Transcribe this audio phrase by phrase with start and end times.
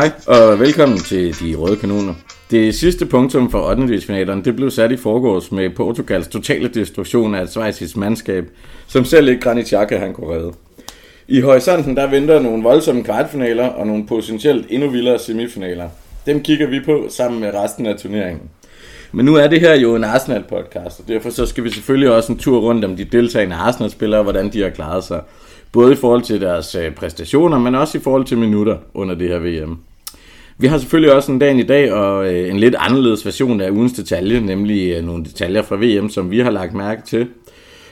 [0.00, 2.14] Hej, og velkommen til De Røde Kanoner.
[2.50, 4.42] Det sidste punktum for 8.
[4.44, 8.44] det blev sat i forgårs med Portugals totale destruktion af et svejsisk mandskab,
[8.86, 10.52] som selv ikke Granit Xhaka han kunne redde.
[11.28, 15.88] I horisonten der venter nogle voldsomme kvartfinaler og nogle potentielt endnu vildere semifinaler.
[16.26, 18.50] Dem kigger vi på sammen med resten af turneringen.
[19.12, 22.32] Men nu er det her jo en Arsenal-podcast, og derfor så skal vi selvfølgelig også
[22.32, 25.20] en tur rundt om de deltagende Arsenal-spillere, hvordan de har klaret sig.
[25.72, 29.28] Både i forhold til deres øh, præstationer, men også i forhold til minutter under det
[29.28, 29.78] her VM.
[30.60, 33.70] Vi har selvfølgelig også en dag i dag og øh, en lidt anderledes version af
[33.70, 37.28] ugens detalje, nemlig øh, nogle detaljer fra VM, som vi har lagt mærke til.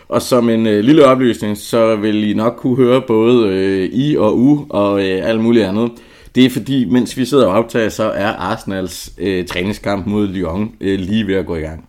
[0.09, 4.16] Og som en øh, lille oplysning, så vil I nok kunne høre både øh, I
[4.16, 5.90] og U og øh, alt muligt andet.
[6.34, 10.73] Det er fordi, mens vi sidder og optager, så er Arsenals øh, træningskamp mod Lyon
[10.80, 11.88] øh, lige ved at gå i gang.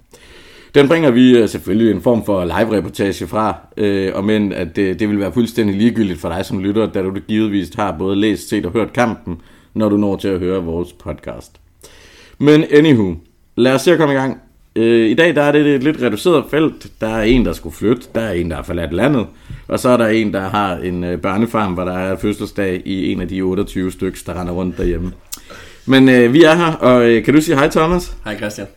[0.76, 5.00] Den bringer vi øh, selvfølgelig en form for live-reportage fra, øh, og men at det,
[5.00, 8.16] det vil være fuldstændig ligegyldigt for dig som lytter, da du det givetvis har både
[8.16, 9.38] læst, set og hørt kampen,
[9.74, 11.52] når du når til at høre vores podcast.
[12.38, 13.16] Men anywho,
[13.56, 14.42] lad os se at komme i gang.
[14.76, 16.88] Øh, I dag der er det et lidt reduceret felt.
[17.02, 18.08] Der er en, der skulle flytte.
[18.16, 19.28] Der er en, der har forladt landet.
[19.68, 23.12] Og så er der en, der har en øh, børnefarm, hvor der er fødselsdag i
[23.12, 25.12] en af de 28 stykker, der render rundt derhjemme.
[25.86, 28.18] Men øh, vi er her, og øh, kan du sige hej Thomas?
[28.26, 28.68] Hej Christian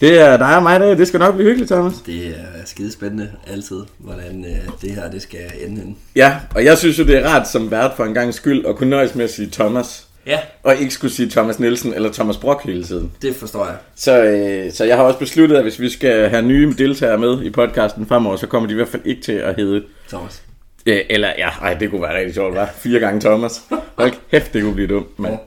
[0.00, 1.94] det er dig og mig, det, det skal nok blive hyggeligt, Thomas.
[2.06, 5.96] Det er skide spændende altid, hvordan øh, det her det skal ende hen.
[6.16, 8.76] Ja, og jeg synes jo, det er rart som vært for en gang skyld at
[8.76, 10.06] kunne nøjes med at sige Thomas.
[10.26, 10.38] Ja.
[10.62, 13.12] Og ikke skulle sige Thomas Nielsen eller Thomas Brock hele tiden.
[13.22, 13.74] Det forstår jeg.
[13.94, 17.42] Så, øh, så jeg har også besluttet, at hvis vi skal have nye deltagere med
[17.42, 19.82] i podcasten fremover, så kommer de i hvert fald ikke til at hedde...
[20.08, 20.42] Thomas.
[20.86, 23.62] Ja, eller, ja, ej, det kunne være rigtig sjovt, var Fire gange Thomas.
[23.98, 25.38] Hold kæft, det kunne blive dumt, mand.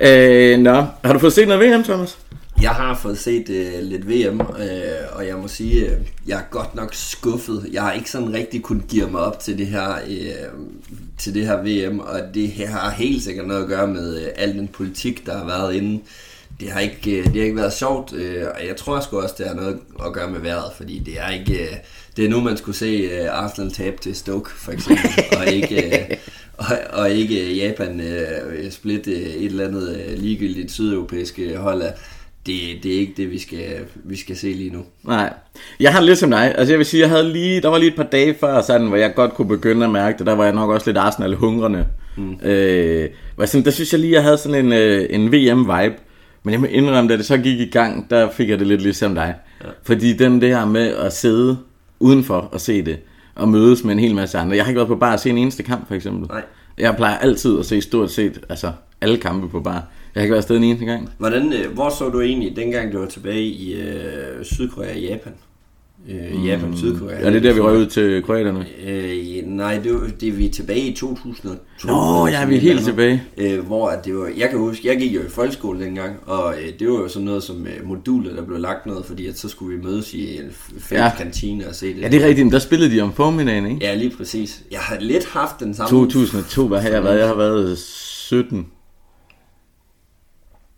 [0.00, 0.52] Ja.
[0.52, 2.18] Øh, nå, har du fået set noget VM, Thomas?
[2.62, 6.42] Jeg har fået set øh, lidt VM, øh, og jeg må sige, øh, jeg er
[6.50, 7.68] godt nok skuffet.
[7.72, 10.66] Jeg har ikke sådan rigtig kunnet give mig op til det her, øh,
[11.18, 14.28] til det her VM, og det her har helt sikkert noget at gøre med øh,
[14.36, 16.00] al den politik, der har været inde.
[16.60, 19.34] Det har ikke, øh, det har ikke været sjovt, øh, og jeg tror sgu også,
[19.38, 21.62] det har noget at gøre med vejret, fordi det er ikke...
[21.62, 21.76] Øh,
[22.16, 26.06] det er nu, man skulle se uh, Arsenal tabe til Stoke, for eksempel, og ikke,
[26.10, 26.16] uh,
[26.70, 31.94] og, og ikke Japan uh, splitte et eller andet uh, ligegyldigt sydeuropæiske hold af
[32.48, 34.84] det, det er ikke det, vi skal, vi skal se lige nu.
[35.04, 35.32] Nej.
[35.80, 36.54] Jeg har lidt som dig.
[36.58, 38.86] Altså jeg vil sige, jeg havde lige, der var lige et par dage før, sådan,
[38.86, 40.26] hvor jeg godt kunne begynde at mærke det.
[40.26, 41.86] Der var jeg nok også lidt Arsenal hungrende.
[42.16, 42.40] Mm.
[42.42, 43.08] Øh,
[43.44, 45.94] sådan, der synes jeg lige, jeg havde sådan en, øh, en VM-vibe.
[46.42, 48.82] Men jeg må indrømme, da det så gik i gang, der fik jeg det lidt
[48.82, 49.34] ligesom dig.
[49.64, 49.68] Ja.
[49.82, 51.58] Fordi den der med at sidde
[52.00, 52.98] udenfor og se det,
[53.34, 54.56] og mødes med en hel masse andre.
[54.56, 56.28] Jeg har ikke været på bar at se en eneste kamp, for eksempel.
[56.28, 56.42] Nej.
[56.78, 59.86] Jeg plejer altid at se stort set altså, alle kampe på bar.
[60.18, 61.08] Jeg har ikke været afsted en eneste gang.
[61.18, 65.32] Hvordan, øh, hvor så du egentlig, dengang du var tilbage i øh, Sydkorea og Japan?
[66.08, 66.76] Øh, Japan, mm.
[66.76, 67.20] Sydkorea.
[67.20, 68.66] Ja, det er der, vi røg ud til kroaterne.
[68.86, 71.88] Øh, nej, det, var, det er vi tilbage i 2002.
[71.88, 73.22] Nå, ja, vi er helt tilbage.
[73.36, 76.54] Øh, hvor at det var, jeg kan huske, jeg gik jo i folkeskole dengang, og
[76.54, 79.38] øh, det var jo sådan noget som øh, moduler, der blev lagt noget, fordi at
[79.38, 81.10] så skulle vi mødes i en fælles ja.
[81.16, 82.02] kantine og se det.
[82.02, 83.86] Ja, det er rigtigt, men der spillede de om formiddagen, ikke?
[83.86, 84.62] Ja, lige præcis.
[84.70, 85.90] Jeg har lidt haft den samme...
[85.90, 87.18] 2002, hvad har jeg været?
[87.18, 88.66] Jeg har været 17.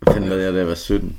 [0.07, 1.15] Fanden lavede jeg, da jeg var 17?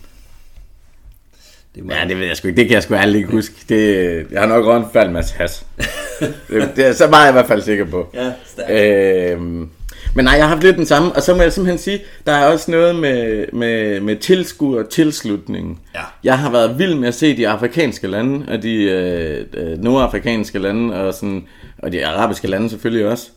[1.74, 2.60] Det ja, det ved jeg sgu ikke.
[2.60, 3.54] Det kan jeg sgu aldrig ikke huske.
[3.68, 5.66] Det, jeg har nok rundt faldt med has.
[6.48, 8.14] det, det, er så meget jeg i hvert fald sikker på.
[8.14, 9.70] Ja, øhm,
[10.14, 11.12] men nej, jeg har haft lidt den samme.
[11.12, 14.88] Og så må jeg simpelthen sige, der er også noget med, med, med tilskud og
[14.88, 15.80] tilslutning.
[15.94, 16.00] Ja.
[16.24, 20.58] Jeg har været vild med at se de afrikanske lande, og de øh, øh nordafrikanske
[20.58, 21.46] lande, og, sådan,
[21.78, 23.30] og de arabiske lande selvfølgelig også.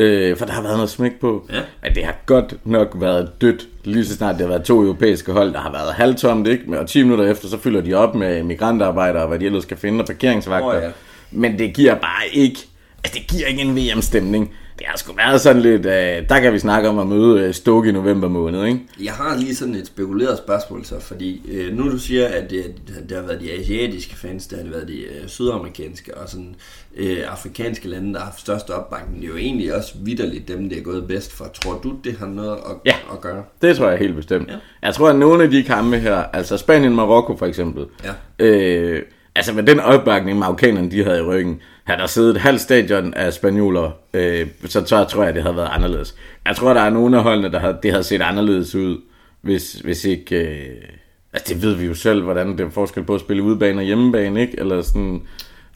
[0.00, 1.46] Øh, for der har været noget smæk på.
[1.52, 1.60] Ja.
[1.82, 5.32] At det har godt nok været dødt, lige så snart det har været to europæiske
[5.32, 6.80] hold, der har været halvtomt, ikke?
[6.80, 10.00] Og 10 minutter efter, så fylder de op med migrantarbejdere, hvad de ellers skal finde,
[10.02, 10.76] og parkeringsvagter.
[10.76, 10.90] Oh, ja.
[11.30, 12.58] Men det giver bare ikke,
[13.04, 16.52] altså det giver ikke en VM-stemning det har sgu været sådan lidt, uh, der kan
[16.52, 18.80] vi snakke om at møde uh, Stoke i november måned, ikke?
[19.02, 22.74] Jeg har lige sådan et spekuleret spørgsmål så, fordi uh, nu du siger, at det,
[23.08, 26.54] det har været de asiatiske fans, det har været de uh, sydamerikanske og sådan
[27.00, 29.22] uh, afrikanske lande, der har haft størst opbakning.
[29.22, 31.44] Det er jo egentlig også vidderligt dem, det er gået bedst for.
[31.54, 33.44] Tror du, det har noget at, ja, at gøre?
[33.62, 34.48] det tror jeg helt bestemt.
[34.48, 34.56] Ja.
[34.82, 38.44] Jeg tror, at nogle af de kampe her, altså Spanien-Marokko for eksempel, ja.
[38.46, 39.02] øh,
[39.34, 43.14] altså med den opbakning, marokkanerne de havde i ryggen, havde der siddet et halvt stadion
[43.14, 46.14] af spanioler, øh, så, så tror jeg, det havde været anderledes.
[46.46, 48.98] Jeg tror, der er nogle af holdene, der havde, det havde set anderledes ud,
[49.40, 50.36] hvis, hvis ikke...
[50.36, 50.84] Øh,
[51.32, 53.84] altså, det ved vi jo selv, hvordan det er forskel på at spille udebane og
[53.84, 54.60] hjemmebane, ikke?
[54.60, 55.22] Eller sådan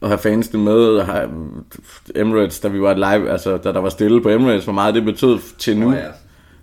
[0.02, 1.30] at have fansene med, og have
[2.14, 5.04] Emirates, da vi var live, altså da der var stille på Emirates, hvor meget det
[5.04, 5.88] betød til nu.
[5.88, 6.04] Oh, ja.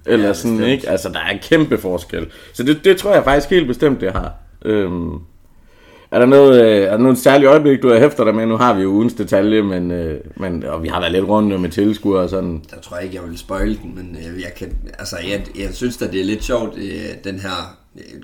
[0.06, 0.72] Eller ja, sådan, bestemt.
[0.72, 0.90] ikke?
[0.90, 2.28] Altså, der er en kæmpe forskel.
[2.54, 4.34] Så det, det tror jeg faktisk helt bestemt, det har.
[4.66, 5.20] Øhm,
[6.12, 8.46] Er der noget, øh, er der noget særligt øjeblik, du har hæfter dig med?
[8.46, 11.62] Nu har vi jo ugens detalje, men, øh, men, og vi har været lidt rundt
[11.62, 12.62] med tilskuere og sådan.
[12.72, 15.70] Der tror jeg ikke, jeg vil spoil den, men øh, jeg, kan, altså, jeg, jeg
[15.74, 17.78] synes at det er lidt sjovt, øh, den her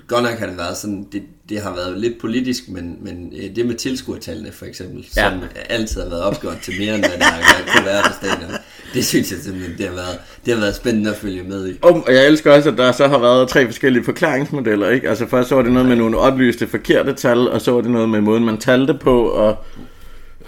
[0.06, 3.56] Godt nok har det været sådan, det, det har været lidt politisk, men, men øh,
[3.56, 5.30] det med tilskuertallene for eksempel, ja.
[5.30, 8.57] som altid har været opgjort til mere, end hvad der har været på stadion,
[8.98, 11.78] det synes jeg simpelthen, det har, været, det har været spændende at følge med i.
[11.82, 15.08] Og jeg elsker også, at der så har været tre forskellige forklaringsmodeller, ikke?
[15.08, 17.90] Altså først så var det noget med nogle oplyste forkerte tal, og så var det
[17.90, 19.64] noget med måden, man talte på, og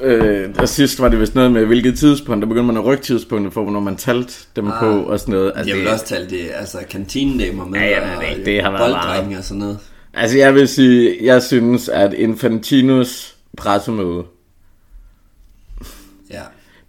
[0.03, 3.03] Øh, og sidst var det vist noget med, hvilket tidspunkt, der begyndte man at rykke
[3.03, 5.53] tidspunktet for, hvornår man talte dem ah, på og sådan noget.
[5.57, 8.63] Altså, jeg vil det, også tale det, altså kantinedamer med, ja, ja, og, det, det
[8.63, 9.79] har været og sådan noget.
[10.15, 14.23] Altså jeg vil sige, jeg synes, at Infantinos pressemøde.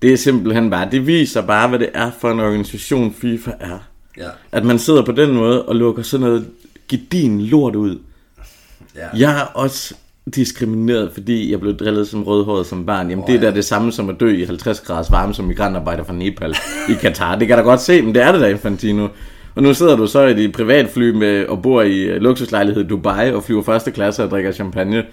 [0.02, 3.78] Det er simpelthen bare, det viser bare, hvad det er for en organisation FIFA er.
[4.18, 4.30] Ja.
[4.52, 6.48] At man sidder på den måde og lukker sådan noget
[6.88, 8.00] gedin lort ud.
[8.96, 9.08] Ja.
[9.18, 9.96] Jeg er også
[10.36, 13.10] diskrimineret, fordi jeg blev drillet som rødhåret som barn.
[13.10, 13.50] Jamen, oh, det er ja.
[13.50, 16.56] da det samme som at dø i 50 graders varme som migrantarbejder fra Nepal
[16.90, 17.36] i Katar.
[17.36, 19.08] Det kan da godt se, men det er det da, Infantino.
[19.56, 22.88] Og nu sidder du så i dit privatfly med, og bor i øh, luksuslejlighed i
[22.88, 25.04] Dubai og flyver første klasse og drikker champagne.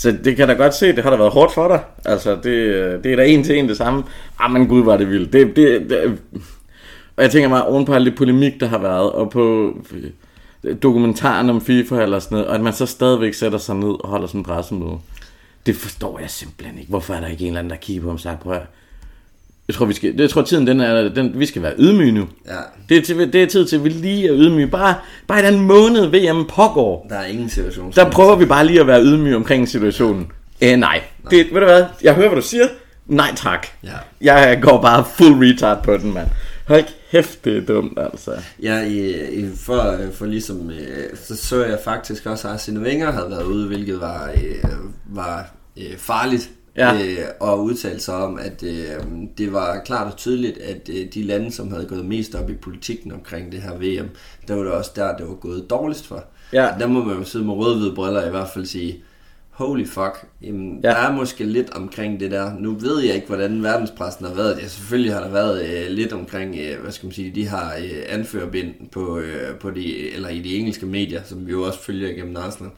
[0.00, 1.80] Så det kan da godt se, det har da været hårdt for dig.
[2.04, 4.04] Altså, det, øh, det er da en til en det samme.
[4.38, 5.32] Ah, men gud, var det vildt.
[5.32, 6.18] Det, det, det,
[7.16, 9.74] og jeg tænker mig, oven på det polemik, der har været, og på
[10.64, 14.04] øh, dokumentaren om FIFA eller sådan noget, og at man så stadigvæk sætter sig ned
[14.04, 14.98] og holder sådan en pressemøde.
[15.66, 16.90] Det forstår jeg simpelthen ikke.
[16.90, 18.58] Hvorfor er der ikke en eller anden, der kigger på ham og siger, prøv
[19.70, 22.28] jeg tror, vi skal, jeg tror tiden den er, den, vi skal være ydmyge nu.
[22.46, 22.52] Ja.
[22.88, 24.66] Det, er til, det er tid til, at vi lige er ydmyge.
[24.66, 24.94] Bare,
[25.26, 27.06] bare i den måned VM pågår.
[27.08, 27.92] Der er ingen situation.
[27.92, 30.32] Der prøver vi bare lige at være ydmyge omkring situationen.
[30.60, 30.78] Æh, nej.
[30.78, 31.30] nej.
[31.30, 31.84] Det, ved du hvad?
[32.02, 32.66] Jeg hører, hvad du siger.
[33.06, 33.66] Nej tak.
[33.84, 33.92] Ja.
[34.20, 36.28] Jeg går bare full retard på den, mand.
[36.66, 38.32] Hold kæft, det er dumt, altså.
[38.62, 43.12] Ja, i, i, for, for ligesom, øh, så så jeg faktisk også, at Arsene Wenger
[43.12, 44.70] havde været ude, hvilket var, øh,
[45.06, 46.94] var øh, farligt ja.
[46.94, 49.04] øh, og udtale sig om, at øh,
[49.38, 52.54] det var klart og tydeligt, at øh, de lande, som havde gået mest op i
[52.54, 54.08] politikken omkring det her VM,
[54.48, 56.24] der var det også der, det var gået dårligst for.
[56.52, 56.68] Ja.
[56.78, 59.02] Der må man jo sidde med rød briller i hvert fald sige,
[59.50, 60.88] holy fuck, jamen, ja.
[60.88, 62.52] der er måske lidt omkring det der.
[62.58, 64.58] Nu ved jeg ikke, hvordan verdenspressen har været.
[64.62, 67.74] Ja, selvfølgelig har der været øh, lidt omkring, øh, hvad skal man sige, de har
[67.74, 71.78] øh, anførbind på, øh, på de, eller i de engelske medier, som vi jo også
[71.78, 72.72] følger igennem Arsenal.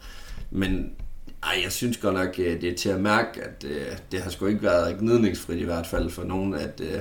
[0.51, 0.91] Men
[1.45, 4.29] ej, jeg synes godt nok, øh, det er til at mærke, at øh, det har
[4.29, 6.99] sgu ikke været gnidningsfrit i hvert fald for nogen, at, øh,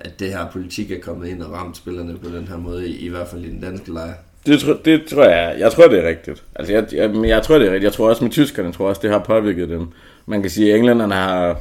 [0.00, 2.96] at det her politik er kommet ind og ramt spillerne på den her måde, i,
[2.96, 4.14] i hvert fald i den danske lejr.
[4.46, 6.42] Det, tror, det tror jeg, jeg tror det er rigtigt.
[6.54, 7.84] Altså jeg, jeg, jeg tror det er rigtigt.
[7.84, 9.88] Jeg tror også med tyskerne, tror også det har påvirket dem.
[10.26, 11.60] Man kan sige, at englænderne har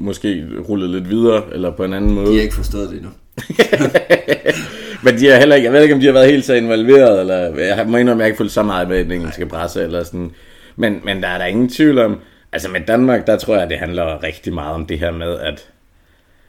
[0.00, 2.26] måske rullet lidt videre, eller på en anden måde.
[2.26, 3.10] De har ikke forstået det endnu.
[5.02, 7.20] Men de har heller ikke, jeg ved ikke, om de har været helt så involveret,
[7.20, 10.04] eller jeg må indrømme, at jeg ikke fulgt så meget med den engelske presse, eller
[10.04, 10.30] sådan.
[10.76, 12.20] Men, men der er der ingen tvivl om,
[12.52, 15.68] altså med Danmark, der tror jeg, det handler rigtig meget om det her med, at,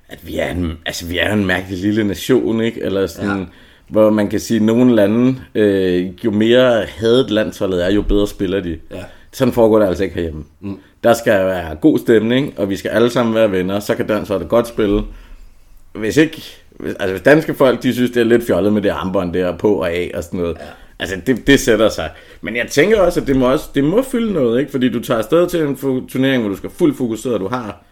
[0.09, 2.81] at vi er en, altså vi er en mærkelig lille nation, ikke?
[2.81, 3.45] Eller sådan, ja
[3.93, 8.27] hvor man kan sige, at nogle lande, øh, jo mere hadet landsholdet er, jo bedre
[8.27, 8.79] spiller de.
[8.91, 9.03] Ja.
[9.31, 10.43] Sådan foregår det altså ikke herhjemme.
[10.59, 10.79] Mm.
[11.03, 14.49] Der skal være god stemning, og vi skal alle sammen være venner, så kan landsholdet
[14.49, 15.01] godt spille.
[15.93, 16.43] Hvis ikke,
[16.85, 19.73] altså hvis danske folk, de synes, det er lidt fjollet med det armbånd der på
[19.73, 20.57] og af og sådan noget.
[20.59, 20.65] Ja.
[20.99, 22.09] Altså, det, det sætter sig.
[22.41, 24.71] Men jeg tænker også, at det må, også, det må fylde noget, ikke?
[24.71, 25.75] Fordi du tager afsted til en
[26.07, 27.83] turnering, hvor du skal fuldt fokuseret, og du har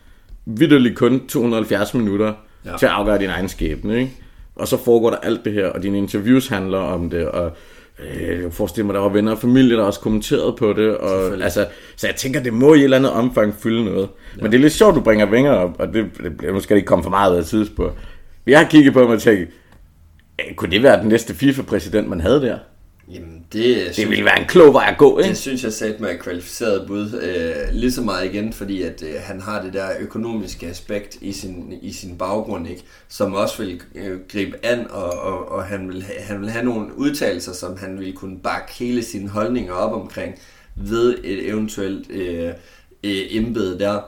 [0.46, 2.34] vidderligt kun 270 minutter
[2.66, 2.78] ja.
[2.78, 4.12] til at afgøre din egen skæbne, ikke?
[4.56, 7.52] Og så foregår der alt det her, og dine interviews handler om det, og
[8.00, 10.98] øh, jeg forestiller mig, der var venner og familie, der også kommenterede på det.
[10.98, 14.10] Og, altså, så jeg tænker, det må i et eller andet omfang fylde noget.
[14.38, 14.42] Ja.
[14.42, 16.80] Men det er lidt sjovt, du bringer vinger op, og det, det, nu skal det
[16.80, 17.94] ikke komme for meget af tidspunkt.
[18.48, 19.50] Jeg har kigget på mig og tænkt,
[20.56, 22.58] kunne det være den næste FIFA-præsident, man havde der?
[23.14, 25.30] Jamen, det, det synes, ville være en klog vej at gå, ikke?
[25.30, 27.22] Det synes jeg sagde med kvalificeret bud.
[27.22, 31.32] Øh, lige så meget igen, fordi at øh, han har det der økonomiske aspekt i
[31.32, 32.84] sin, i sin baggrund, ikke?
[33.08, 36.66] som også vil øh, gribe an, og, og, og han, vil ha, han vil have
[36.66, 40.40] nogle udtalelser, som han vil kunne bakke hele sine holdninger op omkring
[40.76, 42.50] ved et eventuelt øh,
[43.04, 44.00] øh, embede der.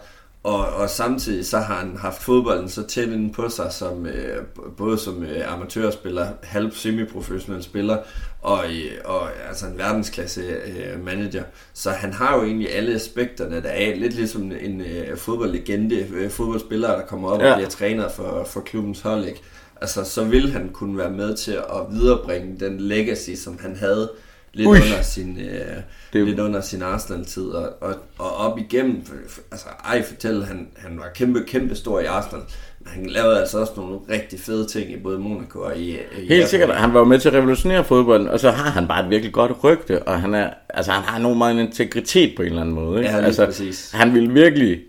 [0.44, 4.44] Og, og samtidig så har han haft fodbolden så tæt inde på sig, som, øh,
[4.78, 7.98] både som øh, amatørspiller, halv semiprofessionel spiller,
[8.42, 11.44] og, øh, og altså en verdensklasse øh, manager.
[11.74, 16.30] Så han har jo egentlig alle aspekterne der er, lidt ligesom en øh, fodboldlegende, øh,
[16.30, 17.52] fodboldspiller, der kommer op ja.
[17.52, 19.26] og bliver træner for, for klubbens hold.
[19.26, 19.42] Ikke?
[19.82, 24.12] Altså, så vil han kunne være med til at viderebringe den legacy, som han havde
[24.54, 24.78] lidt Ui.
[24.78, 25.78] under sin øh,
[26.14, 26.28] det...
[26.28, 29.06] lidt under sin Arsenal-tid og, og, og op igennem
[29.52, 32.44] altså ej fortælle han han var kæmpe kæmpe stor i Arsenal.
[32.80, 36.28] Men han lavede altså også nogle rigtig fede ting i både Monaco og i, i
[36.28, 39.04] Helt sikkert, han var jo med til at revolutionere fodbolden, og så har han bare
[39.04, 42.48] et virkelig godt rygte, og han er, altså han har nogen meget integritet på en
[42.48, 43.00] eller anden måde.
[43.00, 43.16] Ikke?
[43.16, 43.92] Ja, altså, præcis.
[43.92, 44.80] Han vil virkelig,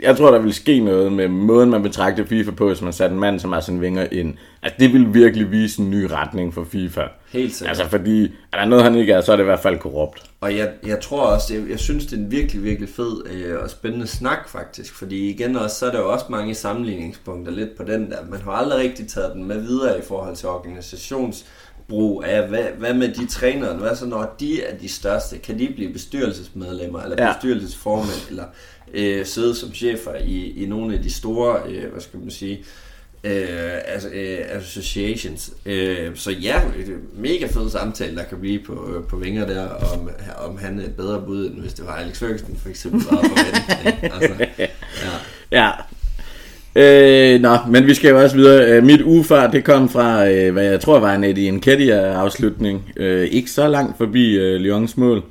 [0.00, 3.14] jeg tror der vil ske noget med måden man betragter FIFA på, hvis man satte
[3.14, 4.34] en mand som Arsene Wenger ind.
[4.62, 7.02] Altså det vil virkelig vise en ny retning for FIFA.
[7.32, 7.68] Helt sikkert.
[7.68, 10.22] Altså fordi, er der noget han ikke er, så er det i hvert fald korrupt.
[10.40, 13.62] Og jeg, jeg tror også, jeg, jeg synes, det er en virkelig, virkelig fed øh,
[13.62, 14.94] og spændende snak faktisk.
[14.94, 18.16] Fordi igen også, så er der jo også mange sammenligningspunkter lidt på den der.
[18.30, 20.48] Man har aldrig rigtig taget den med videre i forhold til
[21.90, 23.74] organisationsbrug af, hvad, hvad med de trænere?
[23.76, 25.38] Hvad så når de er de største?
[25.38, 27.32] Kan de blive bestyrelsesmedlemmer, eller Ja.
[27.32, 28.44] bestyrelsesformænd, eller
[28.94, 32.64] øh, sidde som chefer i, i nogle af de store, øh, hvad skal man sige,
[33.24, 35.50] øh, altså, øh, associations.
[35.66, 36.62] Øh, så ja,
[37.14, 40.84] mega fed samtale, der kan blive på, øh, på Vinger der, om, om han er
[40.84, 43.00] et bedre bud, end hvis det var Alex Ferguson for eksempel.
[43.10, 43.36] Var på
[44.14, 44.66] altså, ja.
[45.52, 45.70] Ja.
[46.76, 48.70] Øh, nå, men vi skal jo også videre.
[48.70, 52.92] Øh, mit ufar, det kom fra, øh, hvad jeg tror var en Eddie Nketiah-afslutning.
[52.96, 55.22] Øh, ikke så langt forbi øh, Lyons mål.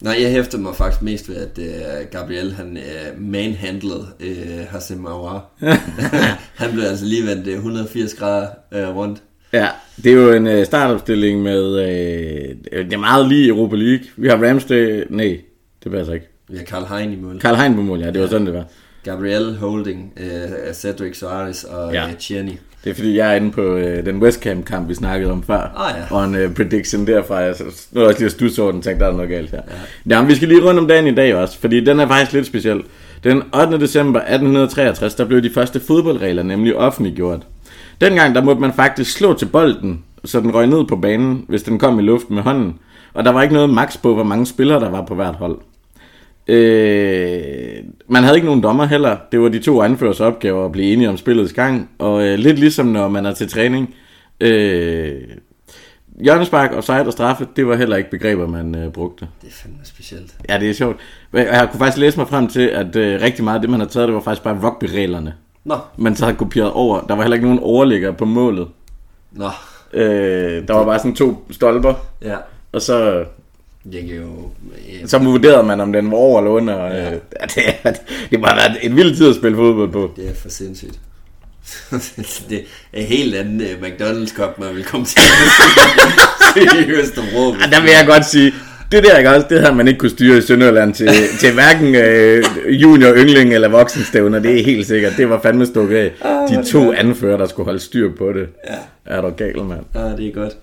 [0.00, 5.06] Nej, jeg hæfter mig faktisk mest ved, at uh, Gabriel han uh, manhandlede uh, Hassan
[5.06, 5.50] Aouar.
[6.62, 9.18] han blev altså lige vendt uh, 180 grader uh, rundt.
[9.52, 9.68] Ja,
[10.04, 14.06] det er jo en øh, startopstilling med, øh, det er meget lige Europa League.
[14.16, 15.40] Vi har Ramsday, nej,
[15.84, 16.26] det passer ikke.
[16.48, 17.40] Vi har Karl Hein i mål.
[17.40, 18.64] Karl Hein på mål, ja, det var sådan, det var.
[19.10, 22.06] Gabriel Holding, uh, Cedric Soares og Ja.
[22.06, 22.52] uh, Tierney.
[22.84, 25.42] Det er fordi, jeg er inde på øh, den West Ham kamp, vi snakkede om
[25.42, 25.72] før.
[25.76, 26.16] Ah, ja.
[26.16, 27.34] Og en øh, prediction derfra.
[27.36, 27.54] Jeg
[27.92, 29.60] nu er jeg også lige at studse over den, tænkte, der er noget galt her.
[29.68, 30.16] Ja.
[30.16, 32.46] Jamen, vi skal lige rundt om dagen i dag også, fordi den er faktisk lidt
[32.46, 32.82] speciel.
[33.24, 33.80] Den 8.
[33.80, 37.40] december 1863, der blev de første fodboldregler nemlig offentliggjort.
[38.00, 41.62] Dengang, der måtte man faktisk slå til bolden, så den røg ned på banen, hvis
[41.62, 42.78] den kom i luften med hånden.
[43.14, 45.58] Og der var ikke noget max på, hvor mange spillere der var på hvert hold.
[46.48, 49.16] Øh, man havde ikke nogen dommer heller.
[49.32, 51.90] Det var de to anførers opgaver at blive enige om spillets gang.
[51.98, 53.94] Og øh, lidt ligesom når man er til træning.
[54.40, 55.20] Øh,
[56.20, 59.28] hjørnespark, offside og straffe, det var heller ikke begreber, man øh, brugte.
[59.42, 60.34] Det er fandme specielt.
[60.48, 60.96] Ja, det er sjovt.
[61.32, 63.86] Jeg kunne faktisk læse mig frem til, at øh, rigtig meget af det, man har
[63.86, 65.34] taget, det var faktisk bare rugby-reglerne.
[65.64, 67.00] Nå, Man så havde kopieret over.
[67.00, 68.68] Der var heller ikke nogen overligger på målet.
[69.32, 69.48] nå,
[69.92, 72.36] Øh, der var bare sådan to stolper, ja.
[72.72, 73.24] og så,
[73.92, 74.50] Jeg kan jo...
[75.00, 76.84] Ja, så vurderede man, om den var over eller under.
[76.86, 77.04] Øh, Ja.
[77.10, 77.10] ja.
[77.54, 77.92] det, er-
[78.30, 80.10] det må have været en vild tid at spille fodbold på.
[80.16, 80.98] det er for sindssygt.
[82.50, 82.58] det
[82.92, 85.20] er en helt anden uh, McDonald's Cup, man vil komme til.
[86.88, 87.54] Østerbro.
[87.60, 88.52] Ja, der vil jeg godt sige,
[88.92, 91.08] det der ikke også, det havde man ikke kunne styre i Sønderjylland til,
[91.40, 95.12] til hverken øh, junior, yngling eller voksenstævner, det er helt sikkert.
[95.16, 96.12] Det var fandme stukket af.
[96.50, 98.48] De to anfører, der skulle holde styr på det.
[98.70, 99.14] Ja.
[99.16, 99.80] Er du gal, mand?
[99.94, 100.56] Ja, det er godt.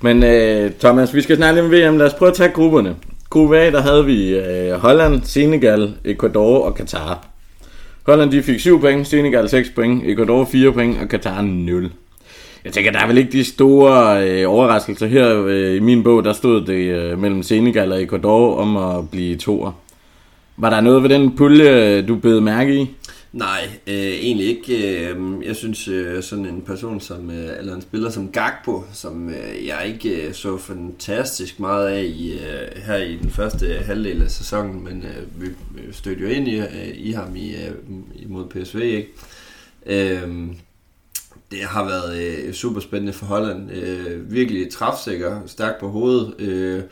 [0.00, 1.98] Men øh, Thomas, vi skal snakke lidt om VM.
[1.98, 2.96] Lad os prøve at tage grupperne.
[3.30, 7.26] Gruppe A, der havde vi øh, Holland, Senegal, Ecuador og Katar.
[8.06, 11.90] Holland de fik 7 point, Senegal 6 point, Ecuador 4 point og Katar 0.
[12.64, 15.44] Jeg tænker, der er vel ikke de store øh, overraskelser her.
[15.46, 19.36] Øh, I min bog, der stod det øh, mellem Senegal og Ecuador om at blive
[19.36, 19.72] toer.
[20.56, 22.90] Var der noget ved den pulje, øh, du bed mærke i?
[23.32, 24.98] Nej, øh, egentlig ikke.
[25.08, 29.28] Øh, jeg synes, øh, sådan en person som, øh, eller en spiller som Gakpo, som
[29.28, 34.22] øh, jeg ikke øh, så fantastisk meget af i, øh, her i den første halvdel
[34.22, 35.48] af sæsonen, men øh, vi
[35.92, 37.74] stødte jo ind i, øh, i ham i, øh,
[38.16, 39.08] imod PSV, ikke?
[39.86, 40.48] Øh,
[41.50, 43.72] det har været øh, super spændende for Holland.
[43.72, 46.34] Øh, virkelig træfsikker, stærk på hovedet.
[46.38, 46.82] Øh,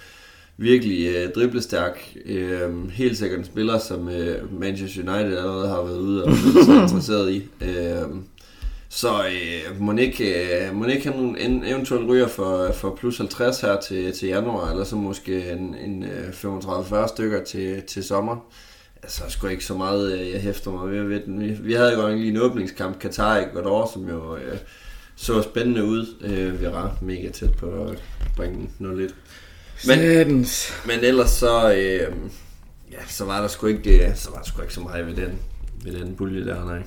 [0.57, 2.17] virkelig øh, driblestærk.
[2.25, 6.83] Øh, helt sikkert en spiller, som øh, Manchester United allerede har været ude og været
[6.83, 7.49] interesseret i.
[7.61, 8.07] Øh,
[8.89, 13.61] så øh, må ikke, øh, må ikke han en, eventuelt ryger for, for plus 50
[13.61, 18.37] her til, til januar, eller så måske en, en øh, 35-40 stykker til, til sommer.
[19.03, 21.03] Altså, sgu ikke så meget, øh, jeg hæfter mig ved.
[21.03, 21.41] ved den.
[21.41, 24.59] Vi, vi havde jo lige en åbningskamp, Katar Ecuador, som jo øh,
[25.17, 26.07] så spændende ud.
[26.21, 28.03] Øh, vi var mega tæt på at
[28.37, 29.13] bringe den 0-1.
[29.87, 30.73] Men, Satans.
[30.87, 32.13] men ellers så, øh,
[32.93, 35.39] ja, så var der sgu ikke, så var der sgu ikke så meget ved den,
[35.85, 36.83] ved den pulje der, nej.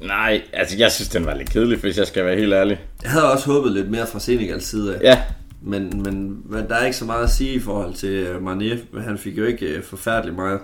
[0.00, 2.80] Nej, altså jeg synes, den var lidt kedelig, hvis jeg skal være helt ærlig.
[3.02, 5.00] Jeg havde også håbet lidt mere fra Senegals side af.
[5.02, 5.22] Ja,
[5.62, 9.00] Men, men, men der er ikke så meget at sige i forhold til øh, Mané.
[9.00, 10.60] Han fik jo ikke øh, forfærdeligt meget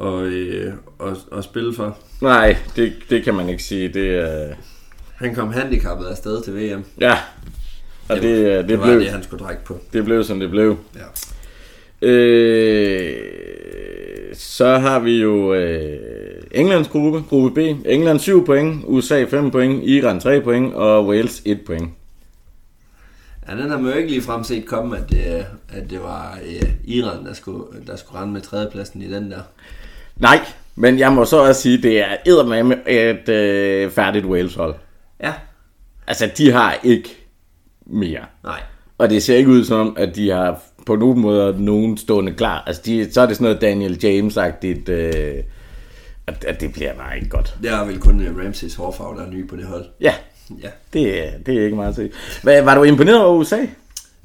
[0.00, 0.72] at, øh,
[1.02, 1.98] at, at spille for.
[2.20, 3.88] nej, det, det kan man ikke sige.
[3.88, 4.00] Det,
[4.50, 4.54] øh,
[5.14, 6.84] Han kom handicappet afsted til VM.
[7.00, 7.18] ja,
[8.10, 9.78] og det, det, det, det var blev, det, han skulle drikke på.
[9.92, 10.76] det blev, som det blev.
[10.96, 12.08] Ja.
[12.08, 13.16] Øh,
[14.34, 15.98] så har vi jo øh,
[16.52, 17.86] Englands gruppe, gruppe B.
[17.86, 21.90] England 7 point, USA 5 point, Iran 3 point og Wales 1 point.
[23.48, 26.38] ja, den har man jo ikke lige frem set komme, at det, at det var
[26.46, 29.40] øh, Iran, der skulle, der skulle rende med tredjepladsen i den der.
[30.16, 30.40] Nej,
[30.74, 34.74] Men jeg må så også sige, det er eddermame et øh, færdigt Wales-hold.
[35.22, 35.32] Ja.
[36.06, 37.19] Altså, de har ikke
[37.90, 38.20] mere.
[38.44, 38.60] Nej.
[38.98, 42.64] Og det ser ikke ud som, at de har på nogen måde nogen stående klar.
[42.66, 45.34] Altså, de, så er det sådan noget Daniel James-agtigt, øh,
[46.26, 47.56] at, at det bliver bare ikke godt.
[47.62, 49.84] Det er vel kun øh, Ramses hårfarve, der er ny på det hold.
[50.00, 50.14] Ja,
[50.62, 50.68] Ja.
[50.92, 52.10] det, er- det er ikke meget til.
[52.42, 53.56] Hvad, var du imponeret over USA?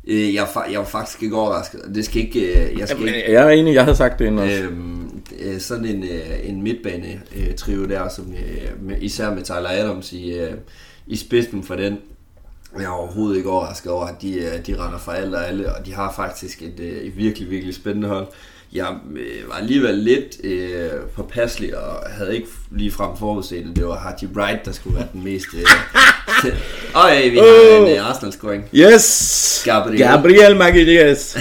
[0.07, 1.81] Øh, Jeg, jeg var faktisk ikke overrasket.
[1.95, 2.39] Det skal ikke...
[2.71, 4.55] øh, Jeg skal ikke jeg er enig, jeg havde sagt det inden også.
[4.63, 9.69] Øhm, øh, sådan en, øh, en midtbane øh, trio der, som, øh, især med Tyler
[9.69, 10.51] Adams i, øh,
[11.07, 11.97] i spidsen for den.
[12.77, 15.75] Jeg er overhovedet ikke overrasket over, at de, øh, de render fra alt og alle,
[15.75, 18.27] og de har faktisk et, øh, et virkelig, virkelig spændende hold.
[18.73, 23.87] Jeg øh, var alligevel lidt øh, påpasselig og havde ikke lige frem forudset, at det
[23.87, 25.47] var Haji Wright, der skulle være den mest...
[25.55, 25.61] Øh,
[27.01, 28.63] og øh, vi har en øh, Arsenal-scoring.
[28.73, 29.61] Yes!
[29.65, 29.97] Gabriel.
[29.97, 31.37] Gabriel Magalhaes.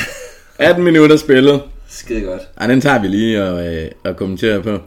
[0.58, 1.62] 18 minutter spillet.
[1.88, 2.42] Skide godt.
[2.56, 4.78] Ej, den tager vi lige og, øh, og kommentere på.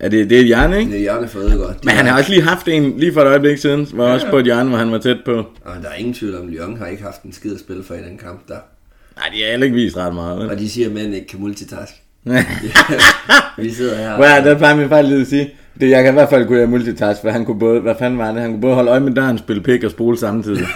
[0.00, 0.92] Er det, det er et hjørne, ikke?
[0.92, 1.76] Det er Jørgen for Ødegaard.
[1.84, 4.38] Men han har også lige haft en, lige for et øjeblik siden, var også på
[4.38, 5.36] et hjørne, hvor han var tæt på.
[5.64, 7.84] Og der er ingen tvivl om, at Lyon har ikke haft en skid at spille
[7.84, 8.54] for i den kamp der.
[9.16, 10.38] Nej, de har heller ikke vist ret meget.
[10.38, 10.50] vel?
[10.50, 11.92] Og de siger, at mænd ikke kan multitask.
[13.58, 14.20] Vi sidder her.
[14.20, 15.50] Well, der plejer min far lige at sige,
[15.80, 18.32] det, jeg kan i hvert fald kunne multitask, for han kunne både, hvad fanden var
[18.32, 20.62] det, han kunne både holde øje med døren, spille pik og spole samtidig.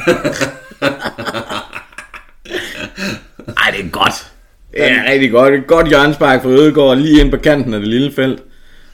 [3.62, 4.32] Ej, det er godt.
[4.72, 5.54] Det er rigtig godt.
[5.54, 8.42] Et godt hjørnspark fra Ødegaard, lige ind på kanten af det lille felt.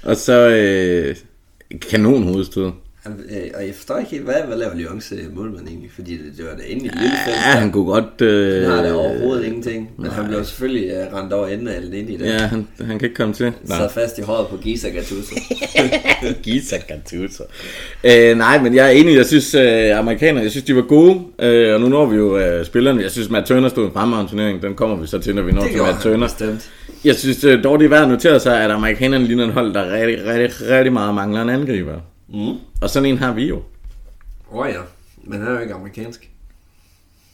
[0.03, 1.17] Og så øh,
[1.91, 2.71] kanon hovedstød.
[3.07, 5.91] Øh, og jeg forstår ikke helt, hvad, hvad laver Lyons målmand egentlig?
[5.95, 7.37] Fordi det, det var da inde i det lille felt.
[7.37, 8.21] Ja, han kunne godt...
[8.21, 9.91] Øh, Han har da overhovedet ingenting.
[9.99, 12.27] Men han blev selvfølgelig uh, rendt over enden af alt ind i det.
[12.27, 13.47] Ja, han, han kan ikke komme til.
[13.47, 13.75] Nå.
[13.75, 15.35] Sad fast i håret på Giza Gattuso.
[16.45, 17.45] Giza Gattuso.
[18.05, 19.17] Øh, nej, men jeg er enig.
[19.17, 21.21] Jeg synes, øh, amerikanerne, jeg synes, de var gode.
[21.39, 23.03] Øh, og nu når vi jo øh, spillerne.
[23.03, 24.63] Jeg synes, Matt Turner stod en fremragende turnering.
[24.63, 26.27] Den kommer vi så til, når vi når det til Matt Turner.
[26.27, 26.71] bestemt.
[27.05, 29.75] Jeg synes øh, dog, det er værd at notere sig, at amerikanerne ligner en hold,
[29.75, 32.01] der rigtig, rigtig, rigtig meget mangler en angriber.
[32.29, 32.55] Mm.
[32.81, 33.57] Og sådan en har vi jo.
[34.53, 34.81] Åh oh, ja,
[35.25, 36.31] men han er jo ikke amerikansk.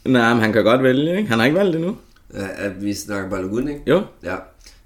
[0.04, 1.28] Nej, men han kan godt vælge, ikke?
[1.28, 1.96] Han har ikke valgt det nu.
[2.30, 3.80] Uh, at vi snakker Balogun, ikke?
[3.86, 4.02] Jo.
[4.24, 4.34] Ja.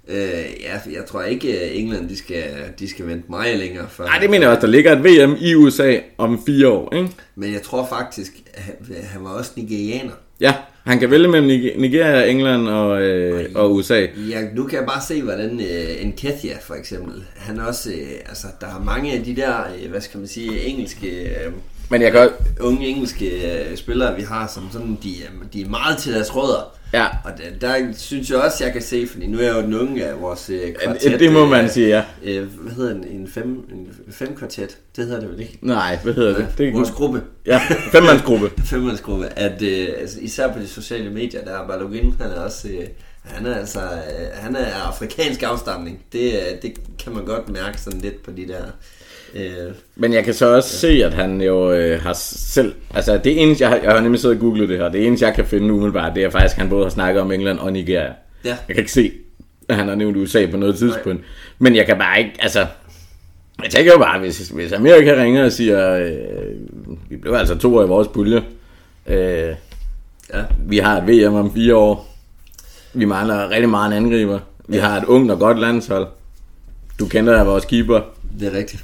[0.07, 0.13] Uh,
[0.61, 2.43] ja, jeg tror ikke, uh, England de skal,
[2.79, 3.89] de skal vente meget længere.
[3.89, 4.67] Før, Nej, det mener jeg også.
[4.67, 7.09] Der ligger et VM i USA om fire år, ikke?
[7.35, 10.13] Men jeg tror faktisk, han, han var også nigerianer.
[10.41, 10.53] Ja,
[10.89, 13.99] han kan vælge mellem Nig- Nigeria, England og, øh, og USA.
[14.29, 18.07] Ja, nu kan jeg bare se, hvordan øh, en Kethia for eksempel, han også, øh,
[18.29, 21.51] altså der er mange af de der, øh, hvad skal man sige, engelske, øh,
[21.89, 25.69] Men jeg kan unge engelske øh, spillere, vi har, som sådan, de, er- de er
[25.69, 26.75] meget til deres rødder.
[26.93, 27.05] Ja.
[27.25, 29.73] Og der, der synes jeg også, jeg kan se, fordi nu er jeg jo den
[29.73, 31.19] unge af vores øh, kvartet.
[31.19, 32.03] det må øh, man sige, ja.
[32.23, 34.77] Øh, hvad hedder en, en, fem, en fem kvartet?
[34.95, 35.57] Det hedder det vel ikke?
[35.61, 36.47] Nej, hvad hedder det?
[36.57, 37.21] det Vores gruppe.
[37.45, 38.51] Ja, femmandsgruppe.
[38.71, 42.67] femmandsgruppe, at øh, altså, især på de sociale medier, der er Balogun, han er også,
[42.67, 42.87] øh,
[43.23, 45.99] han er altså, øh, han er af afrikansk afstamning.
[46.13, 46.73] Det, øh, det
[47.03, 48.63] kan man godt mærke sådan lidt på de der,
[49.35, 52.73] øh, Men jeg kan så også se, at han jo øh, har selv...
[52.93, 55.25] Altså, det eneste, jeg har, jeg har nemlig siddet og googlet det her, det eneste,
[55.25, 57.73] jeg kan finde umiddelbart, det er faktisk, at han både har snakket om England og
[57.73, 58.13] Nigeria.
[58.45, 58.49] Ja.
[58.49, 59.11] Jeg kan ikke se,
[59.69, 61.23] at han har nævnt USA på noget tidspunkt.
[61.59, 62.65] Men jeg kan bare ikke, altså...
[63.63, 66.13] Jeg tænker jo bare, hvis, hvis Amerika ringer og siger, øh,
[67.09, 68.43] vi blev altså to år i vores pulje.
[69.07, 69.55] Øh,
[70.33, 72.17] ja, vi har et VM om fire år.
[72.93, 74.39] Vi mangler rigtig meget en angriber.
[74.67, 76.07] Vi har et ungt og godt landshold.
[76.99, 78.01] Du kender vores keeper.
[78.39, 78.83] det er rigtigt.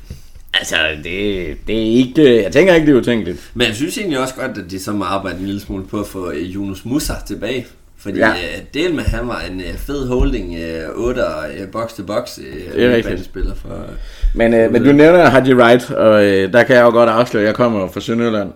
[0.60, 2.44] Altså, det, det er ikke...
[2.44, 3.52] Jeg tænker ikke, det er utænkeligt.
[3.54, 6.00] Men jeg synes egentlig også godt, at de så må arbejde en lille smule på
[6.00, 7.66] at få øh, Yunus Musa tilbage.
[7.98, 8.30] Fordi Ja.
[8.30, 8.36] øh,
[8.74, 11.22] del med, han var en øh, fed holding, øh, 8
[11.60, 12.96] øh, box to box øh, Det er rigtigt.
[12.96, 13.70] midtbanespiller for...
[13.70, 13.90] Øh,
[14.36, 17.44] Men, øh, men du nævner Haji Wright, og øh, der kan jeg jo godt afsløre,
[17.44, 18.50] at jeg kommer fra Sønderjylland.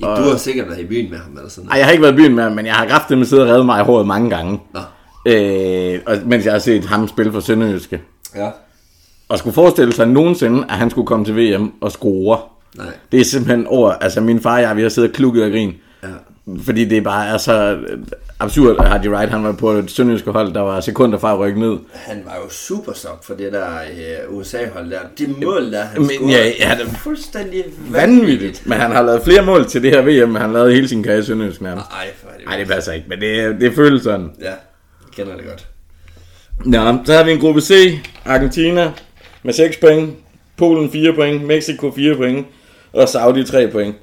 [0.00, 1.78] du har sikkert været i byen med ham eller sådan noget.
[1.78, 3.50] jeg har ikke været i byen med ham, men jeg har kraftigt med siddet og
[3.50, 4.60] reddet mig i håret mange gange.
[4.74, 4.80] Nå,
[5.26, 8.00] Øh, og, mens jeg har set ham spille for Sønderjyske.
[8.36, 8.48] ja.
[9.32, 12.38] Og skulle forestille sig nogensinde, at han skulle komme til VM og score.
[12.76, 12.86] Nej.
[13.12, 13.92] Det er simpelthen over.
[13.92, 15.74] Altså min far og jeg, vi har siddet og klukket og grin.
[16.02, 16.08] Ja.
[16.64, 17.98] Fordi det bare er så øh,
[18.40, 21.38] absurd, at Haji Wright, han var på et sønderjyske hold, der var sekunder fra at
[21.38, 21.76] rykke ned.
[21.92, 23.66] Han var jo super sop for det der
[24.28, 24.98] øh, USA-hold der.
[25.18, 28.66] Det mål der, han Men, scorede, ja, ja, det- fuldstændig Vanvittigt.
[28.66, 31.02] Men han har lavet flere mål til det her VM, end han lavede hele sin
[31.02, 31.86] karriere i Sønderjysk nærmest.
[31.90, 34.30] Ej, for er det Nej, det passer ikke, men det, det føles sådan.
[34.40, 34.54] Ja, jeg
[35.16, 35.66] kender det godt.
[36.64, 37.98] Nå, så har vi en gruppe C.
[38.24, 38.92] Argentina
[39.42, 40.14] med 6 point.
[40.56, 41.44] Polen 4 point.
[41.44, 42.46] Mexico 4 point.
[42.92, 43.96] Og Saudi 3 point.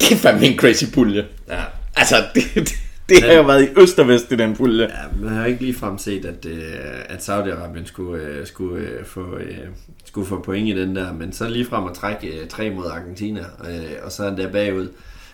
[0.00, 1.26] Det er fandme en crazy pulje.
[1.48, 1.62] Ja.
[1.96, 2.72] Altså, det, det,
[3.08, 4.82] det har jo været i øst og vest i den pulje.
[4.82, 6.62] Ja, man har ikke ligefrem set, at, øh,
[7.08, 9.58] at Saudi-Arabien skulle, øh, skulle, øh, få, øh,
[10.04, 13.40] skulle få point i den der, men så ligefrem at trække øh, tre mod Argentina,
[13.40, 14.88] øh, og så er der bagud.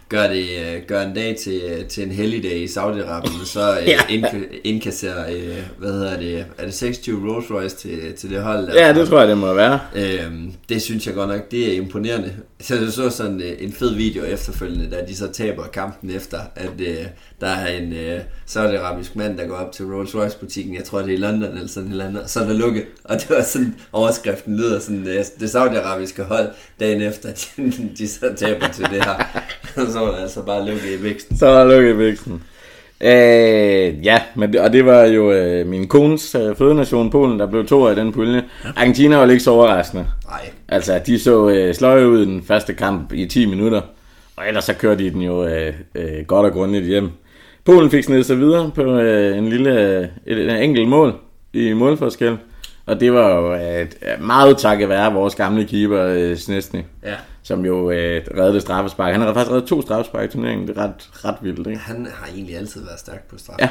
[0.09, 3.99] Gør, det, øh, gør en dag til, til en helligdag i Saudi-Arabien, så øh, Ja.
[3.99, 8.69] indk- indkasserer, øh, hvad hedder det, er det 26 Rolls Royce til, til det hold?
[8.75, 9.81] Ja, det tror jeg, det må være.
[9.97, 12.33] Øhm, det synes jeg godt nok, det er imponerende.
[12.61, 16.39] Så jeg så sådan øh, en fed video efterfølgende, da de så taber kampen efter,
[16.57, 16.97] at øh,
[17.41, 20.99] der er en øh, saudiarabisk mand, der går op til Rolls Royce butikken, jeg tror
[20.99, 22.85] det er i London eller sådan et eller andet, og så er der lukket.
[23.05, 26.49] Og det var sådan, overskriften lyder sådan, øh, det saudiarabiske hold
[26.81, 27.63] dagen efter, de,
[27.99, 29.43] de så taber til det her.
[29.97, 31.39] Så var der altså bare lukket i væksten.
[31.39, 32.43] Så er der lukket i væksten.
[33.01, 37.47] Øh, ja, men det, og det var jo øh, min kones øh, fødenation, Polen, der
[37.47, 38.45] blev to i den pulje.
[38.77, 40.07] Argentina var ikke så overraskende.
[40.29, 43.81] Nej, Altså, de så øh, sløje ud i den første kamp i 10 minutter,
[44.37, 47.11] og ellers så kørte de den jo øh, øh, godt og grundigt hjem.
[47.65, 51.15] Polen fik snedet sig videre på øh, en lille øh, et, et enkelt mål
[51.53, 52.39] i målforskel,
[52.87, 53.87] og det var jo øh,
[54.21, 57.15] meget takket være vores gamle keeper, øh, Snesny, ja.
[57.47, 59.13] Som jo øh, reddede straffespark.
[59.13, 61.81] Han har faktisk reddet to straffespark i turneringen, det er ret, ret vildt, ikke?
[61.81, 63.57] Han har egentlig altid været stærk på straf.
[63.59, 63.69] Ja,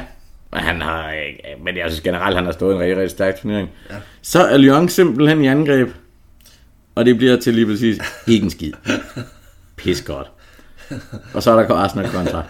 [0.50, 3.40] og han har, øh, men jeg synes generelt, han har stået en rigtig, rigtig stærk
[3.40, 3.68] turnering.
[3.90, 3.94] Ja.
[4.22, 5.88] Så er Lyon simpelthen i angreb,
[6.94, 8.72] og det bliver til lige præcis ikke en skid.
[9.76, 10.30] Pis godt.
[11.34, 12.42] Og så er der Arsenal kontra.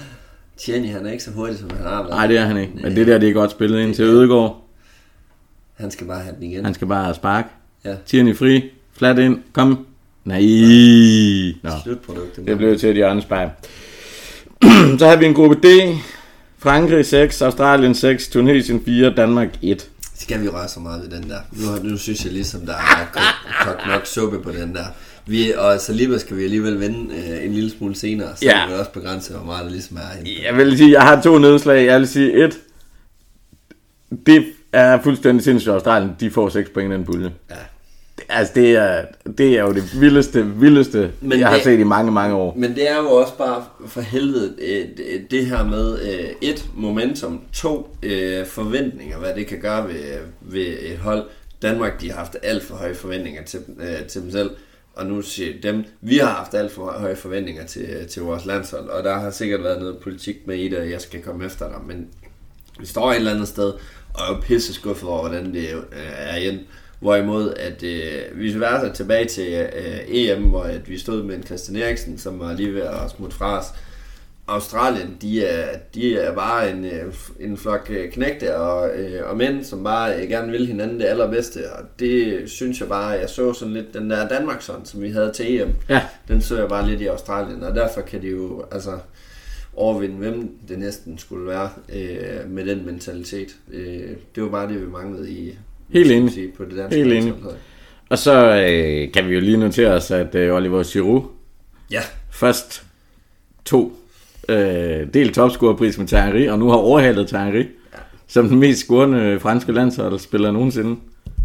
[0.57, 2.11] Tierney, han er ikke så hurtig, som han har været.
[2.11, 2.73] Nej, det er han ikke.
[2.83, 4.69] Men det der, det er godt spillet ind til Ødegård.
[5.75, 6.65] Han skal bare have den igen.
[6.65, 7.49] Han skal bare sparke.
[7.85, 7.95] Ja.
[8.07, 8.71] Tierney fri.
[8.93, 9.43] Flat ind.
[9.53, 9.87] Kom.
[10.27, 10.43] Nej.
[11.62, 11.71] Nå.
[11.85, 12.47] Slutproduktet.
[12.47, 13.51] Det blev til et hjørnespejl.
[14.99, 15.97] så har vi en gruppe D.
[16.59, 19.89] Frankrig 6, Australien 6, Tunesien 4, Danmark 1.
[20.19, 21.39] Skal vi røre så meget ved den der?
[21.53, 23.07] Nu, nu synes jeg ligesom, der er
[23.65, 24.85] kogt- nok suppe på den der.
[25.27, 28.67] Vi, og Saliba skal vi alligevel vende øh, en lille smule senere, så Ja.
[28.69, 30.31] vi også begrænse, hvor meget der ligesom er henne.
[30.47, 31.87] Jeg vil sige, jeg har to nedslag.
[31.87, 32.59] Jeg vil sige, et,
[34.27, 37.33] det er fuldstændig sindssygt, Australien de får 6 point i den pulje.
[37.51, 37.55] Ja.
[38.29, 39.05] Altså, det er,
[39.39, 42.55] det er jo det vildeste, vildeste, Men jeg har det- set i mange, mange år.
[42.57, 44.87] Men det er jo også bare for helvede øh,
[45.31, 49.95] det- her med øh, et momentum, to øh, forventninger, hvad det kan gøre ved,
[50.41, 51.25] ved et hold.
[51.62, 53.61] Danmark, de har haft alt for høje forventninger til,
[54.09, 54.51] til dem selv,
[54.95, 58.89] og nu siger dem, vi har haft alt for høje forventninger til, til vores landshold,
[58.89, 61.69] og der har sikkert været noget politik med i det, og jeg skal komme efter
[61.69, 62.07] dig, men
[62.81, 63.73] vi står et eller andet sted,
[64.15, 65.67] og er jo pisse skuffet over, hvordan det
[66.17, 66.59] er igen.
[67.00, 71.42] Hvorimod, at øh, vi være tilbage til øh, EM, hvor at vi stod med en
[71.42, 73.66] Christian Eriksen, som var lige ved at smutte fra os.
[74.48, 79.37] Australien, de er, de er bare en, øh, en flok øh, knægte og, øh, og
[79.37, 81.72] mænd, som bare øh, gerne vil hinanden det allerbedste.
[81.72, 85.32] Og det synes jeg bare, jeg så sådan lidt den der Danmarksson, som vi havde
[85.32, 85.74] til EM.
[85.88, 86.02] Ja.
[86.28, 88.98] Den så jeg bare lidt i Australien, og derfor kan de jo altså
[89.76, 93.56] overvinde, hvem det næsten skulle være øh, med den mentalitet.
[93.72, 95.59] Øh, det var bare det, vi manglede i
[95.90, 96.33] Helt enig.
[96.33, 97.35] sige, på det danske Helt enig.
[98.11, 98.33] Og så
[98.68, 101.22] øh, kan vi jo lige notere os, at øh, Oliver Giroud
[101.90, 102.83] Ja, først
[103.64, 103.92] to
[104.49, 107.57] øh, del topscorerpris med Thierry, og nu har overhalet Thierry
[107.92, 107.99] Ja.
[108.27, 110.96] som den mest scorende franske landsholdsspiller nogensinde.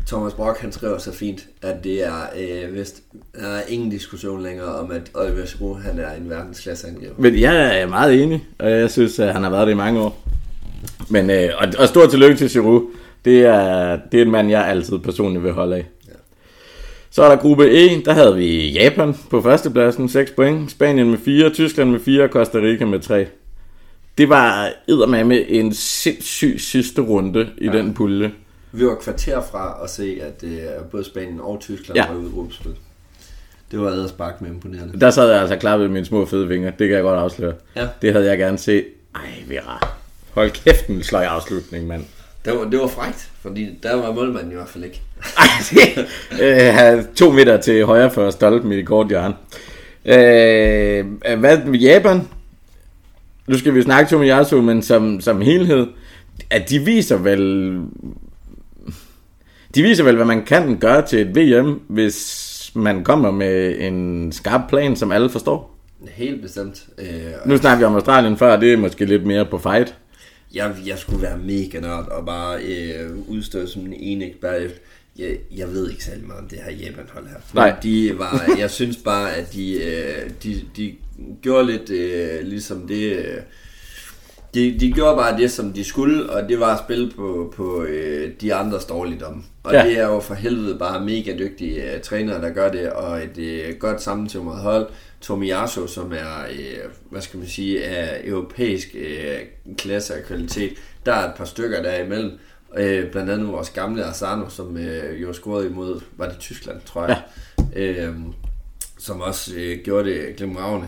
[0.07, 3.01] Thomas Brock han skriver så fint, at det er øh, vist,
[3.35, 7.13] der er ingen diskussion længere om, at Oliver Giroud han er en verdensklasse angriber.
[7.17, 10.01] Men jeg er meget enig, og jeg synes, at han har været det i mange
[10.01, 10.27] år.
[11.09, 12.81] Men, øh, og, og stort tillykke til Giroud.
[13.25, 15.85] Det er, det er en mand, jeg altid personligt vil holde af.
[16.07, 16.13] Ja.
[17.09, 21.17] Så er der gruppe E, der havde vi Japan på førstepladsen, 6 point, Spanien med
[21.17, 23.27] 4, Tyskland med 4 og Costa Rica med 3.
[24.17, 27.71] Det var med en sindssyg sidste runde i ja.
[27.71, 28.31] den pulje.
[28.71, 30.59] Vi var kvarter fra at se, at øh,
[30.91, 32.07] både Spanien og Tyskland Ja.
[32.07, 32.71] var ude i gruppespil.
[33.71, 34.99] Det var Ederspark med imponerende.
[34.99, 37.53] Der sad jeg altså klappet med mine små fede vinger, det kan jeg godt afsløre.
[37.75, 37.87] Ja.
[38.01, 38.85] Det havde jeg gerne set.
[39.15, 39.87] Ej, Vera.
[40.33, 42.05] Hold kæft, en sløj afslutning, mand.
[42.45, 45.01] Det var, det var frækt, fordi der var målmanden i hvert fald ikke.
[46.41, 49.33] Øh, to meter til højre for stolpen i det kort hjørne.
[50.05, 52.21] Øh, hvad med Japan?
[53.47, 55.87] Nu skal vi snakke om Yasu, men som, som helhed,
[56.49, 57.75] at de viser vel...
[59.75, 64.31] De viser vel, hvad man kan gøre til et VM, hvis man kommer med en
[64.31, 65.77] skarp plan, som alle forstår.
[66.13, 66.83] Helt bestemt.
[66.97, 67.07] Øh,
[67.45, 69.95] Nu snakker vi om Australien før, det er måske lidt mere på fight.
[70.53, 74.71] Jeg, jeg skulle være mega nørd og bare øh, udstå som en ene ekspert.
[75.17, 77.37] Jeg, jeg ved ikke særlig meget om det her Japan-hold her.
[77.53, 77.75] Nej.
[77.83, 80.95] De var, jeg synes bare, at de, øh, de, de
[81.41, 83.17] gjorde lidt øh, ligesom det...
[83.17, 83.37] Øh,
[84.53, 87.83] de, de gjorde bare det, som de skulle, og det var at spille på, på
[87.83, 89.43] øh, de andres dårligdom.
[89.63, 89.83] Og ja.
[89.83, 93.37] det er jo for helvede bare mega dygtige øh, trænere, der gør det, og et
[93.37, 94.87] øh, godt sammentømret hold.
[95.21, 99.39] Tomiyasu, som er, øh, hvad skal man sige, af europæisk øh,
[99.77, 100.73] klasse og kvalitet.
[101.05, 102.31] Der er et par stykker derimellem.
[102.77, 107.05] Øh, blandt andet vores gamle Asano, som øh, jo scorede imod, var det Tyskland, tror
[107.07, 107.21] jeg.
[107.75, 107.81] Ja.
[107.81, 108.15] Øh,
[108.99, 110.87] som også øh, gjorde det glimragende.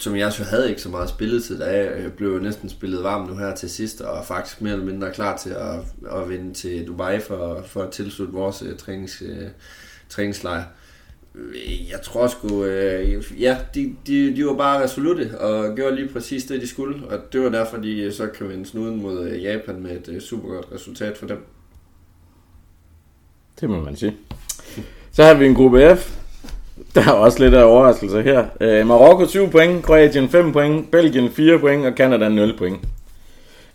[0.00, 3.36] Tomiyasu havde ikke så meget spilletid, da jeg øh, blev jo næsten spillet varm nu
[3.36, 5.76] her til sidst, og er faktisk mere eller mindre klar til at,
[6.20, 9.48] at vende til Dubai for, for at tilslutte vores uh, trænings, uh,
[10.08, 10.64] træningslejr.
[11.90, 16.44] Jeg tror sgu, øh, ja, de, de, de var bare resolute og gjorde lige præcis
[16.44, 19.42] det, de skulle, og det var derfor, de øh, så kan vende snuden mod øh,
[19.42, 21.44] Japan med et øh, super godt resultat for dem.
[23.60, 24.16] Det må man sige.
[25.12, 26.10] Så har vi en gruppe F,
[26.94, 28.46] der er også lidt af overraskelse her.
[28.60, 32.80] Øh, Marokko 7 point, Kroatien 5 point, Belgien 4 point og Canada 0 point.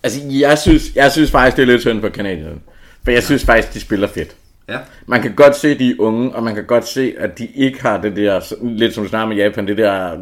[0.04, 2.60] Altså, jeg synes, jeg synes faktisk, det er lidt synd for kanadierne.
[3.04, 4.36] For jeg synes faktisk, de spiller fedt.
[4.70, 4.78] Ja.
[5.06, 7.82] Man kan godt se, de er unge, og man kan godt se, at de ikke
[7.82, 10.18] har det der, lidt som snakker med Japan, det der,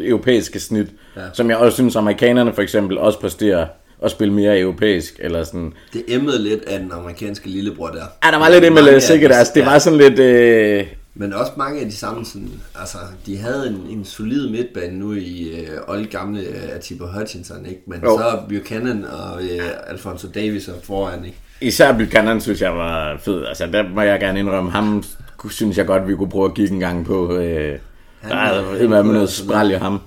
[0.00, 1.22] europæiske snit, ja.
[1.32, 3.66] som jeg også synes, amerikanerne for eksempel også præsterer
[4.02, 5.72] at spille mere europæisk, eller sådan.
[5.92, 8.04] Det emmede lidt af den amerikanske lillebror der.
[8.24, 9.32] Ja, der var lidt MLS, sikkert.
[9.32, 9.70] Altså, det ja.
[9.70, 10.18] var sådan lidt...
[10.18, 10.86] Øh,
[11.20, 15.12] men også mange af de samme, sådan, altså, de havde en, en solid midtbane nu
[15.12, 17.82] i øh, old gamle øh, Atiba Hutchinson, ikke?
[17.86, 18.18] Men jo.
[18.18, 21.38] så Buchanan og øh, Alfonso Davis er foran, ikke?
[21.60, 23.44] Især Buchanan synes jeg var fed.
[23.46, 24.70] Altså, der må jeg gerne indrømme.
[24.70, 25.02] Ham
[25.50, 27.36] synes jeg godt, vi kunne prøve at kigge en gang på.
[27.36, 27.78] Øh,
[28.20, 30.00] han, der er med noget spræl i ham.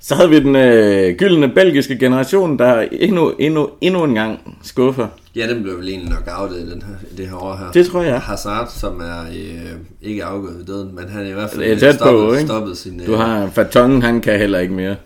[0.00, 5.08] Så havde vi den øh, gyldne belgiske generation, der endnu, endnu, endnu en gang skuffer.
[5.36, 7.72] Ja, den blev vel egentlig nok outet i den her, det her år her.
[7.72, 8.20] Det tror jeg.
[8.20, 11.82] Hazard, som er øh, ikke afgået ved døden, men han er i hvert fald det
[11.82, 12.46] er stoppet, på, ikke?
[12.46, 13.00] stoppet sin...
[13.00, 13.06] Øh...
[13.06, 14.96] Du har Faton, han kan heller ikke mere.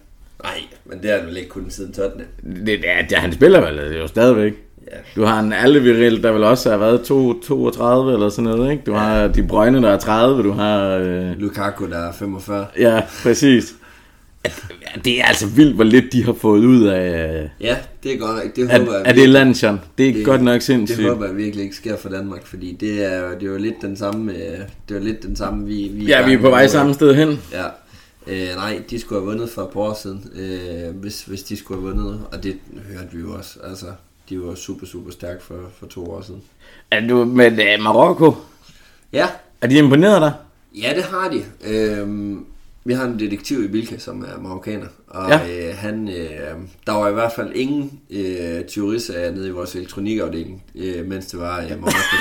[0.43, 2.29] Nej, men det er vel ikke kun siden Tottenham.
[2.43, 2.79] Det, det,
[3.11, 4.55] det, han spiller vel jo stadigvæk.
[4.91, 4.97] Ja.
[5.17, 8.83] Du har en Alderweireld, der vil også have været 2, 32 eller sådan noget, ikke?
[8.87, 8.99] Du ja.
[8.99, 10.97] har De Brøgne, der er 30, du har...
[10.97, 11.39] Øh...
[11.39, 12.67] Lukaku, der er 45.
[12.79, 13.75] Ja, præcis
[15.05, 17.51] det er altså vildt, hvor lidt de har fået ud af...
[17.61, 18.57] Ja, det er godt.
[18.57, 19.81] Det håber jeg, er det Lanchan?
[19.99, 20.99] Det er det, godt nok sindssygt.
[20.99, 23.83] Det håber jeg virkelig ikke sker for Danmark, fordi det er, det er jo lidt
[23.83, 24.33] den samme...
[24.89, 25.91] Det er lidt den samme, vi...
[25.93, 27.41] vi ja, vi er på vej samme sted hen.
[27.53, 27.65] Ja.
[28.27, 31.57] Øh, nej, de skulle have vundet for et par år siden, øh, hvis, hvis de
[31.57, 32.57] skulle have vundet, og det
[32.93, 33.59] hørte vi jo også.
[33.65, 33.87] Altså,
[34.31, 36.43] de var super, super stærke for, for to år siden.
[36.91, 38.35] Er du med uh, Marokko?
[39.13, 39.29] Ja.
[39.61, 40.33] Er de imponeret dig?
[40.75, 41.45] Ja, det har de.
[41.65, 42.37] Øh,
[42.85, 45.69] vi har en detektiv i Bilka, som er marokkaner, og ja.
[45.69, 50.65] øh, han, øh, der var i hvert fald ingen øh, tyverister nede i vores elektronikafdeling,
[50.75, 52.17] øh, mens det var øh, Marokko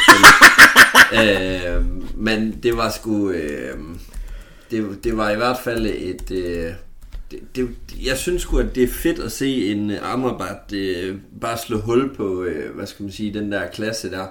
[1.22, 3.78] øh, Men det var sgu, øh,
[4.72, 6.72] det, det var i hvert fald et, øh,
[7.32, 7.70] det, det,
[8.06, 12.16] jeg synes sgu, at det er fedt at se en Amrabat øh, bare slå hul
[12.16, 14.26] på, øh, hvad skal man sige, den der klasse der,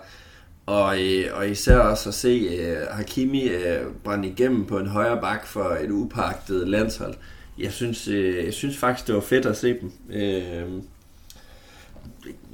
[0.66, 5.20] og, øh, og især også at se øh, Hakimi øh, brænde igennem på en højre
[5.20, 7.14] bak for et upagtet landshold.
[7.58, 9.92] Jeg synes, øh, jeg synes faktisk, det var fedt at se dem.
[10.12, 10.62] Øh,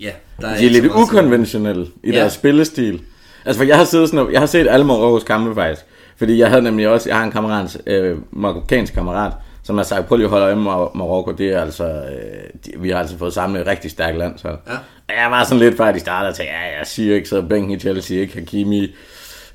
[0.00, 2.18] ja, der er De er lidt ukonventionelle i ja.
[2.18, 3.02] deres spillestil.
[3.44, 5.86] Altså, for jeg har, siddet sådan, jeg har set alle Marokkos kampe faktisk.
[6.16, 9.32] Fordi jeg havde nemlig også, jeg har en kammerat, øh, marokkansk kammerat,
[9.64, 12.72] som har sagt, prøv lige at holde øje med Marokko, det er altså, øh, de,
[12.76, 14.48] vi har altså fået samlet et rigtig stærkt land, så.
[14.48, 14.76] Ja.
[15.22, 17.70] Jeg var sådan lidt før de startede og tænkte, ja, jeg siger ikke, så bænken
[17.70, 18.94] i Chelsea, ikke Hakimi,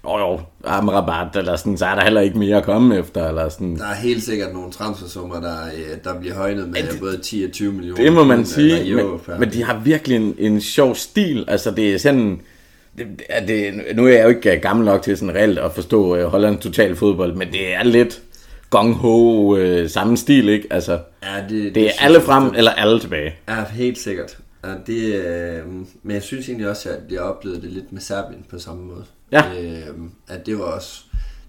[0.04, 3.28] og jo, Amrabat, eller sådan, så er der heller ikke mere at komme efter.
[3.28, 3.76] Eller sådan.
[3.76, 7.44] Der er helt sikkert nogle transfersummer, der, øh, der bliver højnet med det, både 10
[7.44, 8.04] og 20 millioner.
[8.04, 9.06] Det må man sige, men,
[9.40, 11.46] men de har virkelig en, en sjov stil.
[11.48, 12.42] Altså, det er sådan...
[12.98, 13.08] Det,
[13.48, 16.60] det, nu er jeg jo ikke gammel nok til sådan reelt at forstå uh, Holland
[16.60, 18.22] total fodbold, men det er lidt
[18.70, 20.68] gong-ho uh, samme stil, ikke?
[20.72, 23.36] Altså, ja, det, det, det er alle frem, eller alle tilbage.
[23.50, 24.38] Ja, helt sikkert.
[24.64, 25.66] Ja, det, øh,
[26.04, 29.04] men jeg synes egentlig også, at jeg oplevede det lidt med Serbien på samme måde.
[29.32, 29.44] Ja.
[29.62, 29.96] Øh,
[30.28, 31.02] at det var også,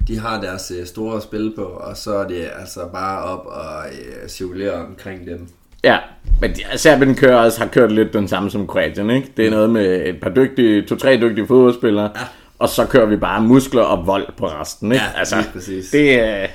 [0.09, 3.85] de har deres øh, store spil på, og så er det altså bare op og
[3.93, 5.49] øh, cirkulere omkring dem.
[5.85, 5.99] Ja,
[6.41, 9.29] men Serbien kører også, har kørt lidt den samme som Kroatien, ikke?
[9.37, 12.21] Det er noget med et par dygtige, to-tre dygtige fodboldspillere, ja.
[12.59, 15.05] og så kører vi bare muskler og vold på resten, ikke?
[15.15, 15.37] Ja, altså.
[15.93, 16.49] Det, øh,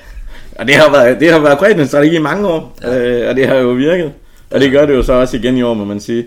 [0.58, 2.98] og det har været, det har været Kroatiens strategi i mange år, ja.
[2.98, 4.12] øh, og det har jo virket.
[4.50, 6.26] Og det gør det jo så også igen i år, må man sige.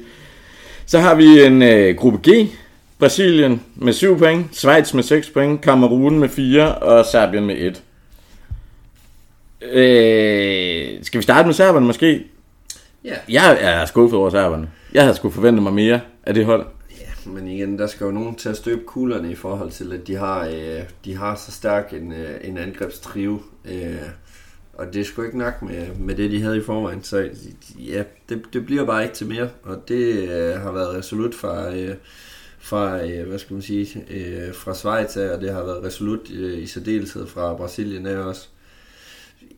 [0.86, 2.48] Så har vi en øh, gruppe G.
[3.00, 7.82] Brasilien med 7 point, Schweiz med 6 point, Kamerun med 4 og Serbien med 1.
[9.62, 12.24] Øh, skal vi starte med serberne måske?
[13.06, 13.14] Ja.
[13.30, 14.68] Jeg er skuffet over serberne.
[14.94, 16.66] Jeg havde sgu forventet mig mere af det hold.
[17.30, 20.16] Men igen, der skal jo nogen til at støbe kuglerne i forhold til, at de
[20.16, 23.42] har, øh, de har så stærk en, øh, en angrebstrio.
[23.66, 24.10] Øh,
[24.74, 27.04] og det er sgu ikke nok med, med det, de havde i forvejen.
[27.04, 27.30] Så
[27.80, 29.50] ja, det, det bliver bare ikke til mere.
[29.64, 31.96] Og det øh, har været resolut fra, øh,
[32.60, 36.32] fra øh, hvad skal man sige, øh, fra Schweiz af, og det har været resolut
[36.32, 38.48] øh, i særdeleshed fra Brasilien af også.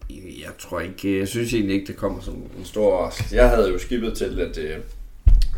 [0.09, 3.35] Jeg tror ikke, jeg synes egentlig ikke, det kommer som en stor overraskelse.
[3.35, 4.77] Jeg havde jo skibet til, at øh,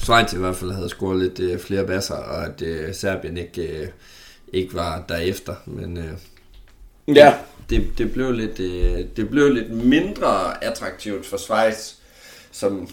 [0.03, 3.81] Schweiz i hvert fald havde scoret lidt øh, flere basser, og at øh, Serbien ikke,
[3.81, 3.87] øh,
[4.53, 5.55] ikke var derefter.
[5.65, 6.13] Men øh,
[7.07, 7.33] Ja,
[7.69, 11.93] det, det, blev lidt, øh, det blev lidt mindre attraktivt for Schweiz,
[12.51, 12.89] som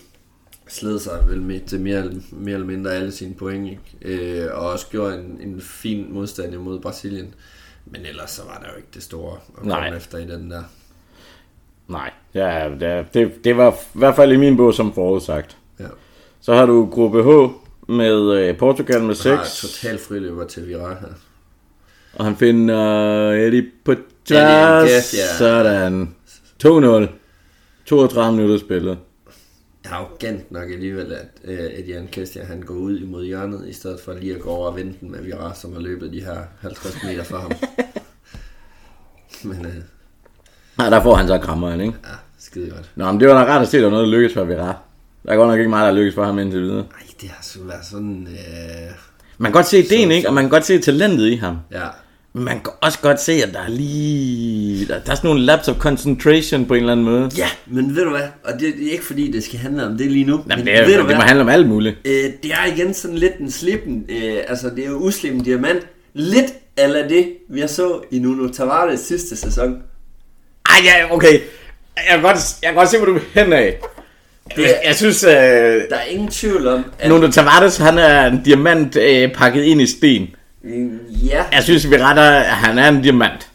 [0.69, 4.45] sled sig vel med til mere, mere eller mindre alle sine point, ikke?
[4.45, 7.35] Øh, og også gjorde en, en fin modstand imod Brasilien.
[7.87, 9.97] Men ellers så var der jo ikke det store at komme Nej.
[9.97, 10.63] efter i den der.
[11.89, 15.57] Nej, ja, det, det, det var i hvert fald i min bog som forudsagt.
[15.81, 15.85] Ja.
[16.41, 17.29] Så har du gruppe H
[17.93, 21.09] med øh, Portugal med Har 6, total friløber til Vira her.
[22.15, 22.77] og han finder
[23.31, 23.71] Eddie
[24.25, 24.85] tværs.
[24.85, 25.39] Nketiah.
[25.39, 26.15] Sådan.
[26.65, 27.09] 2-0.
[27.87, 28.99] 32 minutter spillet.
[29.91, 34.13] arrogant nok alligevel, at øh, Eddie Nketiah, han går ud imod hjørnet, i stedet for
[34.15, 37.25] lige at gå over og vente med Vira, som har løbet de her 50 meter
[37.25, 37.53] fra ham.
[39.49, 39.73] Men øh,
[40.79, 41.95] Nej, der får han så krammeren, ikke?
[42.05, 42.91] ja, skide godt.
[42.97, 44.45] Nå, men det var da rart at se, at der var noget, der lykkedes for
[44.45, 44.75] Vera.
[45.27, 46.79] Der er godt nok ikke meget, der lykkes for ham indtil videre.
[46.79, 48.29] Ej, det har så været sådan...
[48.31, 48.91] Øh,
[49.39, 50.29] Man kan godt se ideen, ikke?
[50.29, 51.57] Og man kan godt se talentet i ham.
[51.73, 51.87] ja,
[52.33, 54.87] Men man kan også godt se, at der er lige...
[54.87, 57.31] Der, der er sådan nogle laps of concentration på en eller anden måde.
[57.37, 58.23] ja, men ved du hvad?
[58.45, 60.33] Og det, det er ikke fordi, det skal handle om det lige nu.
[60.51, 61.15] Jamen, men det, er, ved du det hvad?
[61.17, 61.97] må handle om alt muligt.
[62.05, 65.87] Øh, det er igen sådan lidt en slippen, øh, altså det er jo uslippen diamant.
[66.15, 69.83] Lidt eller det, vi så i Nuno Tavares sidste sæson.
[70.69, 71.33] Ej, ja, okay.
[71.97, 73.81] Jeg kan godt, jeg kan godt se, hvor du vil hen af.
[74.57, 75.37] Det- Jeg, jeg synes, øh, Der
[75.91, 77.09] er ingen tvivl om, at...
[77.11, 80.27] Nuno Tavares, han er en diamant øh, pakket ind i sten.
[81.25, 83.47] Ja, Jeg synes, vi retter, at han er en diamant.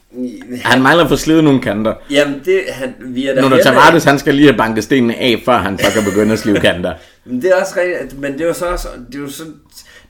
[0.64, 1.94] Han mangler at få slidet nogle kanter.
[2.10, 5.42] Jamen, det, han, vi er der Nuno Tavares, han skal lige have banket stenene af,
[5.44, 6.92] før han så kan begynde at slive kanter.
[7.26, 9.42] Men det er også rigtigt, men det er jo så også, det er jo så,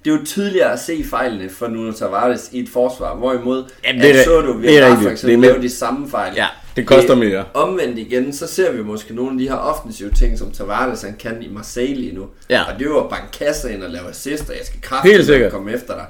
[0.05, 4.03] det er jo tydeligere at se fejlene for Nuno Tavares i et forsvar, hvorimod Jamen,
[4.03, 5.68] det er- at så du, vi det er har for eksempel Det er lave de
[5.70, 6.33] samme fejl.
[6.37, 6.46] Ja,
[6.77, 7.45] det koster mere.
[7.55, 11.17] Omvendt igen, så ser vi måske nogle af de her offensive ting, som Tavares han
[11.19, 12.27] kan i Marseille lige nu.
[12.51, 12.62] Ja.
[12.62, 15.51] Og det er jo at banke kasser ind og lave assist, og jeg skal kraftigt
[15.53, 16.07] komme efter dig.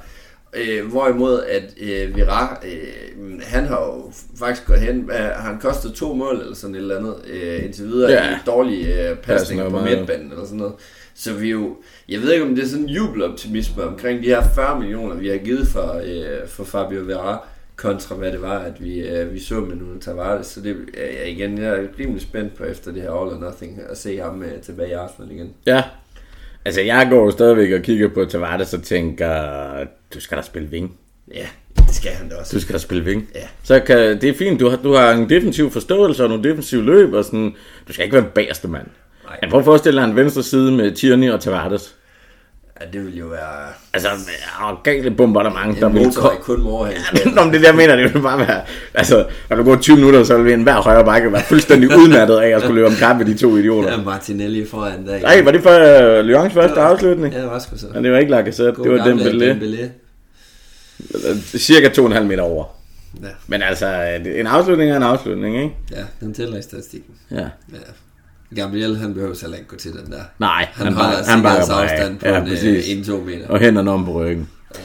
[0.55, 5.93] Øh, hvorimod at øh, Vira, øh, han har jo faktisk gået hen, øh, han kostet
[5.95, 8.31] to mål eller sådan et eller andet, øh, indtil videre Ja.
[8.31, 10.75] i dårlige øh, pasninger på midtbanen eller sådan noget.
[11.15, 11.77] Så vi jo,
[12.09, 15.29] jeg ved ikke om det er sådan en jubeloptimisme omkring de her 40 millioner, vi
[15.29, 17.45] har givet for, øh, for Fabio Vera,
[17.77, 20.47] kontra hvad det var, at vi, øh, vi så med Nuno Tavares.
[20.47, 23.81] Så det er igen, jeg er rimelig spændt på efter det her All or Nothing,
[23.91, 25.55] at se ham øh, tilbage i Arsenal igen.
[25.67, 25.83] Ja.
[26.65, 29.85] Altså, jeg går jo stadigvæk og kigger på Tavares og tænker,
[30.15, 30.99] du skal da spille ving.
[31.35, 32.57] Ja, det skal han da også.
[32.57, 33.29] Du skal da spille ving.
[33.35, 33.41] Ja.
[33.63, 36.83] Så kan, det er fint, du har, du har en defensiv forståelse og nogle defensiv
[36.83, 37.55] løb, og sådan,
[37.89, 38.87] du skal ikke være den bagerste mand.
[39.25, 39.39] Nej.
[39.43, 41.96] Jeg prøver at forestille dig en venstre side med Tierney og Tavares.
[42.81, 44.09] Ja, det vil jo være Altså,
[44.85, 46.45] galt bombardement, der en vil motorvej komme.
[46.45, 46.99] kun med overhæng.
[47.35, 48.61] Nå, men det er det, jeg mener, det vil bare være...
[48.95, 52.49] Altså, når du går 20 minutter, så vil enhver højre bakke være fuldstændig udmattet af
[52.49, 53.91] at skulle løbe om kamp med de to idioter.
[53.91, 55.21] Ja, Martinelli foran der.
[55.21, 55.71] Nej, var det for
[56.19, 57.35] uh, Lyons første afslutning?
[57.35, 57.87] Ja, det var sgu så.
[57.95, 59.45] Men det var ikke Lacazette, det var Dembélé.
[59.45, 59.89] Dembélé.
[61.59, 62.65] Cirka 2,5 meter over.
[63.23, 63.87] Ja, Men altså,
[64.37, 65.75] en afslutning er en afslutning, ikke?
[65.91, 67.15] ja, den tæller i statistikken.
[67.31, 67.37] Ja.
[67.37, 67.77] Ja.
[68.55, 70.21] Gabriel, han behøver heller ikke gå til den der.
[70.39, 72.19] Nej, Han, han, holder han bakker bare afstand af.
[72.21, 73.09] på Ja, en, øh, præcis.
[73.09, 73.49] 1-2 meter.
[73.49, 74.49] Og hænderne om på ryggen.
[74.75, 74.81] Ja,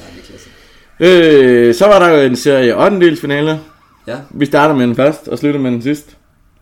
[1.00, 1.68] det er.
[1.68, 3.16] Øh, så var der jo en serie 8.
[3.16, 3.58] finaler.
[4.08, 6.12] Ja, Vi starter med den først og slutter med den sidste,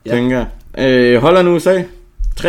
[0.06, 0.16] Ja.
[0.16, 0.16] ja.
[0.22, 0.46] tænker
[0.78, 0.86] jeg.
[1.16, 1.82] Øh, Holland USA,
[2.40, 2.46] 3-1.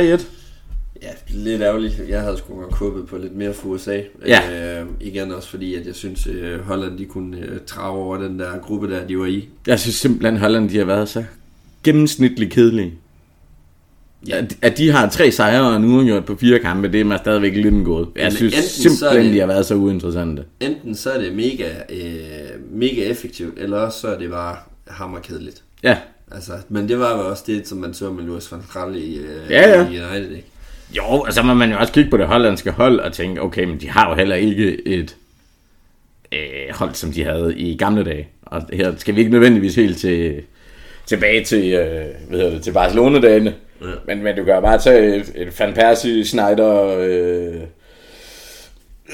[1.02, 2.02] ja, lidt ærgerligt.
[2.08, 4.00] Jeg havde sgu godt kuppet på lidt mere for USA.
[4.26, 4.40] Ja.
[4.80, 8.38] Øh, igen også fordi, at jeg synes, øh, Holland de kunne øh, trage over den
[8.38, 9.48] der gruppe der, de var i.
[9.66, 11.24] Jeg synes simpelthen, Holland de har været så
[11.84, 12.94] gennemsnitligt kedelige.
[14.28, 14.44] Ja.
[14.62, 17.54] At, de har tre sejre og en uafgjort på fire kampe, det er mig stadigvæk
[17.54, 18.08] lidt en gåde.
[18.16, 20.44] Jeg synes simpelthen, det- de har været så uinteressante.
[20.60, 24.56] Enten så er det mega, øh, mega effektivt, eller også så er det bare
[24.88, 25.62] hammerkedeligt.
[25.82, 25.96] Ja,
[26.32, 29.16] Altså, men det var jo også det, som man så med Louis van Gaal i,
[29.16, 29.84] øh, Ja, ja.
[29.88, 30.46] i United, ikke?
[30.96, 33.64] Jo, og så må man jo også kigge på det hollandske hold og tænke, okay,
[33.64, 35.16] men de har jo heller ikke et
[36.32, 36.38] øh,
[36.74, 38.28] hold, som de havde i gamle dage.
[38.42, 40.42] Og her skal vi ikke nødvendigvis helt til,
[41.06, 43.54] tilbage til, øh, hvad hedder det, til Barcelona-dagene.
[43.80, 43.86] Ja.
[44.06, 47.54] Men, men du kan jo bare tage et, et Van Persie, Schneider, øh,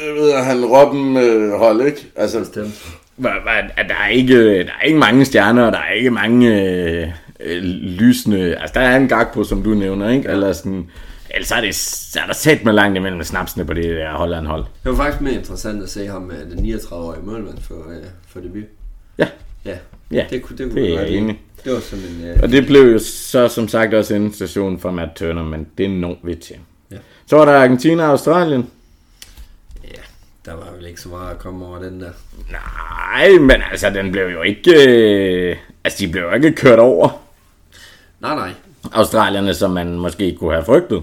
[0.07, 2.07] jeg ved, han Robben øh, hold, ikke?
[2.17, 2.97] Altså, Bestemt.
[3.17, 3.31] hvor-
[3.77, 7.09] at der, er ikke, der er ikke mange stjerner, og der er ikke mange øh,
[7.41, 8.57] øh, lysende...
[8.57, 10.29] Altså, der er en gag på, som du nævner, ikke?
[10.29, 10.35] Ja.
[10.35, 10.87] Eller sådan...
[11.31, 14.65] Ellers er, det, så er der sat med langt imellem snapsene på det der Holland-hold.
[14.85, 18.41] Det var faktisk mere interessant at se ham med den 39-årige målmand for, øh, for
[18.41, 18.65] debut.
[19.19, 19.27] Ja,
[19.65, 19.77] Ja,
[20.11, 21.41] ja det kunne, det kunne det er jeg enig.
[21.65, 22.25] Det var sådan en...
[22.25, 25.67] Øh, Og det blev jo så som sagt også en station for Matt Turner, men
[25.79, 26.57] det når vi til.
[26.91, 26.97] Ja.
[27.27, 28.71] Så var der Argentina og Australien.
[29.85, 30.01] ja,
[30.45, 32.11] der var vel ikke så meget at komme over den der.
[32.51, 34.89] Nej, men altså, den blev jo ikke...
[34.89, 37.23] Øh, altså, de blev jo ikke kørt over
[38.21, 38.51] Nej, nej.
[38.93, 41.03] australierne, som man måske kunne have frygtet.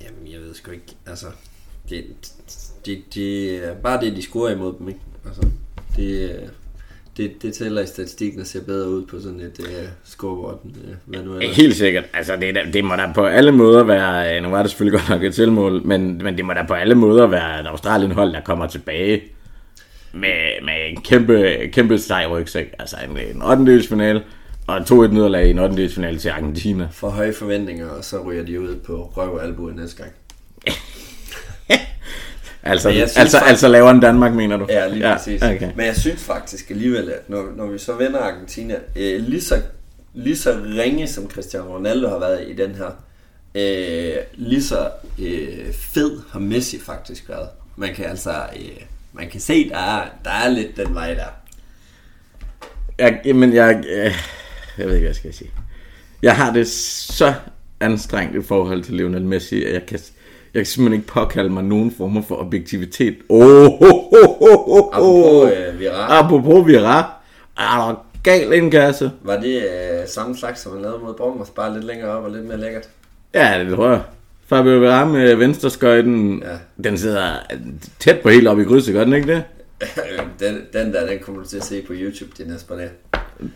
[0.00, 0.84] Jamen, jeg ved sgu ikke.
[1.06, 1.26] Altså,
[1.88, 2.04] det,
[2.86, 5.00] det, det bare det, de scorer imod dem, ikke?
[5.26, 5.42] Altså,
[5.96, 6.40] det,
[7.18, 9.66] det, det tæller i statistikken og ser bedre ud på sådan et uh,
[10.04, 10.70] scoreboard, uh,
[11.04, 11.40] hvad nu er?
[11.52, 12.04] Helt sikkert.
[12.14, 14.36] Altså, det, det må da på alle måder være...
[14.36, 16.74] øh, Nu var det selvfølgelig godt nok et tilmål, men, men det må da på
[16.74, 19.22] alle måder være et Australien-hold, der kommer tilbage
[20.12, 22.74] med, med en kæmpe, kæmpe sej rygsæk.
[22.78, 23.82] Altså en, en 8.
[23.88, 24.22] finale
[24.66, 25.88] og et 2-1 nederlag i en 8.
[25.88, 26.88] finale til Argentina.
[26.92, 30.12] For høje forventninger, og så ryger de ud på røv og albu næste gang.
[32.62, 34.66] Altså, Men synes altså, faktisk- altså lavere end Danmark, mener du?
[34.68, 35.42] Ja, lige præcis.
[35.42, 35.70] Okay.
[35.76, 39.62] Men jeg synes faktisk alligevel, at når, når vi så vender Argentina, øh, lige, så,
[40.14, 42.90] lige så ringe som Cristiano Ronaldo har været i den her,
[43.54, 44.88] øh, lige så
[45.18, 47.48] øh, fed har Messi faktisk været.
[47.76, 48.82] Man kan altså, øh,
[49.12, 51.24] man kan se, der er, der er lidt den vej der.
[52.98, 54.14] Jeg, jamen, jeg, øh,
[54.78, 55.50] jeg ved ikke, hvad jeg skal sige.
[56.22, 57.34] Jeg har det så
[57.80, 59.98] anstrengt i forhold til Lionel Messi, at jeg kan,
[60.54, 63.16] jeg kan simpelthen ikke påkalde mig nogen former for objektivitet.
[63.28, 66.98] Oh, oh, oh, oh, oh, Apropos øh, Vira, Apropos Vira.
[67.58, 69.10] Er der gal indkasse?
[69.22, 72.30] var det øh, samme slags, som man lavede mod Bournemouth, bare lidt længere op og
[72.30, 72.88] lidt mere lækkert?
[73.34, 74.00] Ja, det tror jeg.
[74.46, 76.82] Fabio Vira med venstreskøjten, Ja.
[76.84, 77.32] den sidder
[77.98, 79.42] tæt på helt op i krydset, gør den ikke det?
[80.40, 82.90] den, den der, den kommer du til at se på YouTube det næste par dage.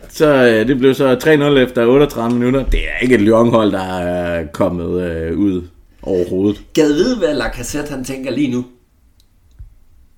[0.09, 1.29] Så øh, det blev så 3-0
[1.59, 2.65] efter 38 minutter.
[2.65, 5.61] Det er ikke et Lyon-hold, der er kommet øh, ud
[6.03, 6.63] overhovedet.
[6.73, 8.65] Gad vide, hvad Lacazette han tænker lige nu?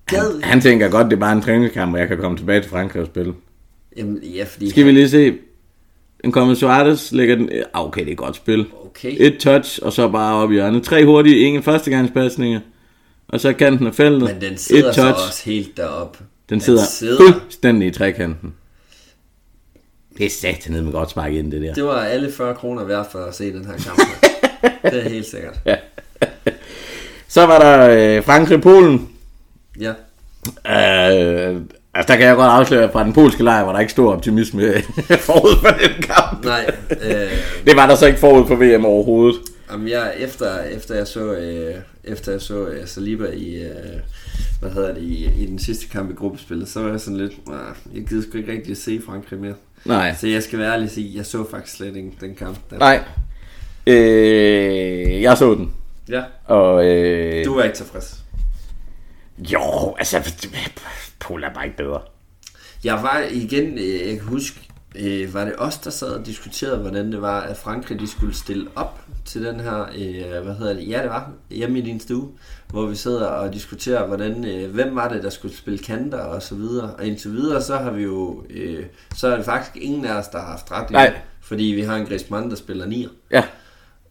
[0.06, 2.70] Gad Han tænker godt, det er bare en træningskamp, og jeg kan komme tilbage til
[2.70, 3.34] Frankrig og spille.
[3.96, 4.70] Jamen, ja, fordi...
[4.70, 5.34] Skal vi lige se.
[6.24, 7.50] En kommer Suarez, lægger den...
[7.74, 8.66] Ah, okay, det er et godt spil.
[8.86, 9.16] Okay.
[9.18, 10.82] Et touch, og så bare op i hjørnet.
[10.82, 12.60] Tre hurtige, ingen førstegangspasninger.
[13.28, 14.22] Og så kanten af feltet.
[14.22, 15.26] Men den sidder et så touch.
[15.28, 16.18] også helt deroppe.
[16.50, 18.54] Den sidder, sidder- fuldstændig i trekanten.
[20.18, 21.74] Det er satan med godt spark ind, det der.
[21.74, 23.98] Det var alle 40 kroner værd for at se den her kamp.
[24.92, 25.58] det er helt sikkert.
[27.28, 29.08] Så var der øh, Frankrig-Polen.
[29.80, 29.88] Ja.
[29.90, 31.60] Øh,
[31.94, 34.62] altså, der kan jeg godt afsløre, fra den polske lejr var der ikke stor optimisme
[35.26, 36.44] forud for den kamp.
[36.44, 37.30] Nej, øh,
[37.66, 39.40] Det var der så ikke forud for VM overhovedet.
[39.72, 41.74] jamen jeg, efter, efter jeg så, øh,
[42.04, 43.70] efter jeg så øh, Saliba i, øh,
[44.60, 47.32] hvad hedder det, i, i den sidste kamp i gruppespillet, så var jeg sådan lidt,
[47.48, 49.54] "Ah, jeg gider sgu ikke rigtig at se Frankrig mere.
[49.84, 50.14] Nej.
[50.20, 52.58] Så jeg skal være ærlig og sige, jeg så faktisk slet ikke den kamp.
[52.70, 52.78] Der.
[52.78, 53.00] Nej.
[53.86, 55.72] Øh, jeg så den.
[56.08, 58.24] Ja, Og øh, du var ikke tilfreds.
[59.38, 62.00] jo, altså, er bare ikke bedre.
[62.84, 64.60] Jeg var igen, øh, jeg kan huske,
[64.94, 68.34] øh, var det os, der sad og diskuterede, hvordan det var, at Frankrig de skulle
[68.36, 72.00] stille op til den her, øh, hvad hedder det, ja det var, hjemme i din
[72.00, 72.28] stue,
[72.68, 76.42] hvor vi sidder og diskuterer, hvordan, øh, hvem var det, der skulle spille kanter og
[76.42, 76.94] så videre.
[76.94, 78.84] Og indtil videre, så har vi jo, øh,
[79.16, 81.14] så er det faktisk ingen af os, der har haft ret endnu, Nej.
[81.40, 83.08] fordi vi har en Griezmann, der spiller nier.
[83.30, 83.44] Ja.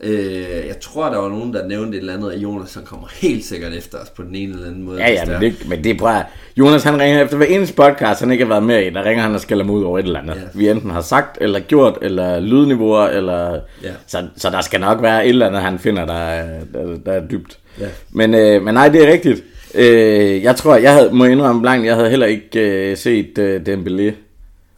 [0.06, 3.08] Øh, jeg tror, der var nogen, der nævnte et eller andet, at Jonas han kommer
[3.22, 5.00] helt sikkert efter os på den ene eller anden måde.
[5.02, 6.26] Ja, ja, men det, men det er at-
[6.58, 9.24] Jonas han ringer efter hver eneste podcast, han ikke har været med i, der ringer
[9.24, 10.36] han og skælder mig ud over et eller andet.
[10.36, 10.42] Ja.
[10.54, 13.60] Vi enten har sagt, eller gjort, eller lydniveauer, eller...
[13.84, 13.90] Ja.
[14.08, 17.12] Så, så der skal nok være et eller andet, han finder, der er, der, der
[17.12, 17.58] er dybt.
[17.80, 17.86] Ja.
[18.12, 19.44] Men, øh, men nej, det er rigtigt.
[19.76, 22.60] Øh, jeg tror, jeg havde, må indrømme blankt, jeg havde heller ikke
[22.92, 24.12] øh, set øh, Dembélé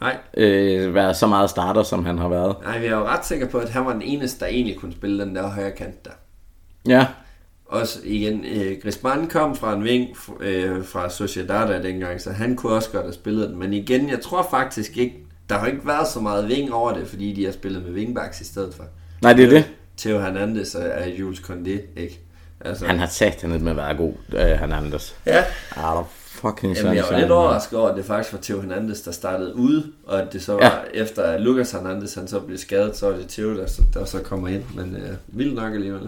[0.02, 2.56] Nej, øh, være så meget starter, som han har været.
[2.64, 4.91] nej, vi er jo ret sikre på, at han var den eneste, der egentlig kunne
[4.93, 6.12] spille den der højre kant der.
[6.88, 7.08] Ja,
[7.66, 10.08] Også igen, øh, Griezmann kom fra en ving
[10.39, 13.60] øh, fra Sociedad dengang, så han kunne også godt have spillet den.
[13.60, 15.16] Men igen, jeg tror faktisk ikke,
[15.50, 18.41] der har ikke været så meget ving over det, fordi de har spillet med wingbacks
[18.41, 18.84] i stedet for.
[19.22, 19.66] nej, det er det.
[19.98, 22.22] Theo Hernandez og Jules Condé, ikke?
[22.62, 25.14] Altså, Han har sat han med at være god, øh, Hernandez.
[25.26, 25.43] ja,
[25.76, 26.10] der
[26.41, 29.55] fucking Jamen, jeg var lidt overrasket over, at det faktisk var Theo Hernandez, der startede
[29.55, 30.61] ude, og at det så var,
[30.93, 31.01] ja.
[31.01, 34.05] efter at Lucas Hernandez han så blev skadet, så var det Theo, der, så- der
[34.05, 34.63] så kommer ind.
[34.75, 36.01] Men øh, vildt nok alligevel.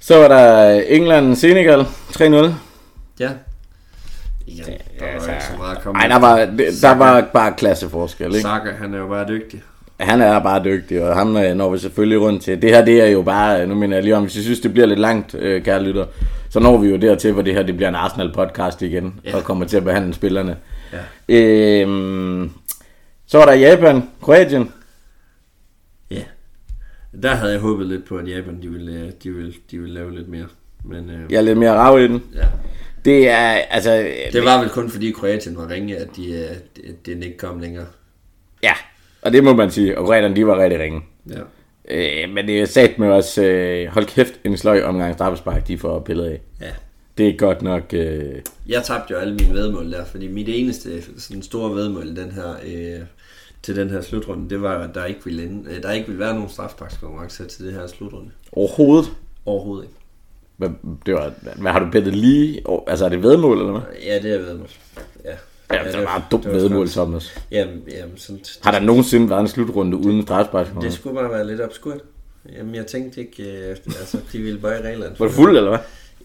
[0.00, 1.80] Så var der England-Senegal
[2.10, 2.24] 3-0.
[3.20, 3.30] Ja.
[4.48, 4.62] Ja,
[4.98, 6.36] der var ikke så meget at komme Nej, der var,
[6.82, 8.40] der var bare klasseforskel, ikke?
[8.40, 9.62] Saka, han er jo bare dygtig.
[10.00, 12.62] Han er bare dygtig, og ham øh, når vi selvfølgelig rundt til.
[12.62, 14.72] Det her, det er jo bare, nu mener jeg lige om, hvis I synes, det
[14.72, 16.04] bliver lidt langt, øh, kære lytter,
[16.52, 19.36] så når vi jo dertil, hvor det her, det bliver en Arsenal-podcast igen, Ja.
[19.36, 20.56] og kommer til at behandle spillerne.
[20.92, 20.98] Ja.
[21.82, 22.50] Øhm,
[23.26, 24.72] så var der Japan, Kroatien.
[26.10, 26.22] Ja.
[27.22, 29.94] Der havde jeg håbet lidt på, at Japan, de ville, øh, de ville, de ville
[29.94, 30.46] lave lidt mere.
[30.84, 32.22] Men øh, Jeg er lidt mere rav i den.
[32.34, 32.44] ja.
[33.04, 34.10] Det er, altså...
[34.32, 36.50] Det var vel kun fordi Kroatien var ringe, at de, øh,
[36.88, 37.86] at den ikke kom længere.
[38.62, 38.72] Ja,
[39.22, 39.98] og det må man sige.
[39.98, 41.00] Og kroaterne, de var rigtig ringe.
[41.30, 41.34] Ja.
[41.90, 45.78] Øh, men det er sat med også, øh, hold kæft, en sløj omgang straffespark, de
[45.78, 46.40] får pillet af.
[46.60, 46.70] ja.
[47.18, 47.82] Det er godt nok...
[47.92, 48.34] Øh,
[48.68, 52.54] Jeg tabte jo alle mine vedmål der, fordi mit eneste sådan store vedmål den her,
[52.66, 53.00] øh,
[53.62, 56.20] til den her slutrunde, det var, at der ikke ville, ende, øh, der ikke ville
[56.20, 58.30] være nogen strafsparkskonkurrence til det her slutrunde.
[58.52, 59.10] overhovedet.
[59.46, 59.94] Overhovedet ikke.
[60.56, 60.68] Hvad,
[61.06, 62.62] det var, hvad har du bettet lige?
[62.86, 63.82] Altså er det vedmål, eller hvad?
[64.06, 64.68] Ja, det er vedmål.
[65.24, 65.34] Ja.
[65.72, 67.34] Ja, det var meget dumt vedmål, Thomas.
[67.50, 70.66] Jamen, jamen sådan, Har der nogensinde været en slutrunde uden strafspark?
[70.80, 72.00] det skulle bare være lidt obskurt.
[72.58, 75.16] Jamen, jeg tænkte ikke, øh, altså, de ville bøje reglerne.
[75.18, 75.78] Var du fuld, eller hvad?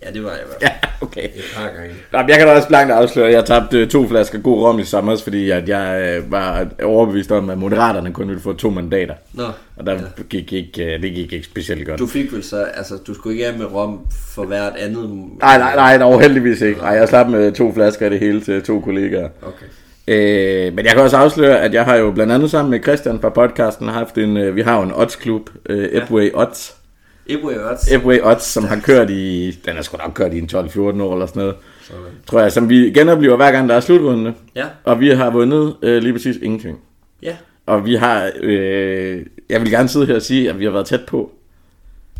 [0.06, 0.92] Ja, det var jeg i hvert Ja, fald.
[1.08, 1.24] okay.
[1.24, 1.90] Et par gange.
[2.12, 4.80] Nå, men jeg kan da også blankt afsløre, at jeg tabte to flasker god rom
[4.80, 8.70] i sommer, fordi at jeg øh, var overbevist om, at moderaterne kun ville få to
[8.70, 9.14] mandater.
[9.34, 9.44] Nå,
[9.76, 12.00] Og der gik ikke, øh, det gik ikke specielt godt.
[12.00, 14.00] du fik vel så, altså, du skulle ikke af med rom
[14.36, 15.10] for hvert andet...
[15.42, 16.80] Nej, nej, nej, dog heldigvis ikke.
[16.80, 19.30] Nej, jeg slap med to flasker af det hele til to kollegaer.
[19.42, 19.66] Okay.
[20.10, 23.20] Øh, men jeg kan også afsløre, at jeg har jo blandt andet sammen med Christian
[23.22, 26.77] fra podcasten haft en, øh, vi har jo en odds-klub, øh, Epway Odds,
[27.30, 27.92] Ebro Odds.
[27.92, 31.14] Epway Odds, som har kørt i, den er sgu nok kørt i en 12-14 år
[31.14, 32.02] eller sådan noget, Sådan.
[32.28, 34.34] tror jeg, som vi genoplever hver gang, der er slutrunde.
[34.56, 36.80] Ja, Og vi har vundet øh, lige præcis ingenting.
[37.24, 37.36] ja.
[37.66, 40.86] Og vi har, øh, jeg vil gerne sidde her og sige, at vi har været
[40.86, 41.32] tæt på.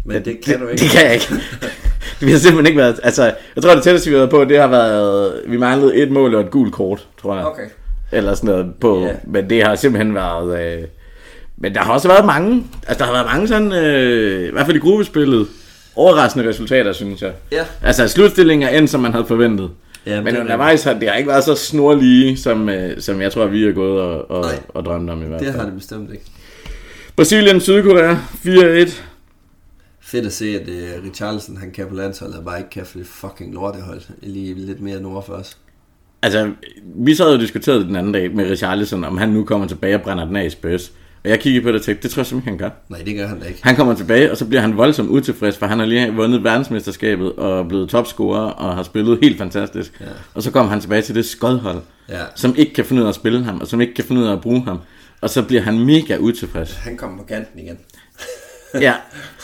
[0.06, 0.82] Men det kan du ikke.
[0.82, 1.28] Det kan jeg ikke.
[2.26, 3.24] vi har simpelthen ikke været, altså,
[3.56, 6.36] jeg tror det tætteste vi har været på, det har været, vi manglede et mål
[6.36, 7.46] og et gult kort, tror jeg.
[7.46, 7.64] Okay.
[8.12, 9.12] Eller sådan noget på, Ja.
[9.28, 10.84] men det har simpelthen været, øh,
[11.58, 14.66] men der har også været mange, altså der har været mange sådan, øh, i hvert
[14.66, 15.48] fald i gruppespillet,
[15.96, 17.34] overraskende resultater, synes jeg.
[17.52, 17.66] Ja.
[17.84, 19.70] Altså slutstillingen er end, som man havde forventet.
[20.06, 23.22] Ja, men det er undervejs har det har ikke været så snorlige, som, øh, som
[23.22, 24.60] jeg tror, vi er gået og, og, Nej.
[24.70, 25.60] og drømt om i hvert Det fald.
[25.60, 26.24] har det bestemt ikke.
[27.16, 29.02] Brasilien, Sydkorea, 4-1.
[30.02, 32.98] Fedt at se, at uh, Richarlison, han kan på landsholdet, og bare ikke kan for
[32.98, 34.02] det fucking lortehold.
[34.24, 35.58] Lige lidt mere nord for os.
[36.22, 36.52] Altså,
[36.96, 40.02] vi sad og diskuterede den anden dag med Richarlison, om han nu kommer tilbage og
[40.02, 40.92] brænder den af i Spurs.
[41.28, 42.70] Og jeg kiggede på det og tænkte, det tror jeg simpelthen, han gør.
[42.90, 43.60] Nej, det gør han da ikke.
[43.64, 47.34] Han kommer tilbage, og så bliver han voldsomt utilfreds, for han har lige vundet verdensmesterskabet
[47.34, 49.92] og er blevet topscorer og har spillet helt fantastisk.
[50.02, 50.06] Ja.
[50.34, 52.16] Og så kommer han tilbage til det skodhold, Ja.
[52.36, 54.28] som ikke kan finde ud af at spille ham, og som ikke kan finde ud
[54.28, 54.80] af at bruge ham.
[55.22, 56.74] Og så bliver han mega utilfreds.
[56.74, 57.78] Han kommer på kanten igen.
[58.82, 58.94] Ja,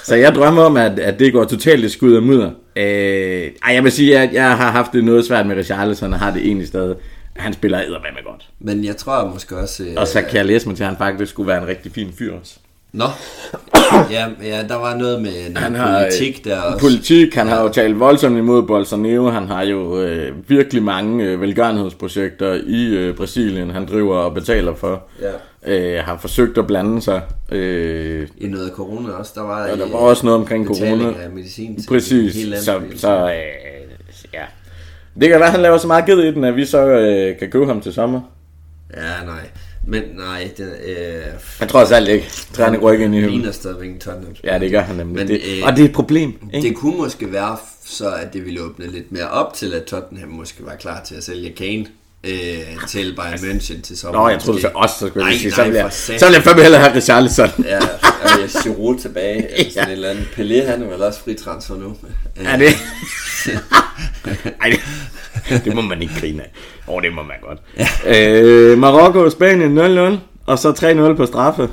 [0.03, 2.51] så jeg drømmer om, at, at det går totalt i skud og mudder.
[2.75, 6.19] Øh, ej, jeg vil sige, at jeg har haft det noget svært med Richarlison, og
[6.19, 6.95] har det egentlig stadig.
[7.35, 8.49] Han spiller eddermame godt.
[8.59, 9.83] Men jeg tror måske også...
[9.83, 11.91] Øh, Og så kan jeg læse mig til, at han faktisk skulle være en rigtig
[11.91, 12.53] fin fyr også.
[12.93, 13.05] Nå.
[14.11, 16.79] Ja, ja, der var noget med noget Han har politik der også.
[16.79, 21.41] Politik, han har jo talt voldsomt imod Bolsonaro, han har jo øh, virkelig mange øh,
[21.41, 25.03] velgørenhedsprojekter i øh, Brasilien, han driver og betaler for.
[25.21, 25.31] Ja.
[25.97, 27.21] Øh, har forsøgt at blande sig.
[27.51, 29.31] Øh, I noget af corona også.
[29.35, 31.23] Der var, og der øh, var også noget omkring betaling corona.
[31.23, 33.31] af medicin til Præcis, hele så, så øh,
[34.33, 34.43] ja.
[35.19, 37.49] Det kan være, han laver så meget ged i den, at vi så øh, kan
[37.49, 38.21] købe ham til sommer.
[38.97, 39.49] Ja, nej.
[39.87, 40.95] Men nej, det, øh,
[41.59, 42.25] Jeg tror også alt ikke.
[42.53, 43.35] Træning rykker ind i himlen.
[43.37, 44.33] ligner stadigvæk en Tottenham.
[44.43, 45.15] Ja, det gør han nemlig.
[45.15, 46.33] Men, det, øh, og det er et problem.
[46.53, 46.67] Ikke?
[46.67, 50.29] Det kunne måske være så, at det ville åbne lidt mere op til, at Tottenham
[50.29, 51.85] måske var klar til at sælge Kane
[52.23, 54.21] øh, til Bayern München til sommer.
[54.21, 56.33] Nå, jeg troede så også, så skulle Nej, jeg sige, så vil jeg, så vil
[56.33, 57.49] jeg fandme hellere have Richarlison.
[57.63, 57.77] Ja,
[58.23, 59.51] og jeg Giroud tilbage.
[59.59, 59.83] Eller sådan Ja.
[59.87, 60.23] et eller andet.
[60.35, 61.95] Pelé, han er vel også fritransfer nu.
[62.39, 62.69] Øh, Er det?
[64.61, 64.79] Ej,
[65.65, 66.51] det, må man ikke grine af.
[66.87, 67.59] Åh, oh, det må man godt.
[68.17, 70.71] Øh, Marokko, Spanien 0-0, og så
[71.13, 71.69] 3-0 på straffe.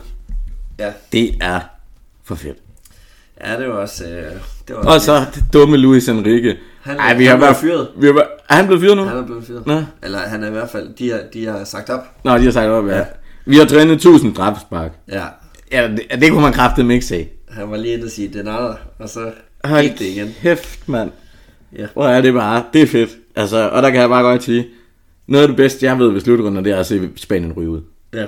[0.79, 1.61] Ja, Det er
[2.25, 2.57] for fedt.
[3.47, 4.05] ja det var også...
[4.05, 4.33] Øh,
[4.69, 6.57] det var Og så det dumme Luis Enrique.
[6.83, 7.89] Han- Ej, vi han har været fyret.
[7.99, 9.03] Vi har, været- er han blevet fyret nu?
[9.05, 9.67] Han er blevet fyret.
[9.67, 9.83] Nå.
[10.03, 10.95] Eller han er i hvert fald...
[10.95, 12.01] De har, de har sagt op.
[12.25, 12.97] Nå, de har sagt op, ja.
[12.99, 13.05] Ja.
[13.47, 14.93] Vi har trænet 1000 straffespark.
[15.09, 15.25] Ja,
[15.73, 17.29] Ja, det, det kunne man kraftedeme ikke se.
[17.49, 18.75] han var lige inde og sige, den er.
[18.99, 19.33] Og så
[19.65, 20.35] Hold gik det igen.
[20.43, 21.11] kæft, mand.
[21.79, 21.87] Ja.
[21.93, 22.65] Hvor er det bare.
[22.73, 23.11] Det er fedt.
[23.37, 24.67] Altså, og der kan jeg bare godt sige,
[25.27, 27.81] noget af det bedste, jeg ved ved slutrunden, det er at se Spanien ryge ud.
[28.15, 28.27] ja.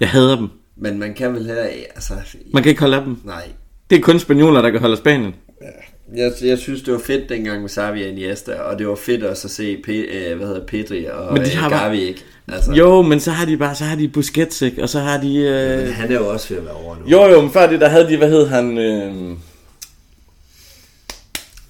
[0.00, 0.48] Jeg hader dem.
[0.76, 1.62] Men man kan vel her...
[1.94, 2.14] Altså,
[2.54, 3.16] Man kan ikke holde af dem.
[3.24, 3.48] nej.
[3.90, 5.34] Det er kun spanioler, der kan holde Spanien.
[6.16, 9.22] Jeg, jeg synes, det var fedt dengang med Xavi og Iniesta, og det var fedt
[9.24, 12.00] også at se P, øh, hvad hedder Pedri og Men de øh, har bare- Gavi,
[12.02, 12.24] ikke?
[12.48, 14.82] Altså, Jo, men så har de bare, så har de Busquets, ikke?
[14.82, 15.36] Og så har de...
[15.36, 15.78] Øh...
[15.78, 17.06] Men han er jo også ved at være over nu.
[17.06, 18.78] Jo, jo, men før det, der havde de, hvad hed han?
[18.78, 19.36] Øh...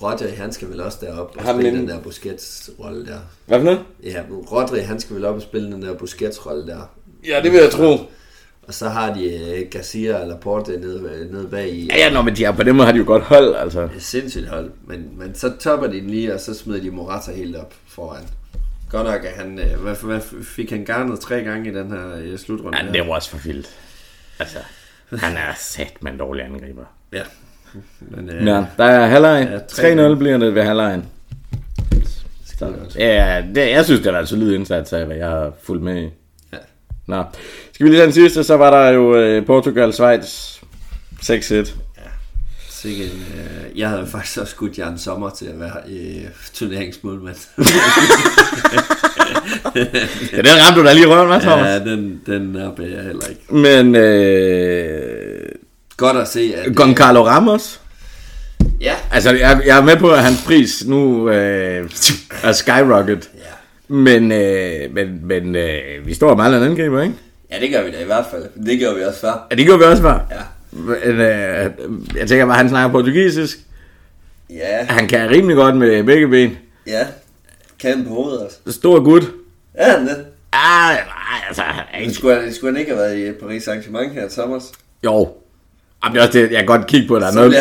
[0.03, 3.19] Rodri, han skal vel også derop og spille inden- den der Busquets-rolle der.
[3.47, 3.81] Hvad for noget?
[4.05, 4.23] Ja,
[4.53, 6.91] Rodri, han skal vel op og spille den der Busquets-rolle der.
[7.29, 7.97] Ja, det vil jeg tro.
[8.69, 11.87] Og så har de øh, Garcia og Laporte nede, nede bag i.
[11.87, 13.89] Ja, ja, nå, men de har, på den måde har de jo godt hold, altså.
[13.97, 17.33] Et sindssygt hold, men, men så topper de den lige, og så smider de Morata
[17.33, 18.23] helt op foran.
[18.91, 22.17] Godt nok, at han, øh, hvad, hvad fik han garnet tre gange i den her
[22.21, 22.79] øh, slutrunde?
[22.79, 22.93] Ja, her?
[22.93, 23.69] det var også for vildt.
[24.39, 24.59] Altså,
[25.19, 26.85] han er sat med en dårlig angriber.
[27.13, 27.23] Ja.
[28.01, 29.63] Men, øh, Ja, der er halvleg.
[29.79, 31.05] Ja, 3-0 bliver det ved halvlejen.
[32.99, 36.03] Ja, det, jeg synes, det er en solid indsats af, hvad jeg har fulgt med
[36.03, 36.11] i.
[36.53, 36.59] Ja.
[37.07, 37.25] Nå.
[37.79, 40.57] Skal vi lige den sidste, så var der jo øh, Portugal, Schweiz
[41.23, 41.71] 6-1.
[42.71, 46.25] Sikke en, øh, jeg havde faktisk også skudt Jan Sommer til at være øh,
[46.55, 47.37] turneringsmålmand.
[50.33, 51.67] Ja, den ramte du da lige røven, hvad, Thomas?
[51.67, 53.55] ja, den, den nappede jeg heller ikke.
[53.55, 55.49] Men øh,
[55.97, 56.77] Godt at se, at...
[56.77, 57.81] Goncalo Ramos,
[58.81, 58.95] Ja.
[59.13, 61.91] altså jeg, jeg er med på, at hans pris nu øh,
[62.43, 63.31] er skyrocket.
[63.35, 63.95] Ja.
[63.95, 67.15] Men, øh, men, men øh, vi står med en angriber, ikke?
[67.51, 68.65] Ja, det gør vi da i hvert fald.
[68.67, 69.47] Det gør vi også før.
[69.51, 70.27] Ja, det gør vi også før.
[70.31, 70.41] Ja.
[70.73, 71.71] Men, øh,
[72.17, 73.59] jeg tænker bare, han snakker portugisisk.
[74.51, 76.57] Ja, Han kan rimelig godt med begge ben.
[76.87, 77.07] ja.
[77.81, 78.57] Kan på hovedet også.
[78.71, 79.23] Stor gut.
[79.79, 80.27] Ja, han det.
[80.53, 82.15] Ah, nej, altså, Men ikke...
[82.15, 84.61] skulle han, skulle han ikke have været i Paris Saint-Germain her i sommer?
[85.05, 85.29] Jo.
[86.05, 87.19] Jamen, det er også det, jeg kan godt kigge på.
[87.19, 87.53] Der er, noget,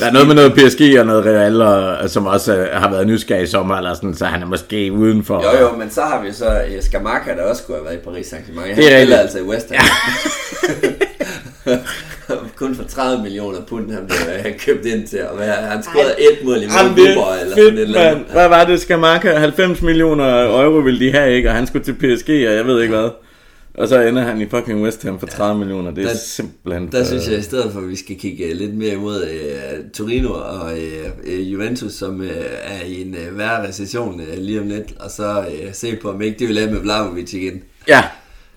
[0.00, 3.06] der er noget med noget PSG og noget Real, og, som også øh, har været
[3.06, 5.42] nysgerrig i sommer, eller sådan, så han er måske udenfor.
[5.42, 8.04] Jo jo, men så har vi så uh, Skamaka, der også skulle have været i
[8.04, 8.66] Paris Saint-Germain.
[8.68, 9.88] Han Det er spiller altså i West Ham.
[12.56, 14.18] Kun for 30 millioner pund, han blev
[14.52, 15.54] uh, købt ind til at være.
[15.54, 18.24] Han scorede et mål i det eller er sådan et eller andet.
[18.32, 19.32] Hvad var det, Skamaka?
[19.32, 21.48] 90 millioner euro ville de have, ikke?
[21.48, 23.10] Og han skulle til PSG, og jeg ved ikke hvad.
[23.78, 25.90] Og så ender han i fucking West Ham for 30 millioner.
[25.90, 26.88] Det er Der- simpelthen...
[26.92, 29.22] Der for- synes jeg i stedet for, at vi skal kigge øh, lidt mere imod
[29.22, 30.72] uh, Torino og
[31.26, 32.26] uh, Juventus, som uh,
[32.62, 36.10] er i en uh, værre recession uh, lige om lidt, og så uh, se på,
[36.10, 37.62] om ikke de vil lade med Vlahovic igen.
[37.88, 38.02] Ja,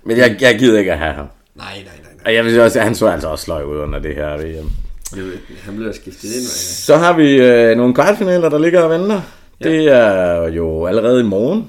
[0.05, 1.25] men jeg, jeg gider ikke at have ham.
[1.55, 1.93] Nej, nej, nej.
[2.03, 2.23] nej.
[2.25, 4.69] Og jeg vil også, han så altså også sløj ud under det her VM.
[5.15, 6.43] Det- Han blev skiftet ind.
[6.87, 9.21] Så har vi øh, nogle kvartfinaler, der ligger og venter.
[9.63, 9.69] Ja.
[9.69, 11.67] Det er jo allerede i morgen.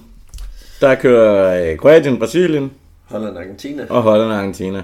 [0.81, 2.71] Der kører øh, Kroatien, Brasilien
[3.11, 3.87] Holland og Argentina.
[3.91, 4.83] og Holland og Argentina.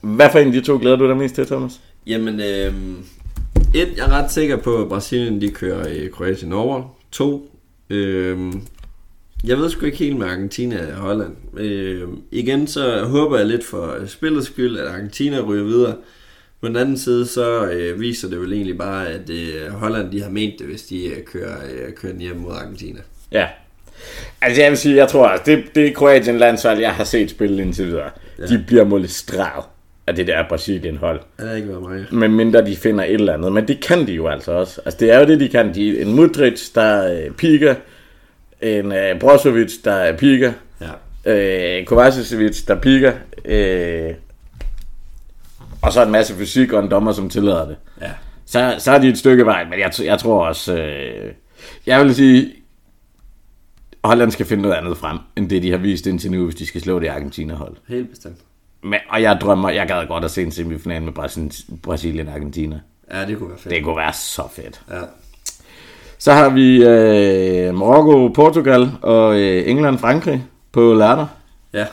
[0.00, 1.80] Hvad for en af de to glæder du dig mest til, Thomas?
[2.06, 2.74] Jamen, øh,
[3.74, 6.96] et, jeg er ret sikker på, at Brasilien de kører i Kroatien over.
[7.10, 7.50] To,
[7.90, 8.52] øh,
[9.44, 11.36] jeg ved sgu ikke helt med Argentina og Holland.
[11.56, 15.96] Øh, igen, så håber jeg lidt for spillets skyld, at Argentina ryger videre.
[16.60, 20.22] På den anden side, så øh, viser det vel egentlig bare, at øh, Holland de
[20.22, 23.00] har ment det, hvis de øh, kører, øh, kører hjem mod Argentina.
[23.32, 23.48] Ja.
[24.40, 27.30] Altså jeg vil sige, jeg tror, at det, det er Kroatien landshold, jeg har set
[27.30, 28.10] spille indtil videre.
[28.38, 28.46] Ja.
[28.46, 29.64] De bliver målet strav
[30.06, 31.20] af det der Brasilien hold.
[31.38, 32.06] Det har ikke været mig.
[32.10, 33.52] Men mindre de finder et eller andet.
[33.52, 34.80] Men det kan de jo altså også.
[34.84, 35.74] Altså det er jo det, de kan.
[35.74, 37.74] De, en Mudric, der er øh, piker.
[38.60, 40.52] En øh, Brozovic, der er piker.
[40.80, 41.80] Ja.
[41.80, 43.12] Øh, Kovacevic, der piker.
[43.44, 44.14] Øh,
[45.82, 47.76] og så en masse fysik og en dommer, som tillader det.
[48.00, 48.10] Ja.
[48.46, 50.76] Så, så er de et stykke vej, men jeg, jeg tror også...
[50.76, 51.32] Øh,
[51.86, 52.52] jeg vil sige,
[54.04, 56.66] Holland skal finde noget andet frem, end det de har vist indtil nu, hvis de
[56.66, 57.76] skal slå det Argentina-hold.
[57.88, 58.38] Helt bestemt.
[58.82, 62.34] Men, og jeg drømmer, jeg gad godt at se en semifinal med Brasil- Brasilien og
[62.34, 62.80] Argentina.
[63.12, 63.74] Ja, det kunne være fedt.
[63.74, 64.82] Det kunne være så fedt.
[64.90, 65.00] Ja.
[66.18, 71.26] Så har vi øh, Marokko, Portugal og øh, England, Frankrig på lørdag.
[71.72, 71.86] Ja.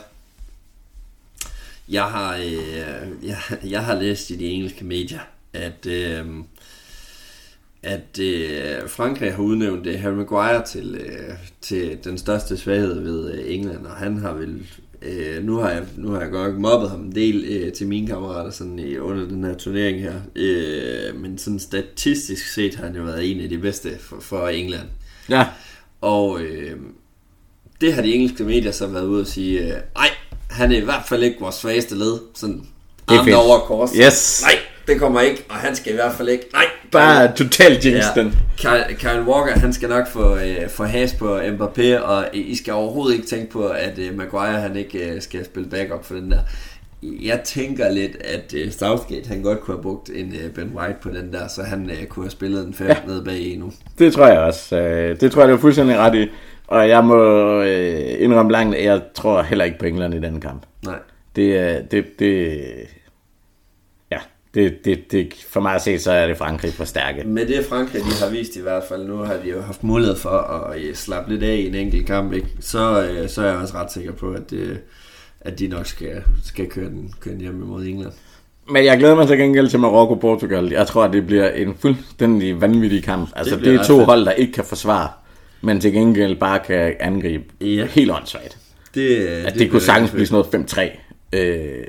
[1.89, 5.19] Jeg har, øh, jeg, jeg har læst i de engelske medier,
[5.53, 6.25] at, øh,
[7.83, 13.33] at øh, Frankrig har udnævnt øh, Harry Maguire til, øh, til den største svaghed ved
[13.33, 14.67] øh, England, og han har vel...
[15.01, 17.87] Øh, nu, har jeg, nu har jeg godt nok mobbet ham en del øh, til
[17.87, 22.85] mine kammerater sådan, i, under den her turnering her, øh, men sådan statistisk set har
[22.85, 24.87] han jo været en af de bedste for, for England.
[25.29, 25.47] Ja.
[26.01, 26.77] Og øh,
[27.81, 30.09] det har de engelske medier så været ude og sige, øh, nej,
[30.49, 32.19] han er i hvert fald ikke vores svageste led.
[32.35, 32.67] Sådan
[33.07, 33.91] armene over kors.
[33.95, 34.41] Yes.
[34.43, 36.45] Nej, det kommer ikke, og han skal i hvert fald ikke.
[36.53, 38.21] Nej, Bare totalt jinx Ja.
[38.21, 38.35] den.
[38.57, 42.73] Kyle, Kyle Walker, han skal nok få, øh, få has på Mbappé, og I skal
[42.73, 46.31] overhovedet ikke tænke på, at øh, Maguire han ikke øh, skal spille backup for den
[46.31, 46.39] der.
[47.03, 50.95] Jeg tænker lidt, at øh, Southgate han godt kunne have brugt en øh, Ben White
[51.01, 52.95] på den der, så han øh, kunne have spillet en fem ja.
[53.07, 53.71] ned bag i nu.
[53.99, 54.77] Det tror jeg også.
[54.77, 56.27] Øh, Det tror jeg, du er fuldstændig ret i.
[56.67, 57.23] Og jeg må
[57.61, 60.63] øh, indrømme langt, at jeg tror heller ikke på England i den kamp.
[60.85, 60.95] Nej.
[61.35, 62.61] Det er, det, det,
[64.53, 67.23] det, det, det, for mig at se, så er det Frankrig for stærke.
[67.23, 70.15] Med det Frankrig, de har vist i hvert fald, nu har de jo haft mulighed
[70.15, 72.47] for at øh, slappe lidt af i en enkelt kamp, ikke?
[72.59, 74.75] Så, øh, så er jeg også ret sikker på, at, øh,
[75.41, 78.11] at de nok skal, skal køre, den, køre den hjem imod England.
[78.69, 80.71] Men jeg glæder mig til gengæld til Marokko-Portugal.
[80.71, 83.29] Jeg tror, at det bliver en fuldstændig vanvittig kamp.
[83.35, 84.05] Altså, det, det er to fedt.
[84.05, 85.09] hold, der ikke kan forsvare,
[85.61, 87.85] men til gengæld bare kan angribe Ja.
[87.85, 88.57] helt åndssvagt.
[88.95, 90.91] Det, At det, det kunne sagtens blive sådan noget
[91.33, 91.37] 5-3.
[91.37, 91.83] Øh,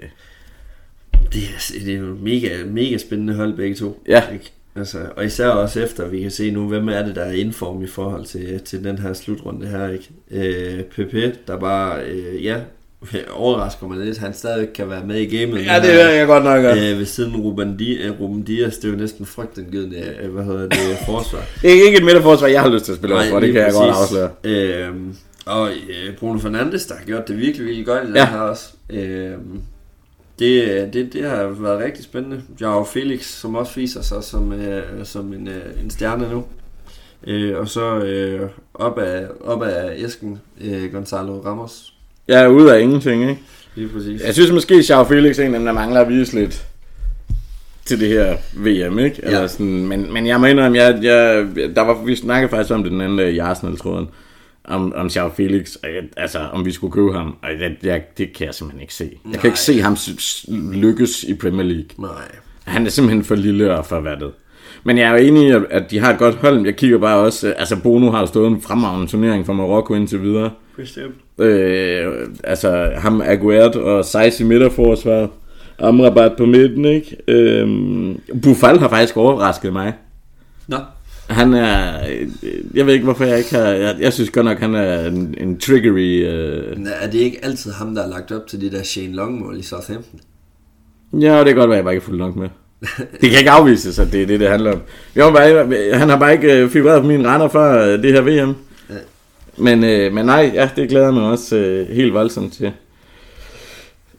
[1.33, 4.03] Det er, det er jo mega, mega spændende hold begge to.
[4.09, 4.23] Ja.
[4.33, 4.51] Ikke?
[4.77, 7.83] Altså, og især også efter, vi kan se nu, hvem er det, der er indform
[7.83, 9.89] i forhold til, til den her slutrunde her.
[9.89, 10.09] Ikke?
[10.31, 11.14] Øh, PP,
[11.47, 12.57] der bare, øh, ja,
[13.33, 15.66] overrasker mig lidt, han stadig kan være med i gamet.
[15.66, 16.64] ja, det er jeg godt nok.
[16.64, 20.45] Øh, ved siden Ruben, Di- øh, Ruben Dias, det er jo næsten frygtindgydende, øh, hvad
[20.45, 21.45] hedder det, forsvar.
[21.62, 23.62] Det er ikke et midterforsvar, jeg har lyst til at spille over for, det kan
[23.62, 24.16] jeg godt præcis.
[24.16, 24.87] afsløre.
[24.89, 25.14] Øhm,
[25.47, 28.27] og øh, Bruno Fernandes, der har gjort det virkelig, virkelig godt i den Ja.
[28.31, 28.68] her også.
[28.91, 29.61] Øhm,
[30.43, 32.43] det, det, det har været rigtig spændende.
[32.61, 36.45] Joao Felix, som også viser sig som, øh, som en, øh, en stjerne nu.
[37.26, 41.95] Øh, og så øh, op, af, op af æsken, øh, Gonzalo Ramos.
[42.28, 43.40] Jeg er ude af ingenting, ikke?
[43.74, 44.22] Lige præcis.
[44.26, 46.66] Jeg synes måske, Xiao Felix er en af dem, der mangler at vise lidt
[47.84, 49.20] til det her VM, ikke?
[49.22, 49.47] Eller Ja.
[49.49, 52.93] sådan, men, men jeg må indrømme, jeg, jeg, der var, vi snakkede faktisk om det
[52.93, 54.09] den anden dag i Arsenal-tråden,
[54.65, 55.77] om, om Xiao Felix,
[56.17, 57.37] altså om vi skulle købe ham.
[57.43, 59.11] Og det, det, det kan jeg simpelthen ikke se.
[59.33, 59.97] Jeg kan ikke se ham
[60.73, 61.89] lykkes i Premier League.
[61.99, 62.11] Nej.
[62.65, 64.33] Han er simpelthen for lille og for vattet.
[64.85, 66.65] Men jeg er jo enig i, at de har et godt hold.
[66.65, 70.23] Jeg kigger bare også, altså Bono har jo stået en fremragende turnering for Marokko indtil
[70.23, 70.51] videre.
[70.77, 71.15] Bestemt.
[71.39, 75.29] Øh, altså ham Aguert og Seiss i midterforsvaret.
[75.79, 77.17] Amrabat på midten, ikke?
[77.29, 77.69] Øh,
[78.43, 79.93] Buffal har faktisk overrasket mig.
[80.69, 80.77] Nå.
[81.29, 81.99] Han er...
[82.75, 83.68] Jeg ved ikke, hvorfor jeg ikke har...
[83.68, 86.25] Jeg, jeg synes godt nok, han er en, en triggery...
[86.25, 86.77] Øh...
[87.01, 89.62] Er det ikke altid ham, der har lagt op til det der Shane Long-mål i
[89.62, 90.20] Southampton?
[91.12, 92.49] Ja, det kan godt være, jeg bare ikke er fuldt nok med.
[93.20, 94.81] Det kan ikke afvises, at det er det, det handler om.
[95.16, 98.20] Jo, bare, han har bare ikke øh, figureret på min render før øh, det her
[98.20, 98.55] VM.
[98.91, 98.95] Ja.
[99.57, 102.73] Men, øh, men nej, ja, det glæder jeg mig også øh, helt voldsomt til.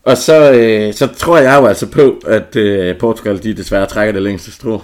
[0.04, 4.14] Og så, øh, så tror jeg jo altså på, at øh, Portugal de desværre trækker
[4.14, 4.82] det længste strå.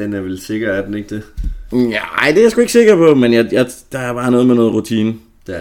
[0.00, 1.22] Den er vel sikker, er den ikke det?
[1.72, 4.46] Nej, det er jeg sgu ikke sikker på, men jeg, jeg, der er bare noget
[4.46, 5.14] med noget rutine.
[5.48, 5.58] Ja.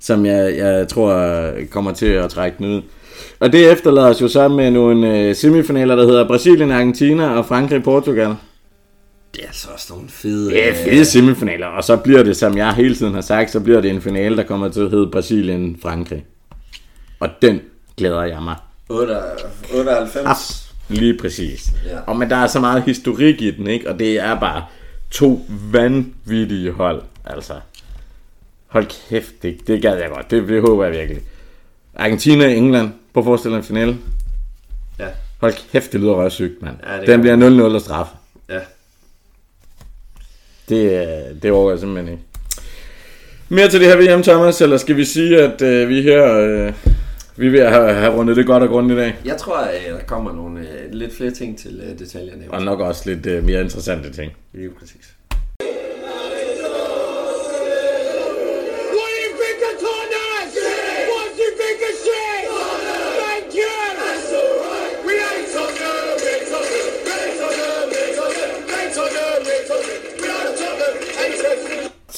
[0.00, 2.82] Som jeg, jeg tror kommer til at trække den ud.
[3.40, 7.46] Og det efterlader os jo sammen med nogle øh, semifinaler, der hedder Brasilien, Argentina og
[7.46, 8.34] Frankrig-Portugal.
[9.34, 10.52] Det er så også nogle fede...
[10.52, 11.66] Ja, øh, fede semifinaler.
[11.66, 14.36] Og så bliver det, som jeg hele tiden har sagt, så bliver det en finale,
[14.36, 16.24] der kommer til at hedde Brasilien-Frankrig.
[17.20, 17.60] Og den
[17.96, 18.56] glæder jeg mig.
[19.74, 20.63] 98?
[20.88, 21.72] Lige præcis.
[21.86, 21.98] Ja.
[22.06, 23.90] Og men der er så meget historik i den, ikke?
[23.90, 24.64] Og det er bare
[25.10, 27.54] to vanvittige hold, altså.
[28.66, 30.30] Hold kæft, det, det gad jeg godt.
[30.30, 31.22] Det, det håber jeg virkelig.
[31.94, 32.90] Argentina og England.
[33.12, 33.96] Prøv at forestille en finale.
[34.98, 35.06] Ja.
[35.40, 36.76] Hold kæft, det lyder røvsygt, mand.
[36.86, 38.06] Ja, Den bliver 0-0 og straf.
[38.48, 38.60] Ja.
[40.68, 42.24] Det, det overgår jeg simpelthen ikke.
[43.48, 46.34] Mere til det her VM, Thomas, eller skal vi sige, at øh, vi her...
[46.38, 46.72] Øh,
[47.36, 49.14] vi vil have, have rundet det godt og grundigt i dag.
[49.24, 52.44] Jeg tror, at der kommer nogle øh, lidt flere ting til øh, detaljerne.
[52.48, 54.32] Og nok også lidt øh, mere interessante ting.
[54.52, 55.14] Lige præcis.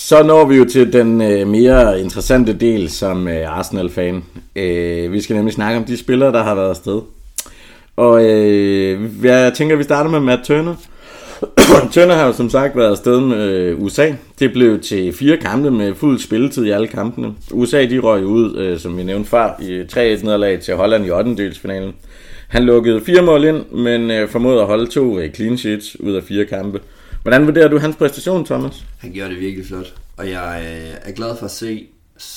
[0.09, 4.25] Så når vi jo til den øh, mere interessante del som øh, Arsenal-fan.
[4.57, 7.01] Øh, vi skal nemlig snakke om de spillere, der har været afsted.
[7.97, 10.75] Og øh, jeg tænker, vi starter med Matt Turner.
[11.93, 14.13] Turner har jo som sagt været afsted med øh, USA.
[14.39, 17.35] Det blev til fire kampe med fuld spilletid i alle kampene.
[17.53, 21.11] USA de røg ud, øh, som vi nævnte før, i 3-1 nederlag til Holland i
[21.11, 21.53] 8.
[22.49, 26.13] Han lukkede fire mål ind, men øh, formåede at holde to øh, clean sheets ud
[26.13, 26.81] af fire kampe.
[27.27, 28.87] Hvordan vurderer du hans præstation, Thomas?
[28.99, 31.89] Han gjorde det virkelig flot, og jeg øh, er glad for at se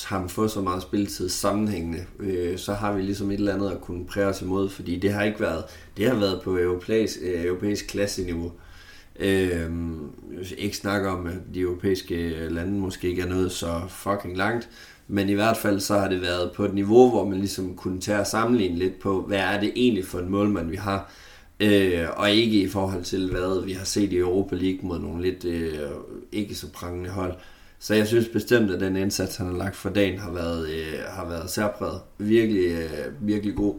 [0.05, 1.99] ham få så meget spilletid sammenhængende.
[2.19, 5.13] Øh, så har vi ligesom et eller andet at kunne præge os imod, fordi det
[5.13, 5.63] har ikke været,
[5.97, 8.51] det har været på europæisk, øh, europæisk klasseniveau.
[9.19, 9.69] Øh,
[10.57, 14.69] ikke snakke om, at de europæiske lande måske ikke er nået så fucking langt,
[15.07, 18.01] men i hvert fald så har det været på et niveau, hvor man ligesom kunne
[18.01, 21.11] tage og sammenligne lidt på, hvad er det egentlig for en målmand, vi har.
[21.59, 25.21] Øh, og ikke i forhold til, hvad vi har set i Europa League mod nogle
[25.21, 25.79] lidt øh,
[26.31, 27.33] ikke så prangende hold.
[27.79, 30.99] Så jeg synes bestemt, at den indsats, han har lagt for dagen, har været, øh,
[31.07, 32.01] har været særpræget.
[32.17, 33.75] Virkelig, øh, virkelig god.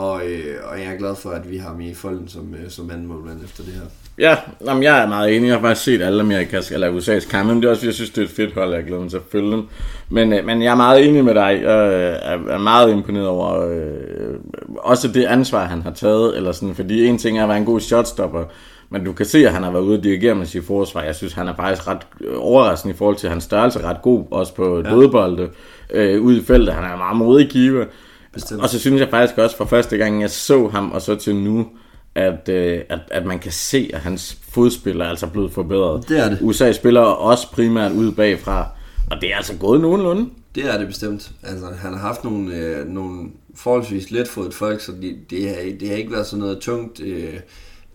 [0.00, 2.70] Og, øh, og jeg er glad for, at vi har ham i folden som, øh,
[2.70, 3.80] som anden målmand efter det her.
[4.18, 4.36] Ja,
[4.66, 5.48] jamen, jeg er meget enig.
[5.48, 8.10] Jeg har faktisk set alle Amerikas, eller USA's kampe, men det er også, jeg synes,
[8.10, 9.62] det er et fedt hold, jeg glæder mig til at følge dem.
[10.08, 11.60] Men, øh, men jeg er meget enig med dig.
[11.62, 11.86] Jeg
[12.32, 14.34] er, er meget imponeret over øh,
[14.78, 16.36] også det ansvar, han har taget.
[16.36, 18.44] Eller sådan, fordi en ting er at være en god shotstopper,
[18.90, 21.02] men du kan se, at han har været ude og dirigere med sit forsvar.
[21.02, 24.54] Jeg synes, han er faktisk ret overraskende i forhold til hans størrelse, ret god også
[24.54, 24.90] på ja.
[24.90, 25.48] dødbolde
[25.90, 26.74] øh, ude i feltet.
[26.74, 27.84] Han er en meget modig keeper.
[28.32, 28.62] Bestemt.
[28.62, 31.36] Og så synes jeg faktisk også for første gang, jeg så ham, og så til
[31.36, 31.66] nu,
[32.14, 36.08] at, øh, at, at man kan se, at hans fodspil er altså blevet forbedret.
[36.08, 36.38] Det er det.
[36.40, 38.68] USA spiller også primært ud bagfra,
[39.10, 40.30] og det er altså gået nogenlunde.
[40.54, 41.30] Det er det bestemt.
[41.42, 45.88] Altså, han har haft nogle, øh, nogle forholdsvis letfodet folk, så det, det, har, det
[45.88, 47.34] har ikke været sådan noget tungt, øh,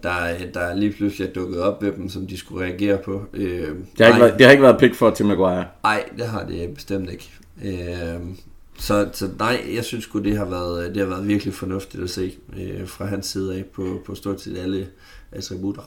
[0.04, 0.14] der,
[0.54, 3.22] der lige pludselig er dukket op ved dem, som de skulle reagere på.
[3.34, 3.68] Øh,
[3.98, 5.66] det, har ikke været, det har ikke været pick for til Maguire.
[5.84, 7.32] Nej, det har det bestemt ikke.
[7.66, 8.20] Øh,
[8.78, 12.10] så, så nej, jeg synes godt det har været, det har været virkelig fornuftigt at
[12.10, 14.88] se øh, fra hans side af på, på stort set alle
[15.32, 15.82] attributter.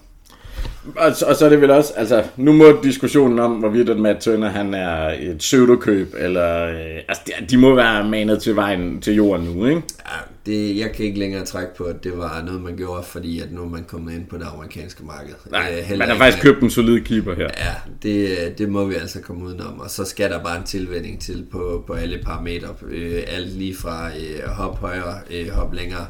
[0.96, 4.20] Og, og så er det vel også, altså, nu må diskussionen om, hvorvidt at Matt
[4.20, 9.14] Turner, han er et pseudokøb, eller, øh, altså, de må være manet til vejen til
[9.14, 9.82] jorden nu, ikke?
[10.06, 10.16] Ja,
[10.48, 13.52] det, jeg kan ikke længere trække på, at det var noget, man gjorde, fordi at
[13.52, 15.34] nu er man kommet ind på det amerikanske marked.
[15.50, 17.48] Nej, øh, man har faktisk købt en solid keeper her.
[17.56, 21.20] Ja, det, det må vi altså komme udenom, og så skal der bare en tilvænding
[21.20, 22.74] til på, på alle parametre.
[22.88, 26.06] Øh, alt lige fra øh, hop højere, øh, hop længere,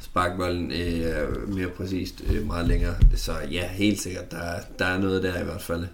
[0.00, 2.94] sparkbolden øh, mere præcist, øh, meget længere.
[3.16, 4.38] Så ja, helt sikkert, der,
[4.78, 5.84] der er noget der i hvert fald.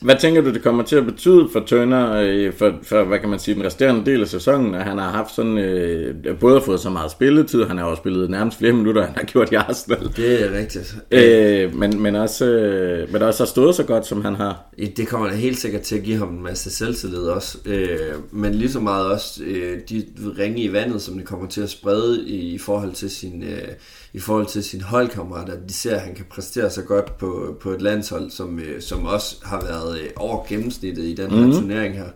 [0.00, 3.28] Hvad tænker du, det kommer til at betyde for Turner, øh, for, for, hvad kan
[3.28, 6.80] man sige, den resterende del af sæsonen, at han har haft sådan, øh, både fået
[6.80, 10.12] så meget spilletid, han har også spillet nærmest flere minutter, han har gjort i Arsenal.
[10.16, 10.96] Det er rigtigt.
[11.10, 14.64] Øh, men, men, også, øh, men også har stået så godt, som han har.
[14.96, 17.58] Det kommer da helt sikkert til at give ham en masse selvtillid også.
[17.66, 17.98] Øh,
[18.30, 20.04] men lige så meget også øh, de
[20.38, 23.42] ringe i vandet, som det kommer til at sprede i, i forhold til sin...
[23.42, 23.68] Øh,
[24.12, 27.70] i forhold til sine holdkammerater, de ser, at han kan præstere så godt på, på
[27.70, 31.52] et landshold, som, øh, som også har været øh, over gennemsnittet i den her mm.
[31.52, 32.08] turnering her.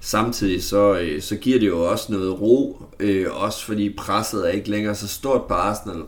[0.00, 4.50] Samtidig så, øh, så giver det jo også noget ro, øh, også fordi presset er
[4.50, 6.02] ikke længere så stort på Arsenal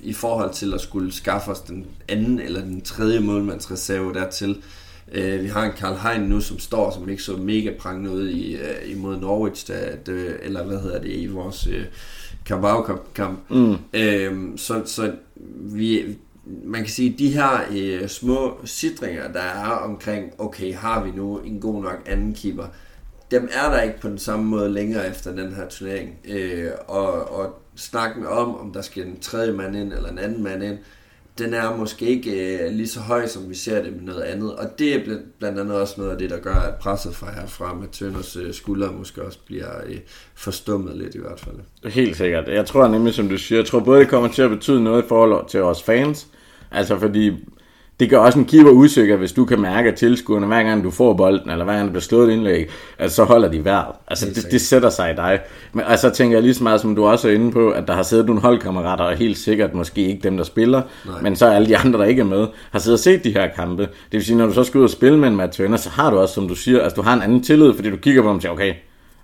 [0.00, 4.62] i forhold til at skulle skaffe os den anden eller den tredje målmandsreserve dertil.
[5.12, 8.28] Øh, vi har en Karl Hein nu, som står, som ikke så mega prangende ud
[8.28, 11.84] i, imod Norwich, der, der, eller hvad hedder det, i vores øh,
[12.48, 13.50] Carabao-kamp.
[13.50, 13.76] Mm.
[13.92, 15.12] Øhm, så, så
[15.56, 16.16] vi,
[16.64, 21.38] man kan sige, de her øh, små sidringer, der er omkring, okay, har vi nu
[21.38, 22.66] en god nok anden keeper,
[23.30, 26.10] dem er der ikke på den samme måde længere efter den her turnering.
[26.24, 30.42] Øh, og, og snakken om, om der skal en tredje mand ind, eller en anden
[30.42, 30.78] mand ind,
[31.38, 34.56] den er måske ikke øh, lige så høj, som vi ser det med noget andet.
[34.56, 37.74] Og det er blandt andet også noget af det, der gør, at presset fra herfra
[37.74, 39.96] med Tønders øh, skuldre måske også bliver øh,
[40.34, 41.92] forstummet lidt i hvert fald.
[41.92, 42.48] Helt sikkert.
[42.48, 45.04] Jeg tror nemlig, som du siger, jeg tror både, det kommer til at betyde noget
[45.04, 46.26] i forhold til os fans,
[46.70, 47.32] altså fordi
[48.00, 50.90] det gør også en keeper usikker, hvis du kan mærke, at tilskuerne, hver gang du
[50.90, 52.68] får bolden, eller hver gang der bliver slået indlæg,
[52.98, 53.94] at så holder de vejret.
[54.08, 55.40] Altså, det, det, sætter sig i dig.
[55.72, 57.94] Men altså, tænker jeg lige så meget, som du også er inde på, at der
[57.94, 61.20] har siddet nogle holdkammerater, og helt sikkert måske ikke dem, der spiller, Nej.
[61.22, 63.48] men så alle de andre, der ikke er med, har siddet og set de her
[63.56, 63.82] kampe.
[63.82, 65.90] Det vil sige, når du så skal ud og spille med en Matt Turner, så
[65.90, 68.22] har du også, som du siger, altså du har en anden tillid, fordi du kigger
[68.22, 68.74] på ham og siger, okay,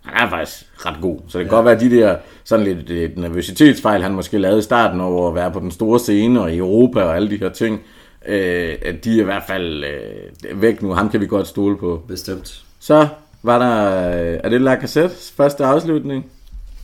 [0.05, 1.18] han er faktisk ret god.
[1.29, 1.57] Så det kan ja.
[1.57, 5.29] godt være, at de der sådan lidt, lidt nervøsitetsfejl, han måske lavede i starten over
[5.29, 7.81] at være på den store scene og i Europa og alle de her ting,
[8.27, 10.93] øh, at de er i hvert fald øh, væk nu.
[10.93, 12.03] Ham kan vi godt stole på.
[12.09, 12.64] Bestemt.
[12.81, 13.09] Så
[13.43, 16.27] var der, øh, er det Lacazette første afslutning?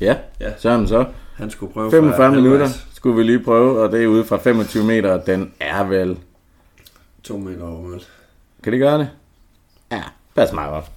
[0.00, 0.50] Ja, ja.
[0.58, 1.04] så han så.
[1.36, 2.86] Han skulle prøve 45 minutter halvvejs.
[2.94, 6.16] skulle vi lige prøve, og det er ude fra 25 meter, den er vel...
[7.22, 7.98] 2 meter over.
[8.62, 9.08] Kan det gøre det?
[9.92, 10.02] Ja,
[10.34, 10.90] pas meget op.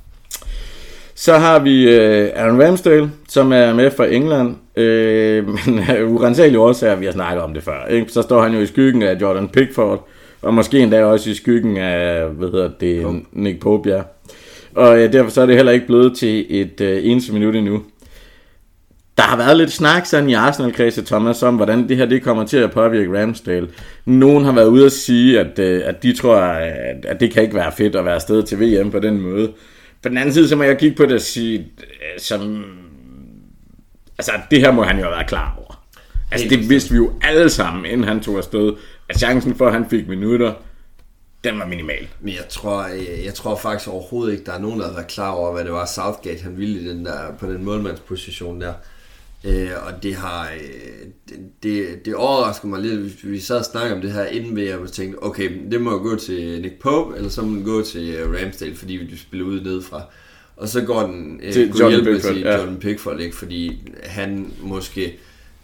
[1.16, 6.60] Så har vi øh, Aaron Ramsdale, som er med fra England, øh, men af urensagelige
[6.60, 7.86] årsager, vi har snakket om det før.
[7.86, 8.12] Ikke?
[8.12, 10.08] Så står han jo i skyggen af Jordan Pickford,
[10.44, 13.20] og måske endda også i skyggen af, hvad hedder det, Pope.
[13.32, 14.02] Nick Pope, ja.
[14.76, 17.82] Og ja, derfor så er det heller ikke blevet til et øh, eneste minut endnu.
[19.18, 22.46] Der har været lidt snak sådan i Arsenal-kredse, Thomas, om hvordan det her det kommer
[22.46, 23.68] til at påvirke Ramsdale.
[24.06, 27.44] Nogen har været ude at sige, at, øh, at de tror, at, at det kan
[27.44, 29.52] ikke være fedt at være afsted til VM på den måde.
[30.04, 32.64] På den anden side, så må jeg kigge på det og sige, øh, som,
[34.18, 35.84] altså det her må han jo have været klar over.
[36.32, 38.74] Altså det vidste vi jo alle sammen, inden han tog afsted
[39.10, 40.54] at chancen for, at han fik minutter,
[41.44, 42.08] den var minimal.
[42.22, 45.04] Men jeg tror, jeg, øh, jeg tror faktisk overhovedet ikke, der er nogen, der har
[45.04, 48.74] klar over, hvad det var Southgate, han ville i den der, på den målmandsposition der.
[49.44, 53.96] Øh, og det har øh, det, det, det overrasker mig lidt, vi sad og snakkede
[53.96, 57.30] om det her inden ved, og tænkte, okay, det må gå til Nick Pope, eller
[57.30, 60.02] så må den gå til øh, Ramsdale, fordi vi spiller ud nedefra.
[60.58, 62.58] Og så går den øh, til John hjælpe Pickford, til ja.
[62.58, 63.36] Jordan Pickford, ikke?
[63.36, 65.18] fordi han måske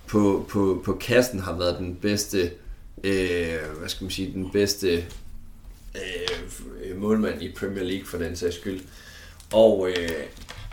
[0.08, 2.50] på, på, på kassen har været den bedste
[3.04, 5.06] øh, hvad skal man sige, den bedste
[5.96, 8.82] øh, målmand i Premier League for den sags skyld.
[9.54, 10.10] Og øh,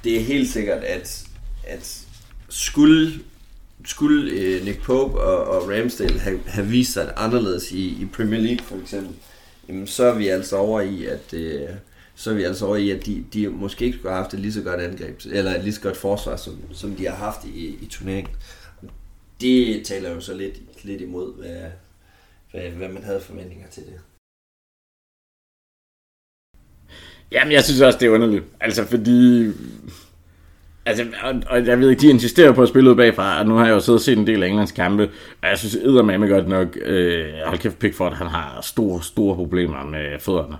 [0.05, 1.27] det er helt sikkert, at,
[1.67, 2.07] at
[2.49, 3.13] skulle,
[3.85, 8.41] skulle øh, Nick Pope og, og Ramsdale have, have vist sig anderledes i, i Premier
[8.41, 9.15] League for eksempel,
[9.69, 11.69] jamen, så er vi altså over i, at øh,
[12.15, 14.41] så er vi altså over i, at de, de måske ikke skulle have haft et
[14.41, 17.45] lige så godt angreb, eller et lige så godt forsvar, som, som de har haft
[17.45, 18.35] i, i turneringen.
[19.41, 21.71] Det taler jo så lidt, lidt imod, hvad,
[22.51, 24.01] hvad, hvad man havde forventninger til det.
[27.33, 28.45] Jamen, jeg synes også, det er underligt.
[28.61, 29.47] Altså, fordi...
[30.87, 31.07] Altså,
[31.47, 33.73] og jeg ved ikke, de insisterer på at spille ud bagfra, og nu har jeg
[33.73, 35.03] jo siddet og set en del af Englands kampe,
[35.43, 39.85] og jeg synes eddermame godt nok, øh, hold kæft Pickford, han har store, store problemer
[39.85, 40.57] med fødderne.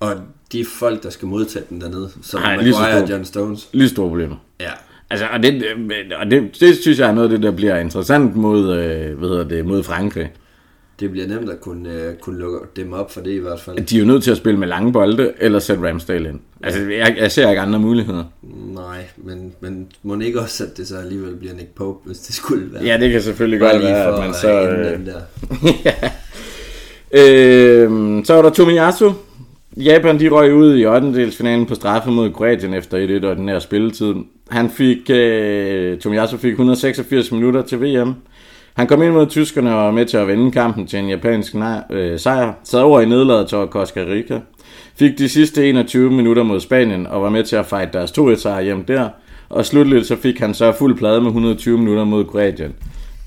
[0.00, 0.16] Og
[0.52, 3.68] de folk, der skal modtage den dernede, som Ej, Maguire og John Stones.
[3.72, 4.36] Lige store problemer.
[4.60, 4.70] Ja.
[5.10, 5.64] Altså, og det,
[6.16, 9.28] og det, det synes jeg er noget af det, der bliver interessant mod, øh, hvad
[9.28, 10.32] hedder det, mod Frankrig
[11.00, 13.86] det bliver nemt at kunne, uh, kunne lukke dem op for det i hvert fald.
[13.86, 16.40] De er jo nødt til at spille med lange bolde, eller sætte Ramsdale ind.
[16.62, 18.24] Altså, jeg, jeg ser ikke andre muligheder.
[18.74, 22.34] Nej, men, men må ikke også, at det så alligevel bliver Nick Pope, hvis det
[22.34, 22.84] skulle være.
[22.84, 24.68] Ja, det kan selvfølgelig godt være, at man så...
[24.68, 25.06] Øh...
[25.06, 25.20] Der.
[25.84, 26.10] ja.
[27.12, 29.12] øh, så var der Tomiyasu.
[29.76, 31.30] Japan de røg ud i 8.
[31.30, 34.14] finalen på straffe mod Kroatien efter 1-1 og den her spilletid.
[34.50, 38.14] Han fik, øh, Tomiyasu fik 186 minutter til VM.
[38.74, 41.54] Han kom ind mod tyskerne og var med til at vinde kampen til en japansk
[41.90, 42.52] øh, sejr.
[42.64, 44.40] Sad over i nedladet til Costa Rica.
[44.96, 48.36] Fik de sidste 21 minutter mod Spanien og var med til at fight deres 2
[48.36, 49.08] sejr hjem der.
[49.48, 52.74] Og slutligt så fik han så fuld plade med 120 minutter mod Kroatien.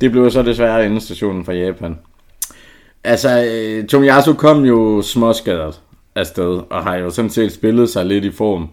[0.02, 1.98] Det blev så desværre endestationen for Japan.
[3.04, 5.82] Altså, øh, Tomiyasu kom jo småskadet
[6.16, 8.70] afsted, og har jo sådan set spillet sig lidt i form.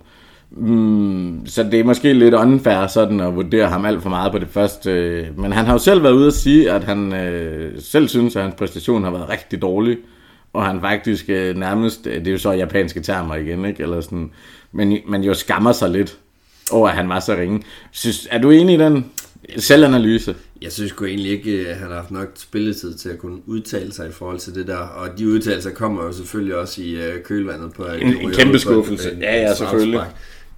[0.56, 4.38] Mm, så det er måske lidt unfair sådan at vurdere ham alt for meget på
[4.38, 4.90] det første.
[5.36, 8.42] Men han har jo selv været ude at sige, at han øh, selv synes, at
[8.42, 9.98] hans præstation har været rigtig dårlig.
[10.52, 13.82] Og han faktisk øh, nærmest, det er jo så japanske termer igen, ikke?
[13.82, 14.30] Eller sådan,
[14.72, 16.18] men, men jo skammer sig lidt
[16.70, 17.62] over, at han var så ringe.
[17.90, 19.06] Synes, er du enig i den
[19.56, 20.34] selvanalyse?
[20.62, 23.92] Jeg synes jo egentlig ikke, at han har haft nok spilletid til at kunne udtale
[23.92, 24.76] sig i forhold til det der.
[24.76, 27.84] Og de udtalelser kommer jo selvfølgelig også i øh, kølvandet på...
[27.84, 29.16] En, en kæmpe skuffelse.
[29.20, 30.00] Ja, ja, selvfølgelig.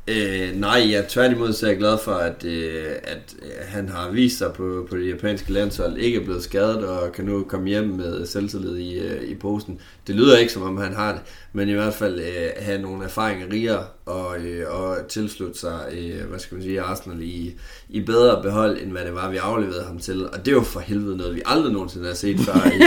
[0.09, 4.11] Øh, nej, jeg tværtimod så er jeg glad for, at, øh, at øh, han har
[4.11, 7.68] vist sig på, på det japanske landshold, ikke er blevet skadet og kan nu komme
[7.68, 9.80] hjem med selvtillid i, øh, i posen.
[10.07, 11.20] Det lyder ikke som om han har det,
[11.57, 16.28] men i hvert fald øh, have nogle erfaringer rigere og, øh, og tilslutte sig, øh,
[16.28, 17.54] hvad skal man sige, Arsenal i,
[17.88, 20.26] i bedre behold, end hvad det var, vi afleverede ham til.
[20.26, 22.82] Og det er jo for helvede noget, vi aldrig nogensinde har set før i,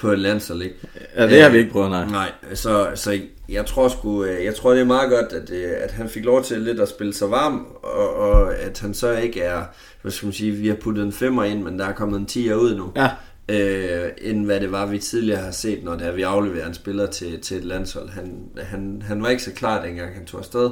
[0.00, 0.76] på et landshold, ikke?
[1.16, 2.06] Ja, det har vi ikke prøvet, nej.
[2.06, 5.70] Nej, så, så jeg tror sgu, øh, jeg tror det er meget godt, at, øh,
[5.80, 9.16] at han fik lov til lidt at spille sig varm, og, og at han så
[9.16, 9.62] ikke er,
[10.02, 12.44] hvad skal man sige, vi har puttet en femmer ind, men der er kommet en
[12.44, 12.92] 10'er ud nu.
[12.96, 13.10] Ja.
[13.50, 16.74] Øh, end hvad det var, vi tidligere har set, når det er, vi afleverer en
[16.74, 18.08] spiller til, til et landshold.
[18.08, 20.70] Han, han, han var ikke så klar, dengang han tog afsted.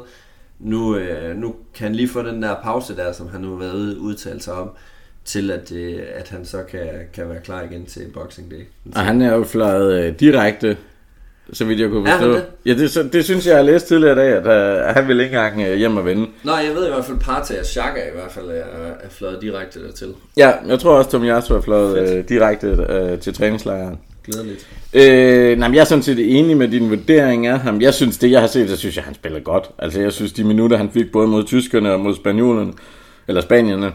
[0.58, 3.58] Nu, øh, nu kan han lige få den der pause der, som han nu har
[3.58, 4.70] været udtalt sig om,
[5.24, 8.64] til at, øh, at han så kan, kan være klar igen til Boxing Day.
[8.94, 10.76] Og han er jo fløjet øh, direkte
[11.52, 12.32] så vidt jeg kunne forstå.
[12.32, 12.44] det?
[12.66, 15.08] Ja, det, så, det synes jeg, jeg har læst tidligere i dag, at, uh, han
[15.08, 16.26] vil ikke engang uh, hjem og vende.
[16.44, 19.42] Nej, jeg ved i hvert fald, Partey og Xhaka i hvert fald er, er fløjet
[19.42, 20.14] direkte dertil.
[20.36, 23.98] Ja, jeg tror også, Tom Jasso er fløjet uh, direkte uh, til træningslejren.
[24.24, 24.66] Glædeligt.
[24.94, 27.80] Øh, nej, jeg er sådan set enig med din vurdering af ham.
[27.80, 29.70] Jeg synes, det jeg har set, så synes jeg, han spiller godt.
[29.78, 32.72] Altså, jeg synes, de minutter, han fik både mod tyskerne og mod spanjolerne,
[33.28, 33.92] eller spanierne,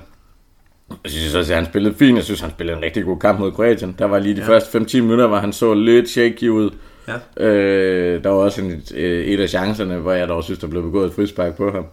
[1.03, 2.15] jeg synes også, at han spillede fint.
[2.15, 3.95] Jeg synes, han spillede en rigtig god kamp mod Kroatien.
[3.99, 4.47] Der var lige de ja.
[4.47, 6.69] første 5-10 minutter, hvor han så lidt shaky ud.
[7.07, 7.45] Ja.
[7.45, 10.83] Øh, der var også en, øh, et af chancerne, hvor jeg dog synes, der blev
[10.83, 11.85] begået et frispark på ham.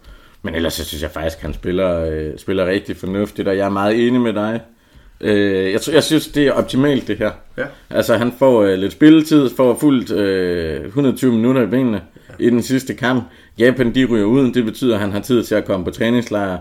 [0.42, 3.64] Men ellers så synes jeg faktisk, at han spiller, øh, spiller rigtig fornuftigt, og jeg
[3.64, 4.60] er meget enig med dig.
[5.20, 7.30] Øh, jeg, jeg synes, det er optimalt, det her.
[7.58, 7.64] Ja.
[7.90, 12.44] Altså, han får øh, lidt spilletid, får fuldt øh, 120 minutter i benene ja.
[12.46, 13.24] i den sidste kamp.
[13.58, 14.52] Japan, de ryger ud.
[14.52, 16.58] Det betyder, at han har tid til at komme på træningslejr,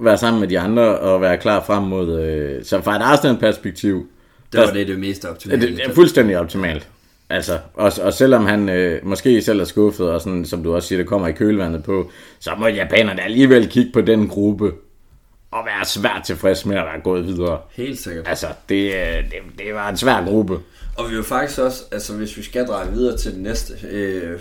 [0.00, 2.20] være sammen med de andre og være klar frem mod...
[2.20, 4.06] Øh, så fra et Arsenal-perspektiv...
[4.52, 5.62] Det var det det mest optimale.
[5.62, 6.88] Det, det er fuldstændig optimalt.
[7.32, 10.88] Altså, og, og selvom han øh, måske selv er skuffet, og sådan, som du også
[10.88, 14.72] siger, det kommer i kølvandet på, så må japanerne alligevel kigge på den gruppe,
[15.50, 17.58] og være svært tilfreds med at være gået videre.
[17.72, 18.28] Helt sikkert.
[18.28, 20.58] Altså, det, øh, det, det var en svær gruppe.
[20.96, 24.40] Og vi jo faktisk også, altså hvis vi skal dreje videre til det næste, øh,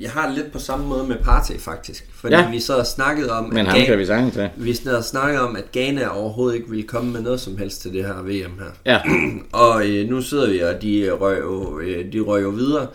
[0.00, 2.08] jeg har lidt på samme måde med Partey faktisk.
[2.12, 2.50] Fordi ja.
[2.50, 3.44] vi så har snakket om...
[3.44, 4.50] Men ham kan vi sagtens til.
[4.56, 7.92] Vi har snakket om, at Ghana overhovedet ikke ville komme med noget som helst til
[7.92, 8.70] det her VM her.
[8.86, 9.00] Ja.
[9.66, 12.86] og øh, nu sidder vi, og de røg jo, øh, de røg jo videre.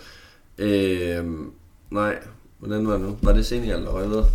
[0.58, 1.26] Øh,
[1.92, 2.16] nej,
[2.60, 3.18] hvordan var det nu?
[3.22, 4.26] Var det Senegal, der røg videre?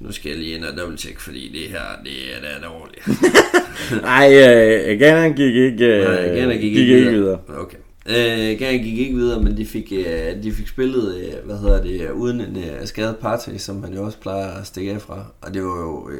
[0.00, 3.08] Nu skal jeg lige ind og check, fordi det her, det er da dårligt.
[4.02, 7.12] Nej, uh, Ghana gik ikke, uh, Nej, Ghana gik, gik ikke, videre.
[7.12, 7.38] videre.
[7.58, 7.76] Okay.
[8.08, 11.82] Uh, Ghana gik ikke videre, men de fik, uh, de fik spillet, uh, hvad hedder
[11.82, 15.24] det, uden en uh, skadet party, som man jo også plejer at stikke af fra.
[15.40, 16.10] Og det var jo uh,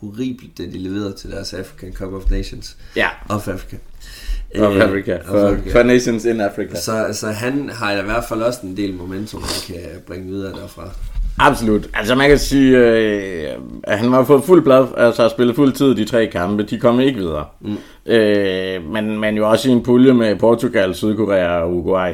[0.00, 2.76] horribelt, det de leverede til deres African Cup of Nations.
[2.96, 3.08] Ja.
[3.28, 3.76] Of Africa.
[4.58, 5.18] Of Africa.
[5.24, 5.70] For, Africa.
[5.72, 6.76] for Nations in Africa.
[6.76, 10.52] Så, så han har i hvert fald også en del momentum, han kan bringe videre
[10.52, 10.90] derfra.
[11.38, 11.88] Absolut.
[11.94, 13.50] Altså man kan sige, øh,
[13.84, 16.62] at han har fået fuld blad, altså har spillet fuld tid de tre kampe.
[16.62, 17.44] De kom ikke videre.
[17.60, 17.76] Mm.
[18.06, 22.12] Øh, men, men jo også i en pulje med Portugal, Sydkorea og Uruguay.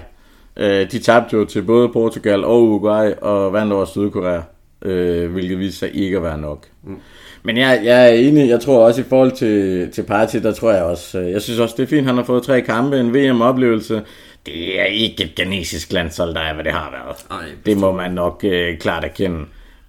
[0.57, 4.41] Øh, de tabte jo til både Portugal og Uruguay og vandt over Sydkorea,
[4.83, 6.66] øh, hvilket viste sig ikke at være nok.
[6.85, 6.97] Mm.
[7.45, 10.73] Men jeg, jeg er enig, jeg tror også i forhold til, til Party, der tror
[10.73, 13.14] jeg også, øh, jeg synes også det er fint, han har fået tre kampe, en
[13.14, 14.03] VM-oplevelse
[14.47, 17.40] det er ikke et genesisk landshold, der er, hvad det har været.
[17.43, 19.45] Ej, det må man nok øh, klart erkende.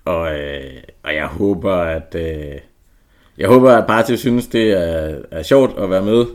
[0.05, 0.63] Og, øh,
[1.03, 2.59] og jeg håber, at øh,
[3.37, 6.25] jeg håber, at Bartel synes, det er, er sjovt at være med,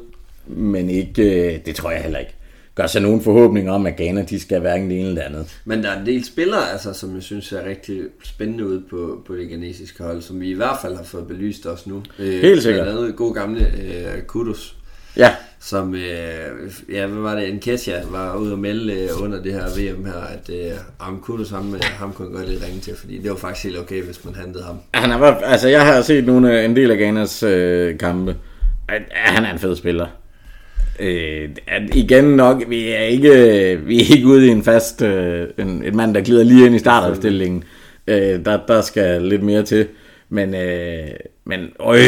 [0.46, 2.34] men ikke, øh, det tror jeg heller ikke
[2.78, 5.60] gør sig nogen forhåbninger om, at Ghana de skal hverken det ene eller andet.
[5.64, 9.22] Men der er en del spillere, altså, som jeg synes er rigtig spændende ud på,
[9.26, 12.02] på det ghanesiske hold, som vi i hvert fald har fået belyst os nu.
[12.18, 12.84] Øh, Helt sikkert.
[12.84, 14.76] Blandt andet god gamle øh, Kudos.
[15.16, 16.00] Ja som, øh,
[16.92, 20.12] ja, hvad var det, Nketiah var ude og melde øh, under det her VM her,
[20.12, 23.36] at øh, kunne Kudus, ham, øh, ham kunne godt lidt ringe til, fordi det var
[23.36, 24.76] faktisk helt okay, hvis man handlede ham.
[24.94, 28.36] Han er, altså, jeg har set nogle, øh, en del af Ghanas øh, kampe.
[29.10, 30.06] Han er en fed spiller.
[31.00, 33.28] Øh, at igen nok, vi er ikke,
[33.72, 36.66] øh, vi er ikke ude i en fast, øh, en, en mand, der glider lige
[36.66, 37.64] ind i startopstillingen.
[38.06, 39.86] Øh, der, der skal lidt mere til.
[40.28, 41.08] Men, øh,
[41.44, 41.98] men øj,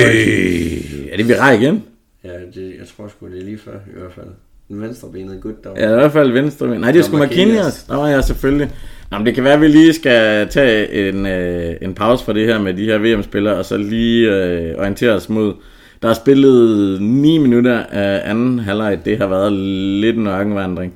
[1.11, 1.85] er det viral igen?
[2.25, 4.27] Ja, det, jeg tror sgu, det er lige før i hvert fald.
[4.69, 5.83] Den venstre benet godt derovre.
[5.83, 6.69] Ja, i hvert fald venstre.
[6.69, 6.81] ben.
[6.81, 7.17] Nej, det er sgu.
[7.17, 7.89] Marquinhos.
[7.89, 8.71] Nå ja, selvfølgelig.
[9.11, 12.33] Nå, men det kan være, at vi lige skal tage en, øh, en pause fra
[12.33, 15.55] det her med de her VM-spillere, og så lige øh, orientere os mod...
[16.03, 18.99] Der er spillet 9 minutter af anden halvleg.
[19.05, 19.53] Det har været
[20.01, 20.95] lidt en ørkenvandring.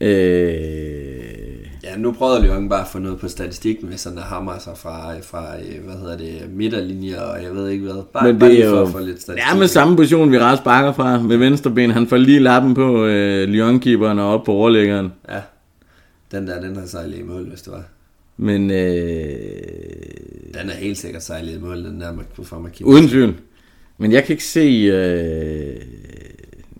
[0.00, 1.33] Øh,
[1.94, 5.18] Ja, nu prøvede Lyon bare at få noget på statistikken, hvis han hammer sig fra,
[5.22, 8.02] fra øh, hvad hedder det, midterlinjer, og jeg ved ikke hvad.
[8.12, 9.52] Bare, men bare det lige er for jo få lidt statistik.
[9.52, 11.90] ja, med samme position, vi ret sparker fra med venstre ben.
[11.90, 15.12] Han får lige lappen på øh, Lyon-keeperen og op på overlæggeren.
[15.28, 15.40] Ja,
[16.32, 17.84] den der, den har sejlet i mål, hvis det var.
[18.36, 18.76] Men øh,
[20.54, 22.94] Den er helt sikkert sejlet i mål, den der fra Marquinhos.
[22.94, 23.34] Uden tvivl.
[23.98, 24.60] Men jeg kan ikke se...
[24.60, 25.76] Øh,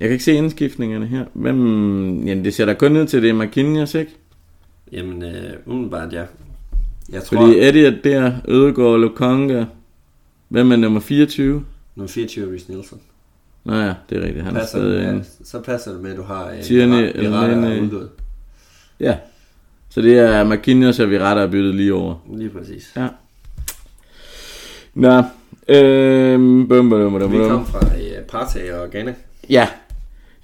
[0.00, 1.24] jeg kan ikke se indskiftningerne her.
[1.32, 2.26] Hvem...
[2.26, 4.12] Jamen, det ser da kun ned til, det er Marquinhos, ikke?
[4.94, 6.24] Jamen, øh, umiddelbart ja.
[7.12, 9.64] Jeg tror, Fordi Eddie er der, Ødegaard, Lukonga.
[10.48, 11.64] Hvem er nummer 24?
[11.96, 13.00] nu 24 er Rhys Nielsen.
[13.64, 14.44] Nå ja, det er rigtigt.
[14.44, 15.24] Han er Passer, stadig ja, inde.
[15.44, 18.08] så passer det med, at du har øh, Tierney, Virata- er udgået.
[19.00, 19.16] Ja.
[19.90, 22.14] Så det er Marquinhos og Virata er byttet lige over.
[22.36, 22.92] Lige præcis.
[22.96, 23.08] Ja.
[24.94, 25.22] Nå.
[25.68, 29.14] Øhm, bum, bum, bum, bum, Vi kom fra øh, Partey og Ghana.
[29.50, 29.68] Ja.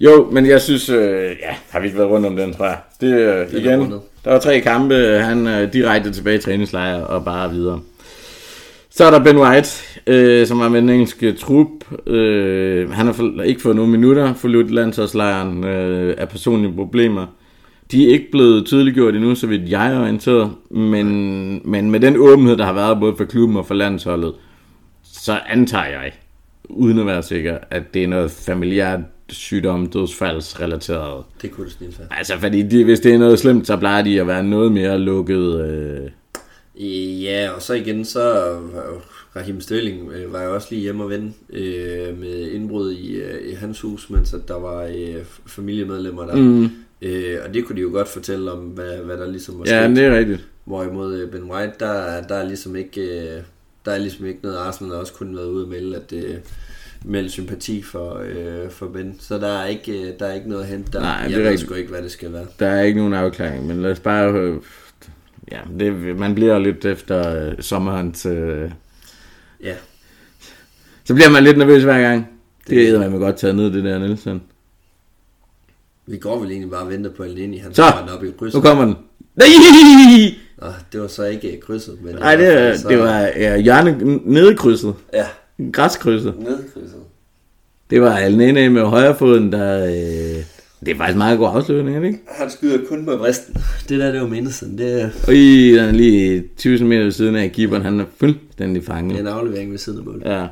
[0.03, 2.77] Jo, men jeg synes, øh, ja, har vi ikke været rundt om den, tror jeg.
[3.01, 4.01] Det øh, er igen, rundet.
[4.25, 7.79] der var tre kampe, han øh, direkte tilbage i træningslejr og bare videre.
[8.89, 9.69] Så er der Ben White,
[10.07, 11.67] øh, som var med den engelske trup.
[12.07, 17.25] Øh, han har for, ikke fået nogen minutter forladt landsholdslejren øh, af personlige problemer.
[17.91, 20.51] De er ikke blevet tydeliggjort endnu, så vidt jeg er orienteret.
[20.71, 24.33] Men, men med den åbenhed, der har været både for klubben og for landsholdet,
[25.03, 26.11] så antager jeg,
[26.69, 28.99] uden at være sikker, at det er noget familiært
[29.35, 31.23] sygdom, dødsfaldsrelateret.
[31.41, 32.07] Det kunne du snilt være.
[32.11, 34.99] Altså, fordi de, hvis det er noget slemt, så plejer de at være noget mere
[34.99, 35.65] lukket.
[35.65, 36.09] Øh,
[37.21, 39.01] Ja, og så igen, så jo
[39.35, 43.51] Raheem Sterling øh, var jo også lige hjemme og vende øh, med indbrud i, øh,
[43.51, 46.35] i hans hus, mens at der var øh, familiemedlemmer der.
[46.35, 46.69] Mm.
[47.01, 49.85] Øh, og det kunne de jo godt fortælle om, hvad, hvad der ligesom var ja,
[49.85, 49.95] sket.
[49.95, 50.47] det er rigtigt.
[50.65, 53.01] Hvorimod øh, Ben White, der, der er ligesom ikke...
[53.01, 53.41] Øh,
[53.85, 56.35] der er ligesom ikke noget, Arsenal har også kun været ude og melde, at øh,
[57.05, 59.15] melde sympati for, øh, for Ben.
[59.19, 60.99] Så der er ikke, øh, der er ikke noget at hente der.
[60.99, 62.45] Nej, det er jeg ved sgu ikke, hvad det skal være.
[62.59, 64.31] Der er ikke nogen afklaring, men lad os bare...
[64.31, 64.55] Øh,
[65.51, 68.25] ja, det, man bliver lidt efter øh, sommerens...
[68.25, 68.71] Øh,
[69.63, 69.73] Ja,
[71.03, 72.27] så bliver man lidt nervøs hver gang.
[72.69, 74.41] Det er man godt taget ned, det der Nielsen.
[76.07, 77.61] vi går vel egentlig bare og venter på Elneny.
[77.61, 77.83] Han Så,
[78.17, 78.57] op i krydset.
[78.57, 78.95] Nu kommer den.
[79.35, 79.47] Nej!
[80.61, 82.15] Nå, det var så ikke øh, krydset, men...
[82.15, 84.93] Nej, det, fald er- så- det var ja, hjørne nedkrydset.
[85.13, 85.25] Ja,
[85.73, 86.33] Græskrydset.
[86.39, 86.95] nedkrydset.
[87.89, 89.85] Det var Alnene med højrefoden, der...
[89.85, 90.43] Øh,
[90.85, 92.19] det er faktisk meget god afslutning, er det ikke?
[92.27, 93.55] Han skyder kun med vristen.
[93.89, 94.77] Det der, det var mindelsen.
[94.77, 98.05] Det er Og i den er lige 1000 meter ved siden af keeperen, han er
[98.19, 99.19] fuldstændig fanget.
[99.19, 100.21] en aflevering ved siden af mål.
[100.25, 100.45] Ja.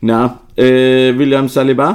[0.00, 0.28] Nå,
[0.58, 1.92] øh, William Saliba,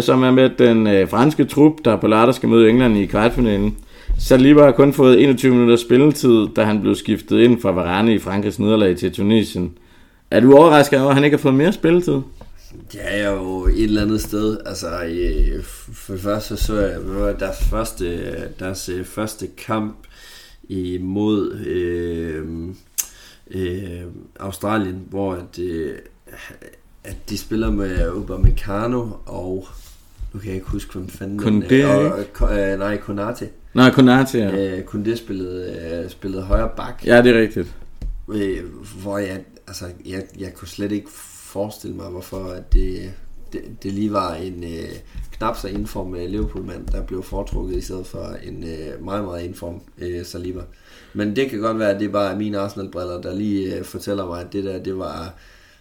[0.00, 3.76] som er med den øh, franske trup, der på lørdag skal møde England i kvartfinalen.
[4.18, 8.18] Saliba har kun fået 21 minutter spilletid, da han blev skiftet ind fra Varane i
[8.18, 9.72] Frankrigs nederlag til Tunesien.
[10.34, 12.20] Er du overrasket over, at han ikke har fået mere spilletid?
[12.92, 14.58] Det er jo et eller andet sted.
[14.66, 14.88] Altså,
[15.92, 19.96] for det første så jeg, deres første, deres øh, første kamp
[20.68, 22.44] imod øh,
[23.50, 24.02] øh,
[24.40, 25.98] Australien, hvor at, øh,
[27.04, 29.66] at de spiller med Upamecano og
[30.32, 33.48] nu kan jeg ikke huske, hvem fanden den, Koundé, øh, og, og, øh, nej, Konate.
[33.74, 34.78] Nej, Konate, ja.
[34.78, 37.06] Øh, Koundé spillede, øh, spillede højre bak.
[37.06, 37.74] Ja, det er rigtigt.
[38.34, 38.64] Øh,
[39.02, 41.10] hvor jeg, altså, jeg, jeg kunne slet ikke
[41.54, 43.12] forestille mig, hvorfor at det,
[43.52, 44.88] det, det lige var en øh,
[45.32, 49.44] knap så indform øh, Liverpool-mand, der blev foretrukket i stedet for en øh, meget, meget
[49.44, 50.62] indform øh, Saliba.
[51.12, 54.26] Men det kan godt være, at det er bare mine Arsenal-briller, der lige øh, fortæller
[54.26, 55.34] mig, at det der, det var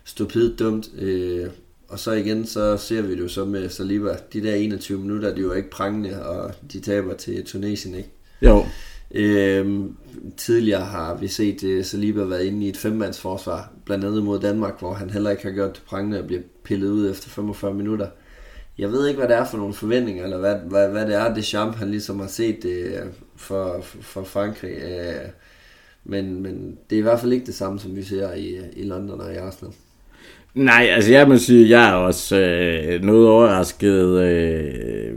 [0.04, 0.90] stupidt dumt.
[0.98, 1.50] Øh,
[1.88, 4.18] og så igen, så ser vi det jo så med Saliba.
[4.34, 8.10] De der 21 minutter, de er jo ikke prangende, og de taber til Tunesien, ikke?
[8.42, 8.66] Jo,
[9.14, 9.96] Øhm,
[10.38, 14.80] tidligere har vi set uh, Saliba været inde i et femmandsforsvar, blandt andet mod Danmark,
[14.80, 18.08] hvor han heller ikke har gjort det prangende at blive pillet ud efter 45 minutter.
[18.78, 21.34] Jeg ved ikke, hvad det er for nogle forventninger, eller hvad, hvad, hvad det er,
[21.34, 24.76] det champ, han ligesom har set uh, for, for Frankrig.
[24.76, 25.30] Uh,
[26.04, 28.84] men, men det er i hvert fald ikke det samme, som vi ser i, i
[28.84, 29.74] London og i Arsenal.
[30.54, 34.20] Nej, altså jeg må sige, jeg er også øh, noget overrasket.
[34.20, 35.14] Øh,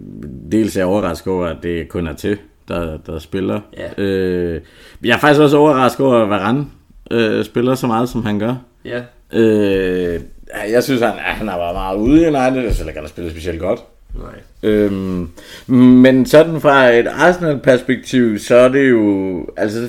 [0.53, 3.61] dels er jeg overrasket over, at det kun er til, der, der spiller.
[3.77, 4.03] Ja.
[4.03, 4.61] Øh,
[5.05, 6.67] jeg er faktisk også overrasket over, at Varane
[7.11, 8.55] øh, spiller så meget, som han gør.
[8.85, 9.01] Ja.
[9.33, 10.21] Øh,
[10.55, 12.63] ja, jeg synes, han, han har været meget ude i United.
[12.63, 13.81] Jeg synes ikke, han har spillet specielt godt.
[14.15, 14.71] Nej.
[14.71, 15.29] Øhm,
[15.77, 19.89] men sådan fra et Arsenal-perspektiv, så er det jo, altså,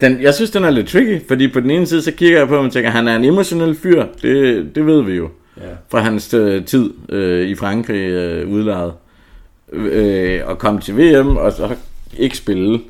[0.00, 2.48] den, jeg synes, den er lidt tricky, fordi på den ene side, så kigger jeg
[2.48, 5.62] på ham og tænker, han er en emotionel fyr, det, det ved vi jo, Ja.
[5.90, 8.92] fra hans øh, tid øh, i Frankrig øh, udlejet,
[9.72, 11.74] øh, og komme til VM, og så
[12.18, 12.80] ikke spille.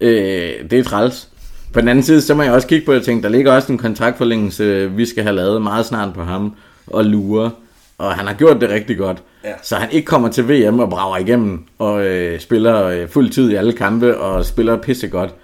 [0.00, 1.28] Øh, det er træls.
[1.72, 3.52] På den anden side, så må jeg også kigge på, at jeg tænker, der ligger
[3.52, 6.54] også en kontraktforlængelse, vi skal have lavet meget snart på ham,
[6.86, 7.50] og lure.
[7.98, 9.22] Og han har gjort det rigtig godt.
[9.44, 9.52] Ja.
[9.62, 13.50] Så han ikke kommer til VM og brager igennem, og øh, spiller øh, fuld tid
[13.50, 15.34] i alle kampe, og spiller pissegodt.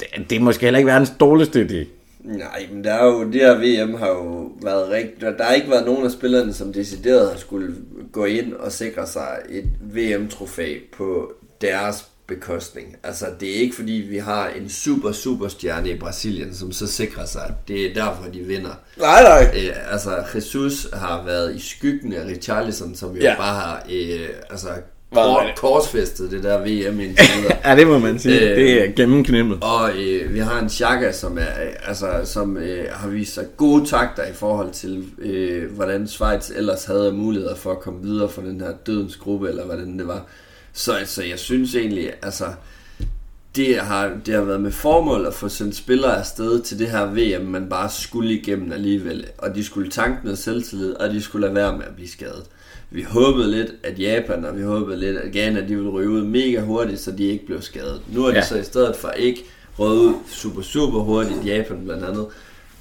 [0.00, 1.99] Det, det er måske heller ikke verdens dårligste idé.
[2.24, 5.70] Nej, men der er jo, det her VM har jo været rigtigt, der har ikke
[5.70, 7.74] været nogen af spillerne, som decideret har skulle
[8.12, 12.96] gå ind og sikre sig et VM-trofæ på deres bekostning.
[13.02, 16.86] Altså, det er ikke fordi, vi har en super, super stjerne i Brasilien, som så
[16.86, 18.80] sikrer sig, at det er derfor, de vinder.
[18.98, 19.54] Nej, nej.
[19.56, 23.36] Øh, altså, Jesus har været i skyggen af Richarlison, som jo ja.
[23.36, 24.68] bare har øh, altså,
[25.14, 27.26] Været- kor- korsfæstet det der VM indtil
[27.64, 28.50] ja, det må man sige.
[28.50, 29.58] Øh, det er gennemknimmet.
[29.62, 33.46] Og øh, vi har en Chaka, som, er, øh, altså, som øh, har vist sig
[33.56, 38.28] gode takter i forhold til, øh, hvordan Schweiz ellers havde muligheder for at komme videre
[38.28, 40.26] fra den her dødens gruppe, eller hvordan det var.
[40.72, 42.44] Så altså, jeg synes egentlig, altså,
[43.56, 47.04] det har, det har været med formål at få sendt spillere afsted til det her
[47.06, 49.26] VM, man bare skulle igennem alligevel.
[49.38, 52.42] Og de skulle tanke noget selvtillid, og de skulle lade være med at blive skadet.
[52.90, 56.22] Vi håbede lidt, at Japan og vi håbede lidt, at Ghana de ville ryge ud
[56.22, 58.00] mega hurtigt, så de ikke blev skadet.
[58.12, 58.44] Nu er de Ja.
[58.46, 59.44] så i stedet for ikke
[59.78, 62.26] røget ud super, super hurtigt, Japan blandt andet,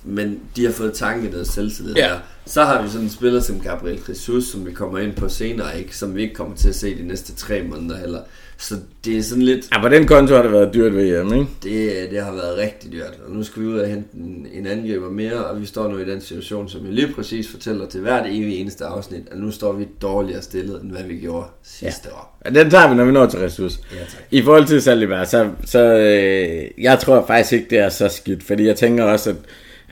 [0.03, 2.01] men de har fået tanket noget selvtillid Ja.
[2.07, 2.19] der.
[2.45, 5.79] Så har vi sådan en spiller som Gabriel Jesus, som vi kommer ind på senere,
[5.79, 5.97] ikke?
[5.97, 8.19] som vi ikke kommer til at se de næste tre måneder heller.
[8.61, 8.75] Så
[9.05, 11.47] det er sådan lidt, Ja, på den konto har det været dyrt VM, ikke?
[11.63, 14.67] det, det har været rigtig dyrt, og nu skal vi ud og hente en, en
[14.67, 18.01] angriber mere, og vi står nu i den situation, som jeg lige præcis fortæller til
[18.01, 22.09] hvert evig eneste afsnit, at nu står vi dårligere stillet, end hvad vi gjorde sidste
[22.11, 22.15] ja.
[22.15, 22.39] år.
[22.45, 23.79] Ja, den tager vi, når vi når til ressource.
[23.91, 24.21] Ja, tak.
[24.31, 28.43] I forhold til Saliba, så, så øh, jeg tror faktisk ikke, det er så skidt,
[28.43, 29.35] fordi jeg tænker også, at,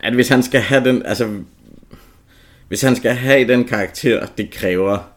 [0.03, 1.27] at hvis han skal have den, altså,
[2.67, 5.16] hvis han skal have den karakter, det kræver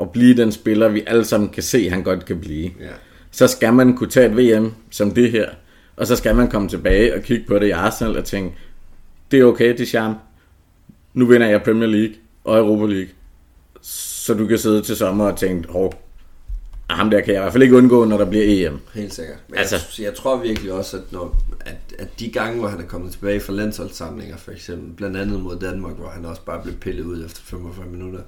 [0.00, 2.86] at blive den spiller, vi alle sammen kan se, han godt kan blive, Ja.
[3.30, 5.48] så skal man kunne tage et VM som det her,
[5.96, 8.56] og så skal man komme tilbage og kigge på det i Arsenal og tænke,
[9.30, 10.14] det er okay, det er charme.
[11.14, 12.14] Nu vinder jeg Premier League
[12.44, 13.08] og Europa League.
[13.82, 16.02] Så du kan sidde til sommer og tænke, hov,
[16.90, 18.78] ham der kan jeg i hvert fald ikke undgå, når der bliver EM.
[18.94, 19.36] Helt sikkert.
[19.48, 22.68] Men Altså- altså, jeg, jeg tror virkelig også, at, når, at, at de gange, hvor
[22.68, 26.42] han er kommet tilbage fra landsholdssamlinger, for eksempel, blandt andet mod Danmark, hvor han også
[26.42, 28.20] bare blev pillet ud efter 45 minutter,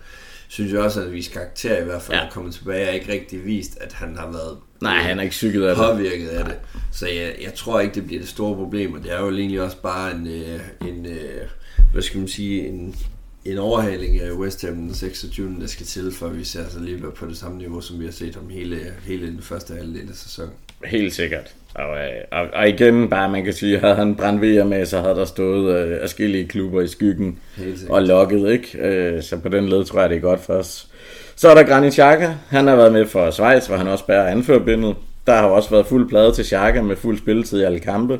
[0.56, 2.24] synes jeg også, at vi karakter i hvert fald Ja.
[2.26, 5.30] er kommet tilbage, og ikke rigtig vist, at han har været Nej, han er ikke
[5.32, 5.84] psyket af det.
[5.84, 6.54] påvirket af det.
[6.92, 9.60] Så jeg, jeg tror ikke, det bliver det store problem, og det er jo egentlig
[9.62, 11.40] også bare en, øh, en øh,
[11.92, 12.96] hvad skal man sige, en,
[13.44, 15.56] en overhaling af West Ham den 26.
[15.60, 18.04] der skal til, for at vi ser sig lige på det samme niveau, som vi
[18.04, 20.52] har set ham hele, hele den første halvdel af sæsonen.
[20.84, 21.54] Helt sikkert.
[21.78, 25.00] Og, øh, og, og igen, bare man kan sige, havde han brændt VM med, så
[25.00, 27.38] havde der stået øh, forskellige klubber i skyggen
[27.88, 28.78] og lukket, ikke?
[28.78, 30.86] Øh, så på den led tror jeg, det er godt for os.
[31.36, 32.28] Så er der Granit Xhaka.
[32.48, 34.94] Han har været med for Schweiz, hvor han også bærer anførbindet.
[35.26, 38.18] Der har også været fuld plade til Xhaka med fuld spilletid i alle kampe.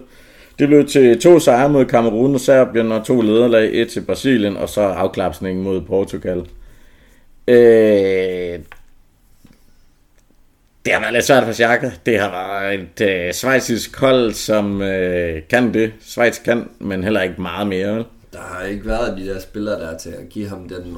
[0.59, 4.57] Det blev til to sejre mod Cameroon og Serbien, og to lederlag, et til Brasilien,
[4.57, 6.47] og så afklapsningen mod Portugal.
[7.49, 8.59] Øh,
[10.87, 11.91] det har været lidt svært for Xhaka.
[12.07, 15.93] Det har været et øh, svejsisk hold, som øh, kan det.
[16.01, 17.95] Schweiz kan, men heller ikke meget mere.
[17.95, 18.05] vel?
[18.33, 20.97] Der har ikke været de der spillere der til at give ham den,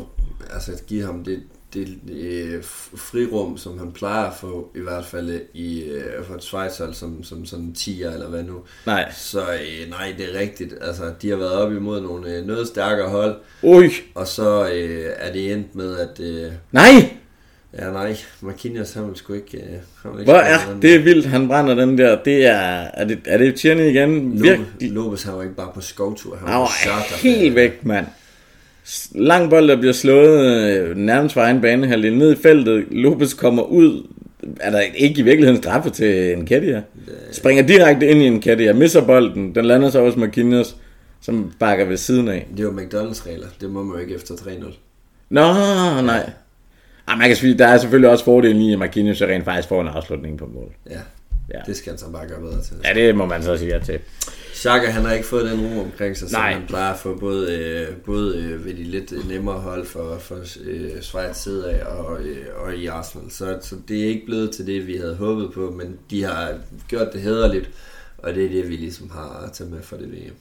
[0.52, 1.42] altså at give ham det,
[1.74, 2.62] det øh,
[2.96, 7.24] frirum, som han plejer at få, i hvert fald i, øh, for et Schweizhold som,
[7.24, 8.60] som sådan en 10'er eller hvad nu.
[8.86, 9.12] Nej.
[9.16, 10.74] Så øh, nej, det er rigtigt.
[10.80, 15.12] Altså, de har været op imod nogle øh, noget stærkere hold, Ui, og så øh,
[15.16, 16.20] er det endt med, at...
[16.20, 17.17] Øh, nej!
[17.78, 19.56] Ja, nej, Marquinhos, han vil sgu ikke...
[19.56, 19.62] Øh,
[20.02, 22.18] han vil ikke Hvor er den det er vildt, han brænder den der.
[22.24, 24.42] Det er, er det, er det Tierney igen?
[24.42, 24.90] Virkelig.
[24.90, 28.06] Lopez, han var ikke bare på skovtur, han Han var var helt væk, mand.
[29.14, 32.84] Lang bold, der bliver slået øh, nærmest fra egen banehalvdel ned i feltet.
[32.90, 34.06] Lopez kommer ud.
[34.60, 36.82] Er der ikke i virkeligheden straffe til en Kedia?
[37.32, 39.54] Springer direkte ind i en Kedia, misser bolden.
[39.54, 40.76] Den lander så hos Marquinhos,
[41.20, 42.46] som bakker ved siden af.
[42.56, 44.74] Det var McDonald's regler, det må man jo ikke efter 3-0.
[45.30, 45.52] Nå,
[46.02, 46.30] nej.
[47.08, 49.80] Ah, man kan sige, der er selvfølgelig også fordelen i, at Marquinhos rent faktisk får
[49.80, 50.72] en afslutning på mål.
[50.90, 51.00] Ja,
[51.54, 51.58] Ja.
[51.66, 52.76] det skal han så bare gøre bedre til.
[52.84, 53.98] Ja, det må man så sige ja til.
[54.54, 56.52] Xhaka, han har ikke fået den ro omkring sig, som Nej.
[56.52, 60.38] han plejer at få både, øh, både øh, ved de lidt nemmere hold for, for
[60.64, 63.30] øh, Schweiz side af og, øh, og i Arsenal.
[63.30, 66.54] Så, så det er ikke blevet til det, vi havde håbet på, men de har
[66.88, 67.70] gjort det hederligt,
[68.18, 70.34] og det er det, vi ligesom har at tage med for det VM.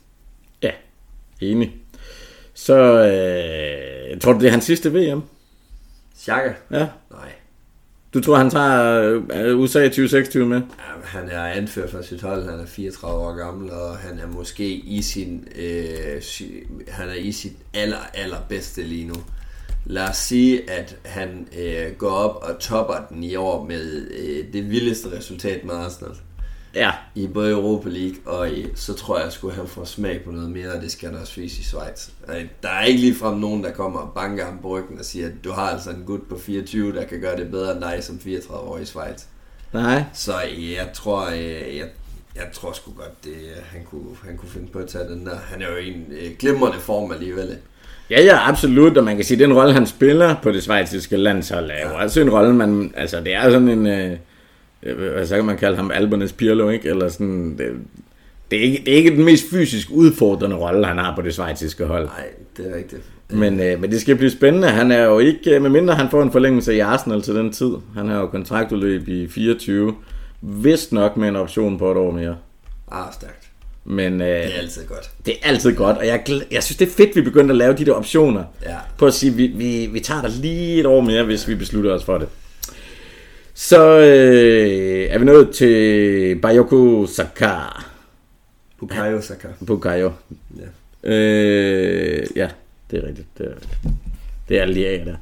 [0.64, 0.72] Ja,
[1.42, 1.76] enig.
[2.54, 5.22] Så øh, tror du, det er hans sidste VM?
[6.20, 6.54] Xhaka?
[6.72, 6.88] Ja.
[7.12, 7.32] Nej.
[8.14, 9.02] Du tror, han tager
[9.34, 10.58] øh, USA 2026 med?
[10.58, 14.28] Ja, han er anført for sit hold, han er 34 år gammel, og han er
[14.28, 16.22] måske i sin, øh,
[16.88, 19.16] han er i sit aller, aller bedste lige nu.
[19.86, 24.54] Lad os sige, at han øh, går op og topper den i år med øh,
[24.54, 26.16] det vildeste resultat med Arsenal.
[26.78, 26.92] Ja.
[27.16, 30.32] I både Europa League og i, så tror jeg, at skulle han få smag på
[30.32, 32.10] noget mere, og det skal han også vise i Schweiz.
[32.30, 35.28] Øh, Der er ikke ligefrem nogen, der kommer og banker ham på ryggen og siger,
[35.28, 37.98] at du har altså en gut på 24, der kan gøre det bedre end dig
[38.02, 39.24] som 34 år i Schweiz.
[39.74, 40.04] Nej.
[40.14, 41.86] Så jeg tror, øh, jeg,
[42.36, 43.34] jeg tror sgu godt, det,
[43.72, 45.36] han, kunne, han kunne finde på at tage den der.
[45.52, 47.58] Han er jo i en øh, glimrende form alligevel.
[48.10, 51.18] Ja, ja, absolut, og man kan sige, at den rolle, han spiller på det svejtiske
[51.18, 54.18] landshold, er jo også en rolle, man, altså det er sådan en, øh, øh,
[55.26, 56.90] så kan man kalde ham, Albernes Pirlo, ikke?
[56.90, 57.72] Eller sådan, det,
[58.52, 61.34] det, er ikke, det er ikke den mest fysisk udfordrende rolle, han har på det
[61.36, 62.06] svejtiske hold.
[62.06, 62.28] Nej,
[62.58, 63.02] det er rigtigt.
[63.30, 64.68] Men, øh, men det skal blive spændende.
[64.68, 67.72] Han er jo ikke, øh, medmindre han får en forlængelse i Arsenal til den tid.
[67.96, 69.96] Han har jo kontraktudløb i 24.
[70.42, 72.36] Vist nok med en option på et år mere.
[72.92, 73.44] Ah, stærkt.
[73.86, 75.12] Men øh, Det er altid godt.
[75.26, 77.74] det er altid godt, og jeg, jeg synes, det er fedt, vi begyndte at lave
[77.74, 78.44] de der optioner.
[78.66, 78.76] Ja.
[78.98, 81.92] På at sige, vi, vi, vi tager dig lige et år mere, hvis vi beslutter
[81.94, 82.28] os for det.
[83.60, 87.54] Så øh, er vi nået til Bayoko Saka.
[88.80, 89.48] Bukayo Saka.
[89.68, 90.12] Bukayo.
[91.04, 91.10] Ja.
[91.12, 92.48] Øh, ja,
[92.92, 93.28] det er rigtigt.
[93.38, 93.52] Det er,
[94.50, 95.16] det er alle de af der.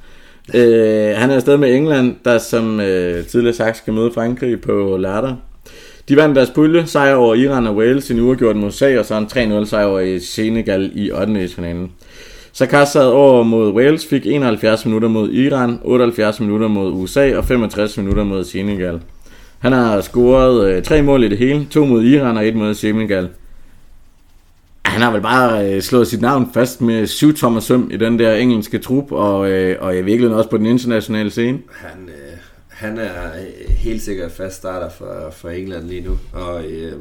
[0.54, 4.98] Øh, han er afsted med England, der som øh, tidligere sagt skal møde Frankrig på
[4.98, 5.36] lørdag.
[6.10, 9.16] De vandt deres pulje, sejr over Iran og Wales, en uafgjort mod USA, og så
[9.16, 11.48] en 3-0 sejr over i Senegal i 8.
[11.48, 11.92] finalen.
[12.58, 17.46] Saka sad over mod Wales, fik 71 minutter mod Iran, 78 minutter mod USA og
[17.46, 19.02] 65 minutter mod Senegal.
[19.60, 22.74] Han har scoret øh, tre mål i det hele, to mod Iran og et mod
[22.74, 23.30] Senegal.
[24.86, 28.20] Han har vel bare øh, slået sit navn fast med syv tommer søm i den
[28.20, 31.60] der engelske trup, og, øh, og i virkeligheden også på den internationale scene.
[31.72, 32.38] Han, øh,
[32.68, 36.18] han er øh, helt sikkert fast starter for, for England lige nu.
[36.34, 36.94] Og øh,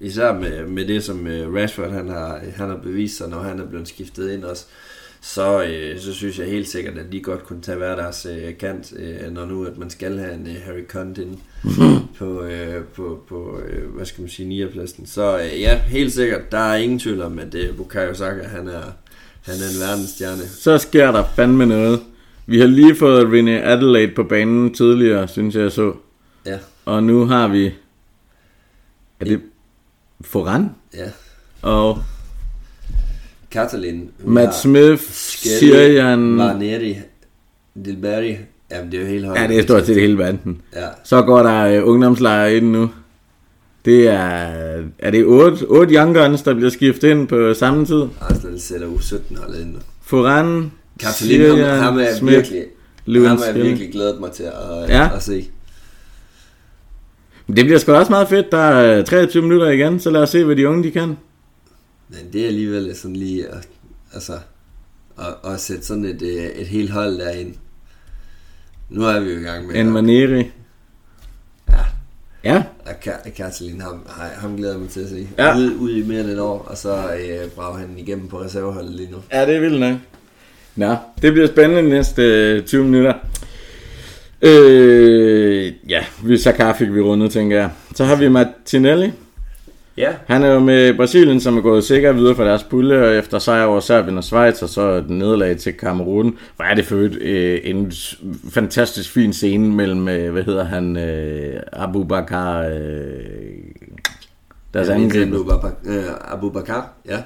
[0.00, 3.60] især med, med det, som øh, Rashford han har, han har bevist sig, når han
[3.60, 4.66] er blevet skiftet ind også,
[5.20, 8.58] så, øh, så synes jeg helt sikkert, at de godt kunne tage hver deres øh,
[8.58, 11.38] kant, øh, når nu at man skal have en øh, Harry Conte ind
[12.18, 14.66] på, øh, på, på øh, hvad skal man sige, 9.
[14.66, 15.06] pladsen.
[15.06, 18.68] Så øh, ja, helt sikkert, der er ingen tvivl om, at øh, Bukayo Saka, han
[18.68, 18.82] er,
[19.42, 20.48] han er en verdensstjerne.
[20.48, 22.00] Så sker der fandme noget.
[22.46, 25.92] Vi har lige fået René Adelaide på banen tidligere, synes jeg så.
[26.46, 27.66] Ja, Og nu har vi...
[29.20, 29.40] Er det
[30.20, 30.70] Foran?
[30.94, 31.10] ja.
[31.62, 32.02] Og
[33.50, 34.10] Katalin.
[34.24, 36.38] Matt Smith, Sirian...
[36.38, 36.96] Varneri,
[37.84, 38.34] Dilberry.
[38.70, 39.40] Jamen, det er jo helt højt.
[39.40, 40.60] Ja, det er stort set hele banden.
[40.76, 42.90] Ja, Så går der øh, ungdomslejre ind nu.
[43.84, 44.48] Det er...
[44.98, 48.02] Er det 8, 8 young guns, der bliver skiftet ind på samme tid?
[48.20, 49.78] Arsenal sætter U17 holdet ind nu.
[50.02, 52.62] Foran, Katalin, ham, ham er jeg Smith, virkelig,
[53.06, 55.08] Lewin ham er jeg virkelig glædet mig til at, Ja.
[55.16, 55.48] at se.
[57.46, 58.52] Det bliver sgu også meget fedt.
[58.52, 61.16] Der er 23 minutter igen, så lad os se, hvad de unge de kan.
[62.08, 63.68] Men det er alligevel sådan lige, at,
[64.14, 64.32] altså,
[65.18, 67.54] at, at sætte sådan et, øh, et helt hold derind.
[68.90, 70.50] Nu er vi jo i gang med En Maneri.
[71.70, 71.84] Ja,
[72.44, 75.28] Ja, Ka- Katalin, ham, ham- glæder jeg mig til at se.
[75.38, 75.56] Ja.
[75.56, 78.94] Ude, ude i mere end et år, og så øh, brager han igennem på reserveholdet
[78.94, 79.16] lige nu.
[79.32, 79.96] ja det er vildt nok.
[80.76, 83.14] Nå, det bliver spændende de næste øh, 20 minutter.
[84.42, 87.70] Øh, ja, vi Sakar fik vi rundet, tænker jeg.
[87.94, 89.12] Så har vi Martinelli.
[89.98, 93.16] Ja, Han er jo med Brasilien, som er gået sikkert videre fra deres pulje, og
[93.16, 96.36] efter sejr over Serbien og Schweiz, og så et nederlag til Kamerun.
[96.56, 97.92] Hvor er det for øvrigt, øh, en
[98.50, 102.70] fantastisk fin scene mellem, øh, hvad hedder han, øh, Abu Bakar, øh,
[104.74, 104.88] deres.
[104.88, 106.02] Abu Bakar, øh,
[106.32, 107.18] Abu Bakar, ja.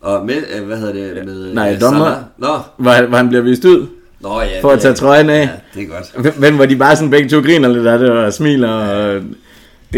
[0.00, 1.54] Og med, øh, hvad hedder det, med...
[1.54, 2.24] Nej, øh, dommer.
[2.38, 3.86] Nå, Hvor, hvor han bliver vist ud
[4.20, 4.60] Nå ja.
[4.62, 5.40] for at tage trøjen af.
[5.42, 6.40] Ja, det er godt.
[6.40, 9.22] Men hvor de bare sådan begge to griner lidt af det, og smiler, og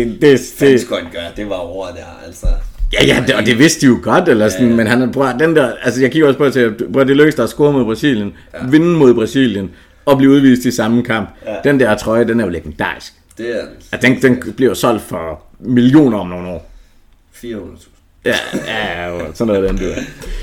[0.05, 2.47] det, det, Det det, han gøre, det var over der, altså.
[2.93, 4.77] Ja, ja, det, og det vidste de jo godt, eller sådan, ja, ja.
[4.77, 7.03] men han er, prøv, at- den der, altså jeg kigger også på det til, prøv,
[7.03, 8.67] at det lykkedes dig at score mod Brasilien, ja.
[8.67, 9.71] vinde mod Brasilien,
[10.07, 11.29] og blive udvist i samme kamp.
[11.47, 11.55] Ja.
[11.71, 13.13] Den der trøje, den er jo legendarisk.
[13.39, 13.61] Det er
[13.93, 16.71] Ja, den, den bliver jo solgt for millioner om nogle år.
[17.35, 17.89] 400.000.
[18.25, 18.35] Ja,
[18.67, 19.95] ja, ja, sådan noget den der.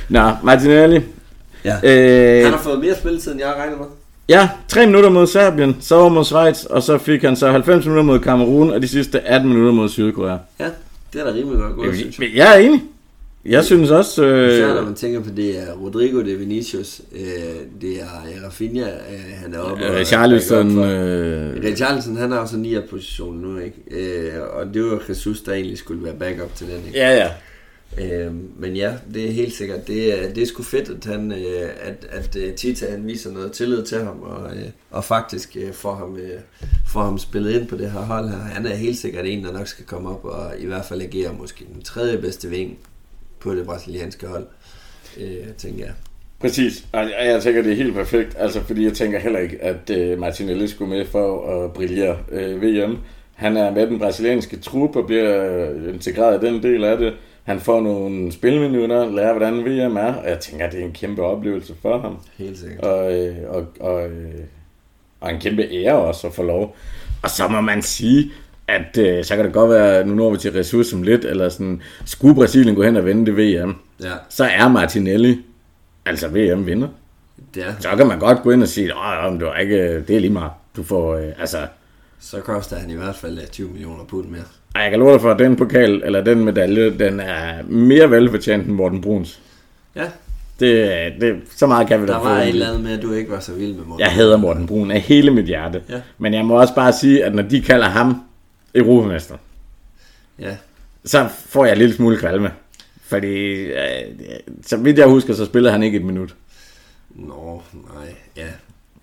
[0.09, 1.01] Nå, Martinelli.
[1.65, 1.75] Ja.
[1.83, 3.85] Øh, Han har fået mere spilletid, end jeg har regnet med.
[4.29, 7.85] Ja, tre minutter mod Serbien, så over mod Schweiz, og så fik han så 90
[7.85, 10.37] minutter mod Kamerun, og de sidste 18 minutter mod Sydkorea.
[10.59, 10.65] Ja,
[11.13, 12.31] det er da rimelig godt gået, synes jeg.
[12.35, 12.83] Jeg, er enig.
[13.45, 14.21] Jeg synes også...
[14.23, 17.21] Især når Øh, man tænker på, det er Rodrigo, det er Vinicius, øh,
[17.81, 19.83] det er øh, Rafinha, øh, han er oppe.
[19.83, 23.77] øh, og- Øh, Richarlison, han har jo så 9 position nu, ikke?
[23.91, 26.99] Øh, og det var Jesus, der egentlig skulle være backup til den, ikke?
[26.99, 27.27] ja, ja.
[28.01, 29.87] Øh, men ja, det er helt sikkert.
[29.87, 33.31] Det er, det er sgu fedt, at, han, øh, at, at øh, Tita han viser
[33.31, 36.19] noget tillid til ham, og, øh, og faktisk får, ham,
[36.87, 38.37] får ham spillet ind på det her hold her.
[38.37, 41.33] Han er helt sikkert en, der nok skal komme op og i hvert fald agere
[41.39, 42.77] måske den tredje bedste ving
[43.39, 44.45] på det brasilianske hold,
[45.17, 45.93] øh, tænker jeg.
[46.39, 49.89] Præcis, og jeg, tænker, det er helt perfekt, altså fordi jeg tænker heller ikke, at
[49.89, 52.97] øh, Martinelli skulle med for at brillere øh, VM.
[53.35, 57.13] Han er med den brasilianske trup og bliver integreret i den del af det.
[57.45, 61.21] Han får nogle spilminutter, lærer hvordan VM er, og jeg tænker, det er en kæmpe
[61.21, 62.17] oplevelse for ham.
[62.37, 62.79] Helt sikkert.
[62.83, 64.33] Og, øh, og, og, øh,
[65.21, 66.75] og en kæmpe ære også at få lov.
[67.23, 68.31] Og så må man sige,
[68.67, 71.49] at øh, så kan det godt være, nu når vi til ressourcer som lidt, eller
[71.49, 75.41] sådan, skulle Brasilien gå hen og vinde det VM, Ja, så er Martinelli
[76.05, 76.87] altså VM-vinder.
[77.57, 77.73] er.
[77.79, 80.33] Så kan man godt gå ind og sige, at det, var ikke, det er lige
[80.33, 80.51] meget.
[80.75, 81.67] Du får, øh, altså,
[82.19, 84.41] Så koster han i hvert fald øh, 20 millioner pund mere.
[84.75, 88.11] Ej, jeg kan love dig for, at den pokal, eller den medalje, den er mere
[88.11, 89.39] velfortjent end Morten Bruns.
[89.95, 90.05] Ja,
[90.59, 93.13] Det, det, så meget kan vi da der var et eller andet med, at du
[93.13, 93.99] ikke var så vild med Morten.
[93.99, 95.81] Jeg hader Morten Brun af hele mit hjerte.
[95.89, 95.95] Ja.
[96.17, 98.21] Men jeg må også bare sige, at når de kalder ham
[98.75, 99.35] Europamester,
[100.39, 100.55] Ja,
[101.05, 102.51] så får jeg en lille smule kvalme.
[103.07, 103.77] Fordi, øh,
[104.65, 106.35] så vidt jeg husker, så spillede han ikke et minut.
[107.15, 108.47] nå, nej, ja.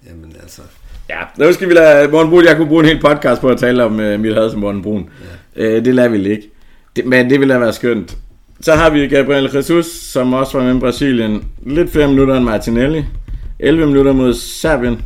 [0.08, 0.62] Jamen altså,
[1.10, 3.58] Ja, nu skal vi lade Morten Brun, jeg kunne bruge en hel podcast på at
[3.58, 5.10] tale om uh, mit had til Morten Brun.
[5.20, 5.26] Ja.
[5.56, 6.50] Uh, det lader vi ikke.
[6.96, 8.16] Det, men det ville da være skønt.
[8.60, 11.44] Så har vi Gabriel Jesus, som også var med i Brasilien.
[11.66, 13.04] Lidt flere minutter end Martinelli.
[13.58, 15.02] 11 minutter mod Serbien.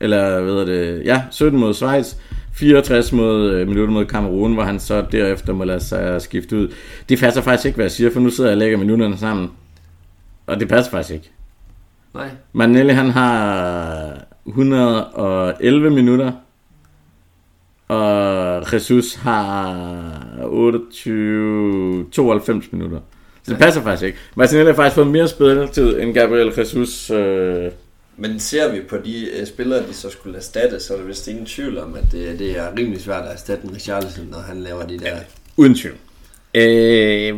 [0.00, 1.02] Eller hvad hedder det?
[1.04, 2.14] Ja, 17 mod Schweiz.
[2.56, 6.68] 64 mod, øh, minutter mod Kamerun, hvor han så derefter må lade sig skifte ud.
[7.08, 9.50] Det passer faktisk ikke, hvad jeg siger, for nu sidder jeg og lægger minutterne sammen.
[10.46, 11.30] Og det passer faktisk ikke.
[12.14, 12.28] nej.
[12.52, 14.12] Manelli han har
[14.46, 16.32] 111 minutter,
[17.88, 23.00] og Jesus har 28, 92 minutter.
[23.42, 24.18] Så det passer faktisk ikke.
[24.36, 27.10] Martinelli har faktisk fået mere spilletid end Gabriel Jesus.
[27.10, 27.70] Øh,
[28.16, 31.28] Men ser vi på de uh, spillere, de så skulle erstatte, så er der vist
[31.28, 34.56] ingen tvivl om, at det, det er rimelig svært at erstatte en Richarlison, når han
[34.56, 35.16] laver de der...
[35.56, 35.94] uden tvivl.
[36.54, 37.34] Øh,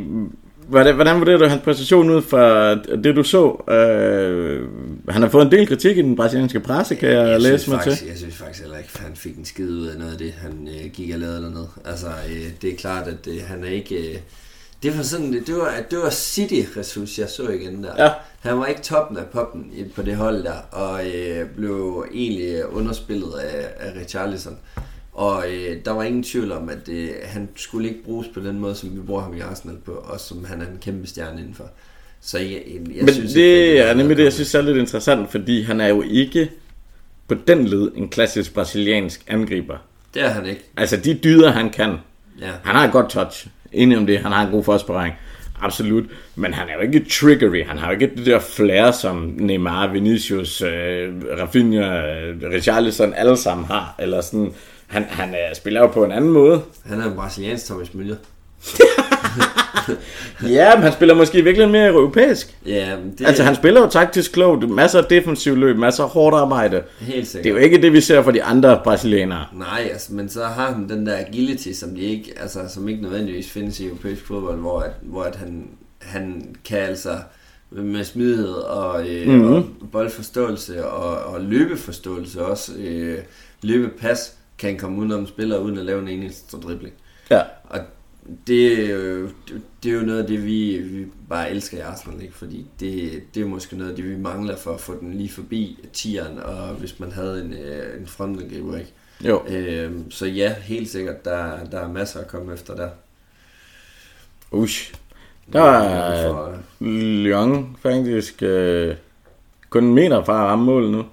[0.68, 3.72] hvordan, hvordan vurderer du hans præstation ud fra det, du så?
[3.72, 4.68] Øh,
[5.08, 7.80] han har fået en del kritik i den brasilianske presse, kan jeg, jeg læse mig
[7.82, 7.92] til.
[7.92, 10.18] faktisk, Jeg synes faktisk heller ikke, at han fik en skid ud af noget af
[10.18, 11.68] det, han øh, gik og lavede dernede.
[11.84, 14.12] Altså, øh, det er klart, at øh, han er ikke...
[14.12, 14.18] Øh,
[14.82, 18.04] det var sådan, det var, det var City-ressource, jeg så igen der.
[18.04, 18.10] Ja.
[18.40, 23.32] Han var ikke toppen af poppen på det hold der, og øh, blev egentlig underspillet
[23.32, 24.58] af, af Richarlison.
[25.18, 28.58] Og øh, der var ingen tvivl om, at øh, han skulle ikke bruges på den
[28.58, 31.40] måde, som vi bruger ham i Arsenal på, og som han er en kæmpe stjerne
[31.40, 31.64] indenfor.
[32.20, 34.62] Så jeg, jeg, jeg Men synes det ikke, er han nemlig det, jeg synes er
[34.62, 36.50] lidt interessant, fordi han er jo ikke
[37.28, 39.76] på den led en klassisk brasiliansk angriber.
[40.14, 40.62] Det er han ikke.
[40.76, 41.94] Altså de dyder, han kan.
[42.40, 42.50] Ja.
[42.64, 43.46] Han har et godt touch.
[43.72, 44.18] Enig om det.
[44.18, 45.14] Han har en god forspørring.
[45.60, 46.04] Absolut.
[46.36, 47.64] Men han er jo ikke triggery.
[47.66, 53.36] Han har jo ikke det der flair, som Neymar, Vinicius, øh, Rafinha, øh, Richarlison alle
[53.36, 53.94] sammen har.
[53.98, 54.52] Eller sådan.
[54.88, 56.62] Han, han øh, spiller jo på en anden måde.
[56.86, 58.16] Han er en brasiliansk Thomas Müller.
[60.42, 62.56] Ja, men han spiller måske virkelig mere europæisk.
[62.66, 64.70] Ja, men det Altså han spiller jo taktisk klogt.
[64.70, 66.82] Masser af defensiv løb, masser af hårdt arbejde.
[67.00, 67.44] helt sikkert.
[67.44, 69.44] Det er jo ikke det, vi ser fra de andre brasilianere.
[69.52, 73.02] Nej, altså, men så har han den der agility, som, de ikke, altså, som ikke
[73.02, 77.18] nødvendigvis findes i europæisk fodbold, hvor, at, hvor at han, han kan altså
[77.70, 79.54] med smidighed og, øh, mm-hmm.
[79.54, 83.18] og boldforståelse og, og løbeforståelse også, øh,
[83.62, 86.94] løbepas, kan komme udenom spillere uden at lave en eneste dribling.
[87.30, 87.40] Ja.
[87.64, 87.80] Og
[88.46, 89.28] det, er jo-
[89.82, 92.34] det, er jo noget af det, vi, vi bare elsker i Arsenal, ikke?
[92.34, 95.28] fordi det, det er måske noget af det, vi mangler for at få den lige
[95.30, 98.92] forbi tieren, og hvis man havde en, øh, en frontangriber, ikke?
[99.24, 99.42] Jo.
[99.48, 102.88] Øhm, så ja, helt sikkert, der, der er masser at komme efter der.
[104.50, 104.94] Ush.
[105.52, 108.94] Der er For, Lyon faktisk øh,
[109.70, 111.04] kun en meter fra at ramme målet nu.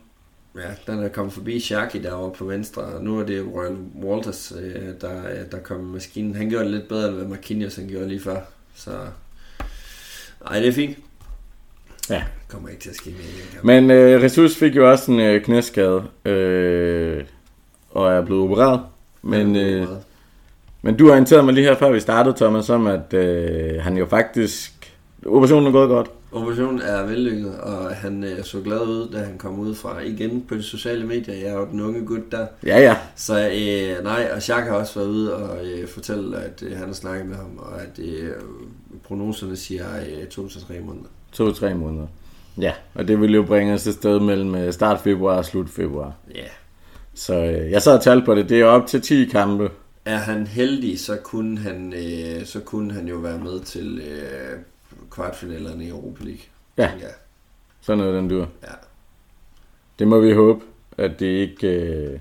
[0.55, 4.53] Ja, den er kommet forbi Shaki derovre på venstre, og nu er det Royal Walters,
[4.61, 6.35] øh, der, øh, der kom med maskinen.
[6.35, 8.37] Han gjorde det lidt bedre, end hvad Marquinhos han gjorde lige før.
[8.75, 8.91] Så
[10.47, 10.97] ej, det er fint.
[12.09, 12.23] Ja.
[12.47, 13.63] Kommer ikke til at ske mere.
[13.79, 17.23] Men øh, Jesus fik jo også en øh, knæskade, øh,
[17.91, 18.81] og er blevet opereret.
[19.21, 19.87] Men, øh,
[20.81, 24.05] men du orienterede mig lige her før vi startede, Thomas, om at øh, han jo
[24.05, 24.71] faktisk...
[25.25, 26.11] Operationen er gået godt.
[26.35, 30.45] Operationen er vellykket, og han øh, så glad ud, da han kom ud fra igen
[30.47, 31.35] på de sociale medier.
[31.35, 32.47] Jeg er jo den unge gut der.
[32.65, 32.97] Ja, ja.
[33.15, 36.87] Så øh, nej, og Jacques har også været ude og øh, fortælle, at øh, han
[36.87, 38.31] har snakket med ham, og at øh,
[39.03, 41.07] prognoserne siger øh, to til tre måneder.
[41.31, 42.07] To-tre måneder.
[42.57, 45.69] Ja, og det vil jo bringe os et sted mellem øh, start februar og slut
[45.69, 46.13] februar.
[46.35, 46.47] Ja,
[47.13, 48.49] Så øh, jeg sad og talte på det.
[48.49, 49.69] Det er op til 10 kampe
[50.05, 54.59] er han heldig, så kunne han, øh, så kunne han jo være med til øh,
[55.15, 56.41] kvartfinalerne i Europa League.
[56.77, 56.83] Ja.
[57.01, 57.07] Ja.
[57.81, 58.47] Sådan noget, den dur.
[58.63, 58.67] ja.
[59.99, 60.63] Det må vi håbe,
[60.97, 61.67] at det ikke...
[61.67, 62.19] Øh...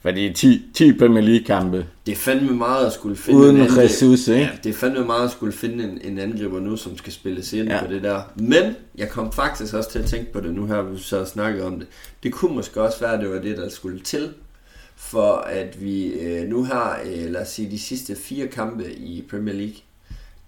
[0.00, 3.76] Fordi 10, 10 Premier League-kampe Det er fandme meget at skulle finde uden en.
[3.78, 4.40] Jesus, ikke?
[4.40, 7.52] Ja, det er fandme meget at skulle finde en, en angriber nu, som skal spilles
[7.52, 7.74] ind Ja.
[7.76, 7.86] ja.
[7.86, 8.22] på det der.
[8.36, 11.62] Men jeg kom faktisk også til at tænke på det nu her, vi så snakket
[11.64, 11.88] om det.
[12.22, 14.32] Det kunne måske også være, at det var det, der skulle til,
[14.96, 19.24] for at vi øh, nu har, øh, lad os sige, de sidste fire kampe i
[19.30, 19.74] Premier League,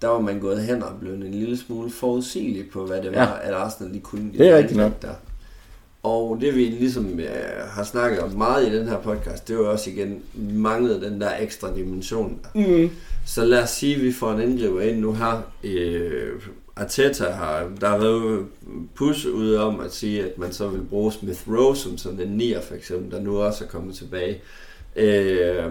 [0.01, 3.19] der var man gået hen og blevet en lille smule forudsigelig på, hvad det Ja.
[3.19, 4.31] var, at Arsenal de kunne.
[4.37, 5.13] Det er rigtigt angreb Der.
[6.03, 7.25] Og det vi ligesom øh,
[7.69, 11.21] har snakket om meget i den her podcast, det var også igen, vi manglede den
[11.21, 12.39] der ekstra dimension.
[12.43, 12.49] Der.
[12.83, 12.89] Mm.
[13.25, 15.41] Så lad os sige, at vi får en angriber ind nu her.
[15.63, 16.31] Øh,
[16.75, 18.45] Arteta har, der har været
[18.95, 22.27] pus ud om at sige, at man så vil bruge Smith Rowe som sådan en
[22.37, 24.41] nier for eksempel, der nu også er kommet tilbage.
[24.95, 25.63] Øh,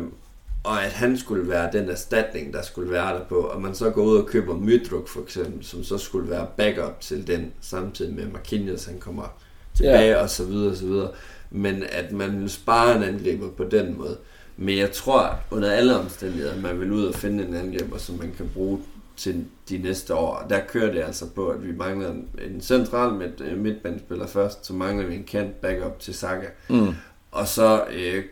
[0.64, 3.90] og at han skulle være den erstatning, der skulle være der på, og man så
[3.90, 8.14] går ud og køber Mydruk for eksempel, som så skulle være backup til den, samtidig
[8.14, 9.39] med Marquinhos, han kommer
[9.74, 11.10] tilbage og så videre og så videre.
[11.51, 14.16] Men at man vil spare en angriber på den måde.
[14.56, 18.14] Men jeg tror under alle omstændigheder, at man vil ud og finde en angriber, som
[18.14, 18.78] man kan bruge
[19.16, 20.35] til de næste år.
[20.35, 24.66] Og der kører det altså på, at vi mangler en, en central midt, midtbandspiller først,
[24.66, 26.47] så mangler vi en kant backup til Saka.
[26.68, 26.94] Mm.
[27.30, 28.24] Og så øh,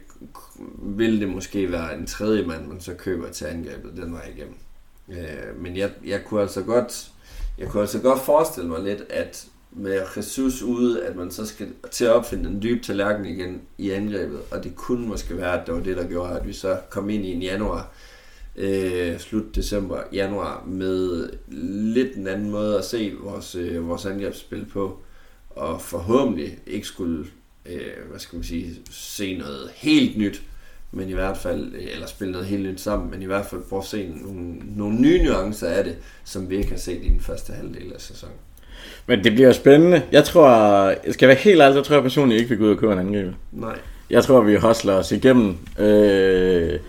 [0.78, 4.56] vil det måske være en tredje mand, man så køber til angrebet den vej igennem.
[5.08, 7.12] Øh, men jeg, jeg kunne altså godt
[7.58, 11.68] jeg kunne altså godt forestille mig lidt, at med Jesus ude, at man så skal
[11.90, 15.66] til at opfinde en dyb tallerken igen i angrebet, og det kunne måske være, at
[15.66, 17.92] det var det, der gjorde, at vi så kom ind i en januar,
[18.56, 21.30] øh, slut december, januar, med
[21.92, 24.98] lidt en anden måde at se vores, øh, vores angrebsspil på,
[25.50, 27.26] og forhåbentlig ikke skulle,
[27.68, 30.42] øh, hvad skal man sige, se noget helt nyt,
[30.92, 33.62] men i hvert fald, øh, eller spille noget helt nyt sammen, men i hvert fald
[33.68, 37.08] prøve at se nogle, nogle nye nuancer af det, som vi ikke har set i
[37.08, 38.36] den første halvdel af sæsonen.
[39.06, 40.02] Men det bliver spændende.
[40.12, 40.48] Jeg tror,
[40.88, 42.92] jeg skal være helt ærlig, så tror jeg personligt ikke, vi går ud og køber
[42.92, 43.32] en angriber.
[43.52, 43.78] Nej.
[44.10, 45.56] Jeg tror, vi hostler os igennem.
[45.78, 46.80] Øh,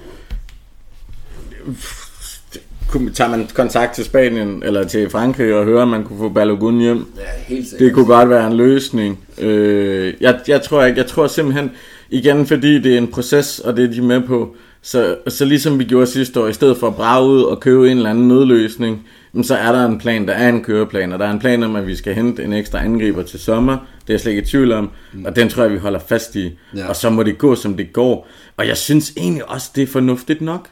[3.14, 6.80] tager man kontakt til Spanien eller til Frankrig og hører, om man kunne få Balogun
[6.80, 7.06] hjem.
[7.18, 7.86] Ja, helt sikkert.
[7.86, 9.20] Det kunne godt være en løsning.
[9.38, 10.98] Øh, jeg, jeg tror ikke.
[10.98, 11.72] Jeg tror simpelthen,
[12.10, 15.80] igen fordi det er en proces, og det er de med på, så, så ligesom
[15.80, 18.28] vi gjorde sidste år, i stedet for at brage ud og købe en eller anden
[18.28, 19.08] nødløsning,
[19.42, 21.76] så er der en plan, der er en køreplan, og der er en plan om,
[21.76, 23.74] at vi skal hente en ekstra angriber til sommer.
[23.74, 24.90] Det er jeg slet ikke i tvivl om,
[25.26, 26.60] og den tror jeg, vi holder fast i.
[26.76, 26.88] Ja.
[26.88, 28.28] Og så må det gå, som det går.
[28.58, 30.70] Og jeg synes egentlig også, det er fornuftigt nok.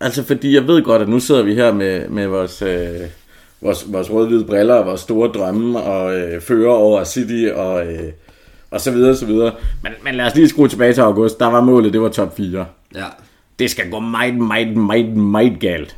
[0.00, 3.00] Altså, fordi jeg ved godt, at nu sidder vi her med, med vores, øh,
[3.60, 8.12] vores, vores rød-hvide briller og vores store drømme og øh, fører over City og, øh,
[8.70, 9.54] og så videre, så videre.
[9.82, 11.40] Men, men lad os lige skrue tilbage til august.
[11.40, 12.66] Der var målet, det var top 4.
[12.94, 13.04] Ja.
[13.58, 15.96] Det skal gå meget, meget, meget, meget galt,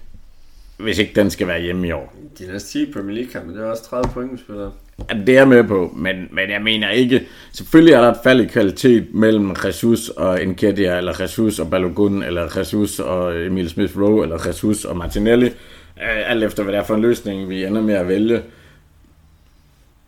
[0.76, 2.14] hvis ikke den skal være hjemme i år.
[2.38, 4.70] De næste 10 Premier League kampe, det er også 30 point, vi spiller.
[4.98, 7.26] Det er jeg med på, men, men jeg mener ikke...
[7.52, 12.22] Selvfølgelig er der et fald i kvalitet mellem Jesus og Enkedia, eller Jesus og Balogun,
[12.22, 15.46] eller Jesus og Emil Smith-Rowe, eller Jesus og Martinelli.
[15.46, 18.42] Øh, alt efter, hvad det er for en løsning, vi ender med at vælge.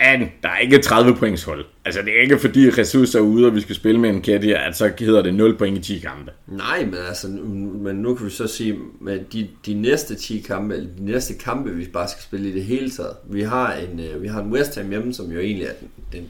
[0.01, 1.65] Men der er ikke 30 points hold.
[1.85, 4.77] Altså, det er ikke fordi Jesus er ude, og vi skal spille med Enkedia, at
[4.77, 6.31] så hedder det 0 point i 10 kampe.
[6.47, 10.75] Nej, men altså, men nu kan vi så sige, med de, de næste 10 kampe,
[10.77, 13.13] eller de næste kampe, vi bare skal spille i det hele taget.
[13.31, 15.89] Vi har en, øh, vi har en West Ham hjemme, som jo egentlig er den,
[16.13, 16.29] den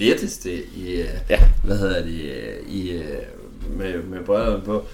[0.00, 1.38] letteste i, øh, Ja.
[1.64, 3.02] hvad hedder det, øh, i,
[3.78, 4.84] med, med brødrene på.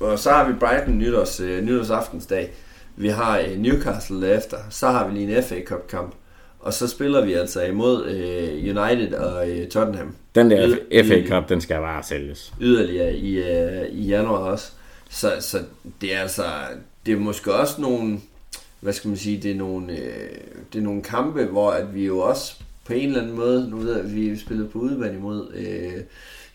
[0.00, 2.50] Og så har vi Brighton nytårs, nytårsaftensdag.
[2.96, 4.56] Vi har Newcastle derefter.
[4.70, 6.14] Så har vi lige en FA Cup kamp.
[6.64, 10.14] Og så spiller vi altså imod øh, United og øh, Tottenham.
[10.34, 12.52] Den der Yder- FA Cup, den skal bare sælges.
[12.60, 14.72] yderligere i, øh, i januar også.
[15.10, 15.58] Så, så
[16.00, 16.44] det er altså,
[17.06, 18.18] det er måske også nogle,
[18.80, 20.30] hvad skal man sige, det er nogle, øh,
[20.72, 22.54] det er nogle kampe, hvor at vi jo også
[22.86, 25.92] på en eller anden måde, nu ved jeg, vi spillede på udebane imod øh,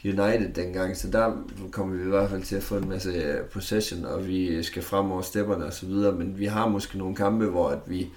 [0.06, 3.40] United dengang, så der kommer vi i hvert fald til at få en masse øh,
[3.54, 7.16] possession, og vi skal frem over stepperne og så videre, men vi har måske nogle
[7.16, 8.08] kampe, hvor at vi øh,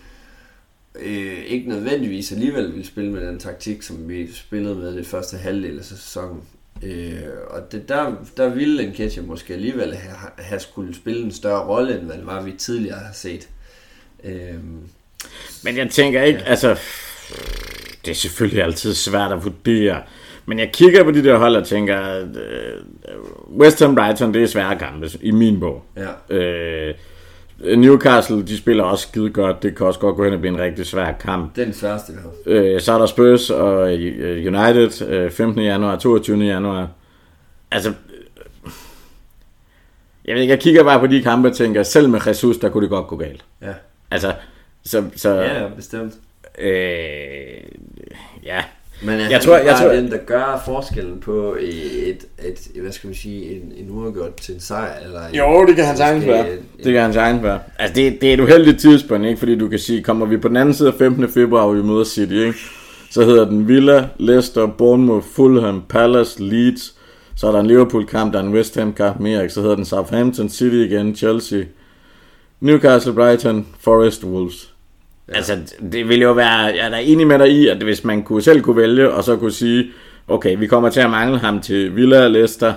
[1.46, 5.78] ikke nødvendigvis alligevel vil spille med den taktik, som vi spillede med det første halvdel
[5.78, 6.42] af sæsonen.
[6.82, 11.32] Øh, og det, der, der ville en Ketcher måske alligevel have, have skulle spille en
[11.32, 13.48] større rolle, end hvad det var, vi tidligere har set.
[14.24, 14.54] Øh,
[15.64, 16.44] Men jeg tænker ikke, ja.
[16.44, 16.78] altså...
[18.04, 20.02] Det er selvfølgelig altid svært at vurdere.
[20.46, 22.80] Men jeg kigger på de der hold og tænker, at øh,
[23.58, 25.84] West Ham Brighton, det er svære kampe i min bog.
[25.96, 26.36] ja.
[26.36, 26.94] Øh,
[27.76, 29.62] Newcastle, de spiller også skide godt.
[29.62, 31.54] Det kan også godt gå hen og blive en rigtig svær kamp.
[31.56, 32.30] Det er den sværeste, vi har.
[32.46, 35.62] Øh, så er der Spurs og øh, United øh, 15.
[35.62, 36.38] januar, 22.
[36.44, 36.88] januar.
[37.70, 37.94] Altså, øh,
[40.24, 42.68] Jeg ved ikke, jeg kigger bare på de kampe og tænker, selv med Jesus, der
[42.68, 43.44] kunne det godt gå galt.
[43.62, 43.72] Ja,
[44.10, 44.34] Altså,
[44.84, 46.14] så, så ja bestemt.
[46.58, 47.62] øh,
[48.44, 48.64] ja.
[49.04, 51.72] Men er Jeg jeg tror- jeg jeg tror- den, der gør forskellen på et,
[52.08, 52.24] et,
[52.74, 54.94] et hvad skal man sige, en, en uafgjort til en sejr?
[55.06, 56.46] Eller en, Jo, det kan han sagtens være.
[56.84, 57.58] Det kan han sagtens være.
[57.78, 59.38] Altså, det, det er et uheldigt tidspunkt, ikke?
[59.38, 61.28] Fordi du kan sige, kommer vi på den anden side af 15.
[61.28, 62.54] februar, og vi møder City, ikke?
[63.10, 66.94] Så hedder den Villa, Leicester, Bournemouth, Fulham, Palace, Leeds.
[67.36, 69.54] Så er der en Liverpool-kamp, der er en West Ham-kamp mere, ikke?
[69.54, 71.62] Så hedder den Southampton, City igen, Chelsea,
[72.60, 74.71] Newcastle, Brighton, Forest, Wolves.
[75.32, 75.36] Ja.
[75.36, 75.58] Altså,
[75.92, 78.42] det ville jo være, jeg er da enig med dig i, at hvis man kunne,
[78.42, 79.86] selv kunne vælge, og så kunne sige,
[80.28, 82.74] okay, vi kommer til at mangle ham til Villa, Leicester,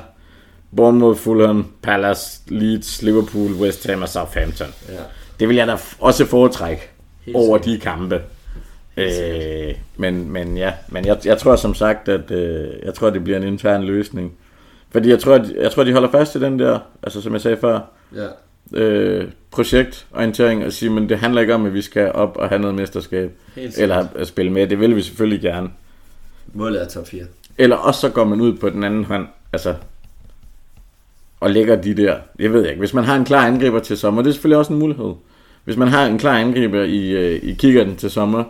[0.75, 4.67] Bournemouth, Fulham, Palace, Leeds, Liverpool, West Ham og Southampton.
[4.89, 4.93] Ja.
[5.39, 6.81] Det vil jeg da også foretrække
[7.25, 7.81] Helt over sikkert.
[7.81, 8.21] de kampe.
[8.97, 13.23] Øh, men, men ja, men jeg, jeg tror som sagt, at øh, jeg tror, det
[13.23, 14.33] bliver en intern løsning.
[14.91, 17.41] Fordi jeg tror, at, jeg tror, de holder fast i den der, altså som jeg
[17.41, 17.79] sagde før,
[18.15, 18.27] ja.
[18.73, 22.59] Øh, projektorientering og sige, men det handler ikke om, at vi skal op og have
[22.61, 23.31] noget mesterskab,
[23.77, 24.67] eller at spille med.
[24.67, 25.69] Det vil vi selvfølgelig gerne.
[26.53, 27.23] Målet er top 4.
[27.57, 29.75] Eller også så går man ud på den anden hånd, altså,
[31.39, 34.21] og lægger de der, jeg ved ikke, hvis man har en klar angriber til sommer,
[34.21, 35.13] det er selvfølgelig også en mulighed.
[35.63, 38.43] Hvis man har en klar angriber i, øh, i kikkerten til sommer,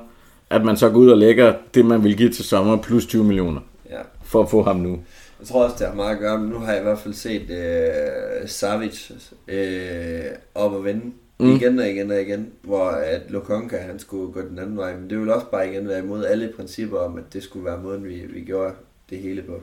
[0.50, 3.24] at man så går ud og lægger det, man vil give til sommer, plus 20
[3.24, 3.98] millioner, Ja.
[4.24, 5.00] for at få ham nu.
[5.40, 7.14] Jeg tror også, det har meget at gøre, men nu har jeg i hvert fald
[7.14, 9.12] set øh, Savic
[9.48, 10.24] øh,
[10.56, 11.50] op og vende Mm.
[11.56, 15.10] igen og igen og igen, hvor at Lokonka han skulle gå den anden vej, men
[15.10, 18.06] det vil også bare igen være imod alle principper om, at det skulle være måden,
[18.06, 18.74] vi, vi gjorde
[19.10, 19.62] det hele på.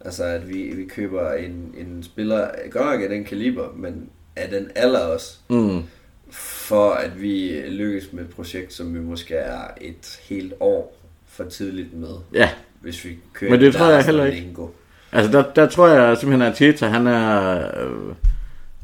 [0.00, 4.48] Altså, at vi, vi køber en, en spiller, godt nok af den kaliber, men af
[4.48, 5.82] den alder også, Mm.
[6.30, 10.96] for at vi lykkes med et projekt, som vi måske er et helt år
[11.26, 12.50] for tidligt med, Ja,
[12.80, 14.38] hvis vi kører Men det tror jeg heller ikke.
[14.40, 14.68] lingo.
[15.12, 18.14] Altså der, der tror jeg simpelthen, at Teta, han er, øh,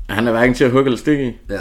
[0.08, 1.32] han er hverken til at hugge eller stikke i.
[1.50, 1.60] Ja.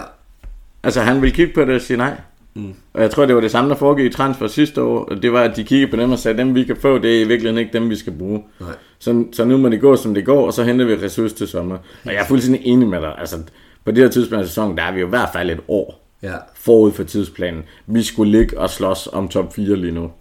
[0.84, 2.14] Altså, han vil kigge på det og sige nej.
[2.54, 2.74] Mm.
[2.94, 5.06] Og jeg tror, det var det samme, der foregik i transfer sidste år.
[5.06, 7.22] Det var, at de kiggede på dem og sagde, dem vi kan få, det er
[7.22, 8.44] i virkeligheden ikke dem, vi skal bruge.
[8.60, 8.70] Nej.
[9.00, 11.48] Så, så nu må det gå, som det går, og så henter vi ressourcer til
[11.48, 11.76] sommer.
[12.06, 13.14] Og jeg er fuldstændig enig med dig.
[13.20, 13.38] Altså,
[13.86, 16.04] på det her tidspunkt af sæsonen, der er vi jo i hvert fald et år
[16.24, 16.34] Ja.
[16.56, 17.64] forud for tidsplanen.
[17.88, 20.12] Vi skulle ligge og slås om top 4 lige nu.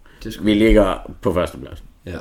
[0.45, 1.87] Vi ligger på førstepladsen.
[2.07, 2.17] Ja.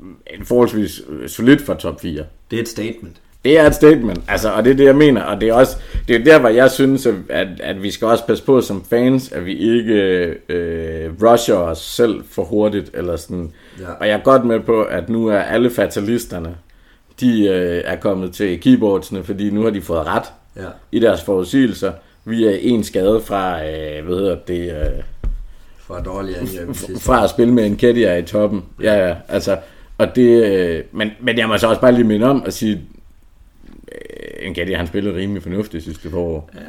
[0.00, 2.24] En forholdsvis øh, solidt for top 4.
[2.50, 3.16] Det er et statement.
[3.44, 5.22] Det er et statement, altså, og det er det, jeg mener.
[5.22, 5.76] Og det er også
[6.08, 9.32] det er der, hvor jeg synes, at, at, vi skal også passe på som fans,
[9.32, 9.94] at vi ikke
[10.48, 12.90] øh, rusher os selv for hurtigt.
[12.94, 13.52] Eller sådan.
[13.80, 13.90] Ja.
[14.00, 16.54] Og jeg er godt med på, at nu er alle fatalisterne,
[17.20, 20.24] de øh, er kommet til keyboardsene, fordi nu har de fået ret
[20.56, 20.68] Ja.
[20.92, 21.92] i deres forudsigelser.
[22.24, 24.70] Vi er en skade fra, øh, hvad hedder det,
[25.88, 26.76] øh, dårligt angreb.
[26.76, 27.02] sidst.
[27.02, 28.64] fra at spille med en Kedia i toppen.
[28.82, 29.56] Ja, ja, altså,
[29.98, 32.80] og det, øh, men, men jeg må så også bare lige minde om at sige,
[33.92, 36.50] øh, Enkedia, han spillede rimelig fornuftigt sidste forår.
[36.54, 36.60] Ja,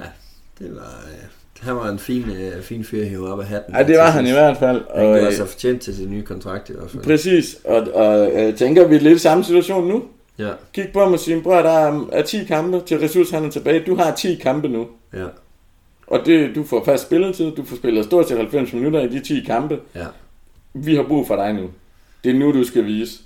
[0.59, 1.03] det var...
[1.07, 1.29] Øh,
[1.59, 3.75] han var en fin, øh, fin fyr at hive op af hatten.
[3.75, 4.81] Ja, det var han i hvert fald.
[4.95, 7.03] Han Og, gjorde øh, sig fortjent til sin nye kontrakt i hvert fald.
[7.03, 10.03] præcis, og, og jeg tænker, vi er lidt samme situation nu.
[10.39, 13.45] Ja, Kig på ham og sige, bror, der er, er 10 kampe til Ressource, han
[13.45, 13.83] er tilbage.
[13.87, 14.87] Du har 10 kampe nu.
[15.13, 15.25] ja,
[16.07, 19.19] Og det, du får fast spilletid, du får spillet stort set 90 minutter i de
[19.19, 19.79] 10 kampe.
[19.95, 20.05] ja.
[20.73, 21.69] vi har brug for dig nu.
[22.25, 23.19] Det er nu, du skal vise.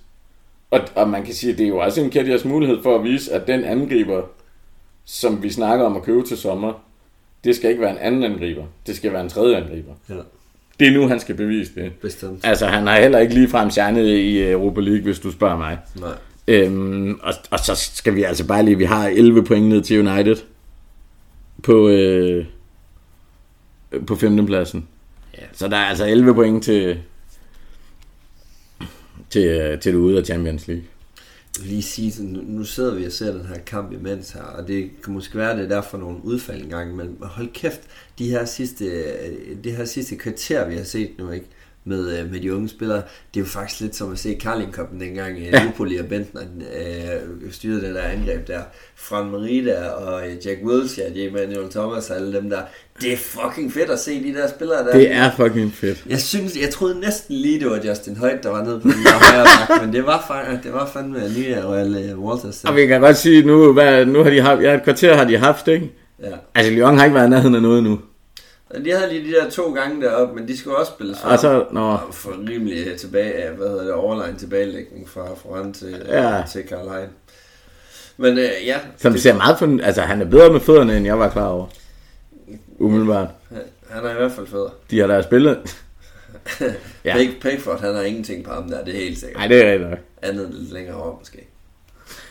[0.72, 3.04] Og, og man kan sige, at det er jo også en Kadias mulighed for at
[3.04, 4.22] vise, at den angriber,
[5.06, 6.74] som vi snakker om at købe til sommer,
[7.44, 8.64] det skal ikke være en anden angriber.
[8.88, 9.92] Det skal være en tredje angriber.
[10.10, 10.14] Ja,
[10.80, 11.94] Det er nu, han skal bevise det.
[12.02, 12.40] bestemt.
[12.46, 15.78] Altså, han har heller ikke ligefrem sjernet i Europa League, hvis du spørger mig.
[16.00, 16.12] Nej.
[16.48, 20.08] Øhm, og, og så skal vi altså bare lige, vi har 11 point ned til
[20.08, 20.36] United
[21.64, 22.46] på, øh,
[24.08, 24.46] på 15.
[24.46, 24.88] pladsen.
[25.38, 25.44] Ja.
[25.54, 27.00] Så der er altså 11 point til,
[29.30, 30.84] til, øh, til det ude af Champions League.
[31.58, 34.42] Jeg vil lige sige, sådan, nu- sidder vi og ser den her kamp imens her,
[34.42, 37.82] og det kan måske være, det er derfor nogle udfald engang, men hold kæft,
[38.20, 41.46] de her sidste, øh, det her sidste kvarter, vi har set nu, ikke?
[41.90, 42.98] Med, øh, med de unge spillere,
[43.34, 45.50] det er jo faktisk lidt som at se Carling Cupen dengang, ja.
[45.50, 45.64] Ja.
[45.64, 48.60] Lupoli og Bentner øh, styrede det der angreb der.
[48.96, 52.60] Fran Merida og øh, Jack Wilshere, ja, Emmanuel Thomas og alle dem der.
[53.02, 54.92] Det er fucking fedt at se de der spillere der.
[54.92, 56.04] Det er fucking fedt.
[56.10, 58.98] Jeg synes, jeg troede næsten lige, det var Justin Højt, der var nede på den
[59.06, 62.64] der højre bak, men det var, fa- det var fandme nye Royal Walters.
[62.64, 65.24] Og vi kan godt sige, nu, hvad, nu har de haft, ja, et kvarter har
[65.26, 65.92] de haft, ikke?
[66.24, 66.28] Ja.
[66.56, 68.00] Altså, Lyon har ikke været i nærheden af noget nu.
[68.86, 71.82] De havde lige de der to gange deroppe, men de skulle også spille så, nå,
[71.92, 76.36] Og for rimelig tilbage, hvad hedder det, overline tilbagelægning fra Foran til, Ja.
[76.38, 76.44] ja.
[76.52, 77.10] til Caroline.
[78.18, 81.20] Men øh, ja, som ser meget for, altså, han er bedre med fødderne, end jeg
[81.20, 81.68] var klar over.
[82.78, 83.28] Umiddelbart.
[83.50, 84.68] han- er i hvert fald fed.
[84.92, 85.60] De har da spillet.
[87.06, 87.18] Ja.
[87.18, 89.38] Pig, Pickford, han har ingenting på ham der, det er helt sikkert.
[89.38, 90.00] Nej, det er rigtigt nok.
[90.22, 91.48] Andet lidt længere over måske.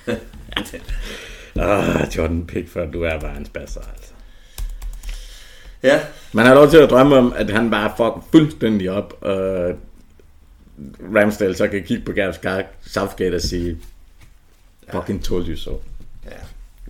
[1.60, 4.07] Ah, Jordan Pickford, du er bare en spasser, altså.
[5.82, 6.00] Ja,
[6.32, 9.74] Man har lov til at drømme om, at han bare fucker fuldstændig op, og
[11.14, 12.38] Ramsdale så kan kigge på Gareth
[12.86, 13.78] Southgate og sige,
[14.92, 15.80] fucking told you so.
[16.24, 16.30] ja.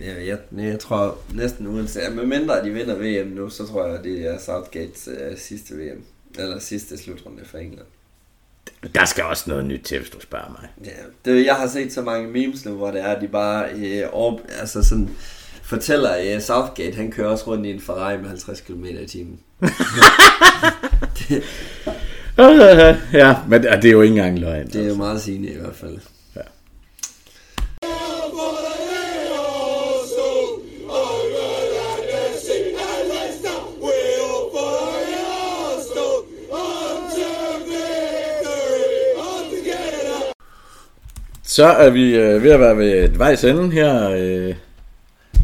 [0.01, 4.03] Ja, jeg, jeg tror næsten uanset, med mindre de vinder VM nu, så tror jeg,
[4.03, 6.03] det er Southgates uh, sidste VM.
[6.39, 7.85] Eller sidste slutrunde for England.
[8.95, 10.69] Der skal også noget nyt til, hvis du spørger mig.
[10.85, 13.69] Ja, det, jeg har set så mange memes nu, hvor det er, at de bare
[13.71, 15.09] øh, op, altså sådan,
[15.69, 19.07] fortæller, at øh, Southgate, han kører også rundt i en Ferrari med 50 km i
[19.07, 19.39] timen.
[23.13, 24.67] ja, men det er jo ikke engang løgn.
[24.67, 25.97] Det er jo meget sigende i hvert fald.
[26.35, 26.41] Ja.
[41.43, 44.09] Så er vi øh, ved at være ved et vejs ende her.
[44.09, 44.55] Øh.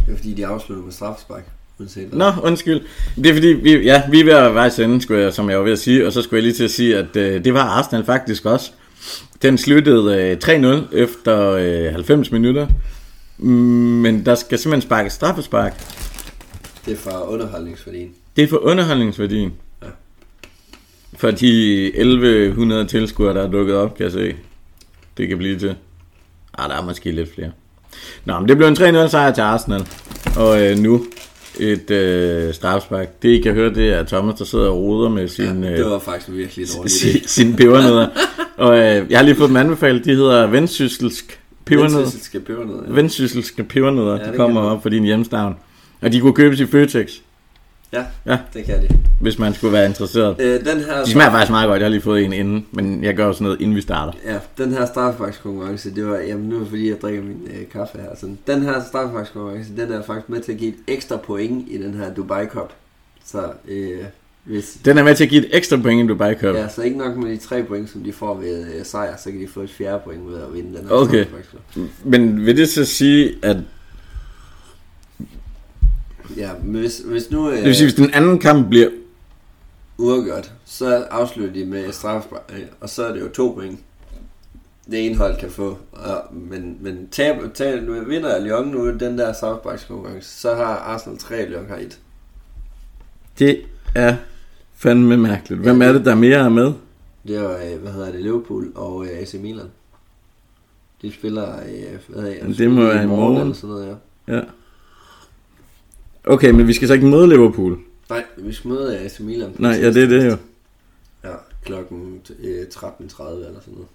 [0.06, 1.44] Det er fordi, de afslutter med straffespark.
[1.80, 2.14] Uanset.
[2.14, 2.82] Nå, undskyld.
[3.16, 5.34] Det er fordi, vi, ja, vi er ved at være ved vejs ende, skulle jeg,
[5.34, 6.08] som jeg var ved at sige.
[6.08, 8.72] Og så skulle jeg lige til at sige, at øh, det var Arsenal faktisk også.
[9.42, 10.38] Den sluttede øh,
[10.92, 12.68] 3-0 efter øh, 90 minutter.
[13.38, 15.74] Mm, Men der skal simpelthen sparkes straffespark.
[16.86, 18.12] Det er fra underholdningsværdien.
[18.36, 19.54] Det er for underholdningsværdien.
[19.84, 19.88] Ja.
[21.18, 24.36] For de 1100 tilskuere, der er dukket op, kan jeg se.
[25.18, 25.76] Det kan blive til.
[26.58, 27.52] Ah, der er måske lidt flere.
[28.26, 29.88] Nå, men det blev en 3-0 sejr til Arsenal.
[30.38, 31.06] Og øh, nu
[31.60, 33.22] et øh, strafspark.
[33.22, 35.78] Det I kan høre, det er Thomas, der sidder og roder med sin, Ja, øh,
[35.78, 38.08] det var faktisk virkelig en dårlig sin, sin pebernødder.
[38.58, 40.06] og øh, jeg har lige fået dem anbefalet.
[40.06, 42.10] De hedder vendsysselsk pebernødder.
[42.10, 42.76] Det skal pebernød.
[42.88, 42.94] Ja.
[42.94, 44.20] Vendsysselske pebernødder.
[44.26, 45.56] Ja, de kommer op for din hjemstavn.
[46.02, 47.10] Og de kunne købes i Føtex,
[47.94, 48.38] ja, Ja.
[48.54, 48.88] det kan de.
[49.22, 50.36] hvis man skulle være interesseret.
[50.40, 51.80] Øh, den her De smager faktisk meget godt.
[51.80, 54.14] Jeg har lige fået en inden, men jeg gør også noget, inden vi starter.
[54.26, 57.70] Ja, den her straffesparkskonkurrence, det var, jamen nu er det fordi, jeg drikker min øh,
[57.74, 58.16] kaffe her.
[58.16, 58.38] Sådan.
[58.48, 61.94] Den her straffesparkskonkurrence, den er faktisk med til at give et ekstra point i den
[61.94, 62.74] her Dubai Cup.
[63.26, 63.98] Så øh,
[64.44, 64.78] hvis...
[64.86, 66.56] Den er med til at give et ekstra point i Dubai Cup.
[66.56, 69.32] Ja, så ikke nok med de tre point, som de får ved øh, sejr, så
[69.32, 71.26] kan de få et fjerde point ved at vinde den her Okay.
[72.04, 73.58] Men vil det så sige, at
[76.38, 78.90] Ja, men hvis, hvis nu øh, det vil sige, hvis den anden kamp bliver...
[79.98, 83.80] uafgjort, så afslutter de med straffespark, øh, og så er det jo to point.
[84.92, 89.18] Det ene hold kan få, og, men, men tab, tab, nu vinder Lyon nu den
[89.18, 92.00] der straffesparkskonkurrence, så har Arsenal 3, og Lyon har 1.
[93.40, 93.62] Det
[93.96, 94.16] er
[94.76, 95.62] fandme mærkeligt.
[95.62, 96.74] Hvem er det, der mere er med?
[97.28, 99.68] Det er, øh, hvad hedder det, Liverpool og øh, AC Milan.
[101.02, 103.42] De spiller, øh, hvad hedder Men det må være i morgen.
[103.42, 103.98] Eller sådan noget,
[104.28, 104.36] ja.
[104.36, 104.42] Ja.
[106.28, 107.78] Okay, men vi skal så ikke møde Liverpool.
[108.10, 109.56] Nej, vi skal møde AC Milan.
[109.60, 110.38] Nej, ja, det er det jo.
[111.24, 111.34] Ja,
[111.66, 113.88] klokken øh, 13.30 eller sådan noget.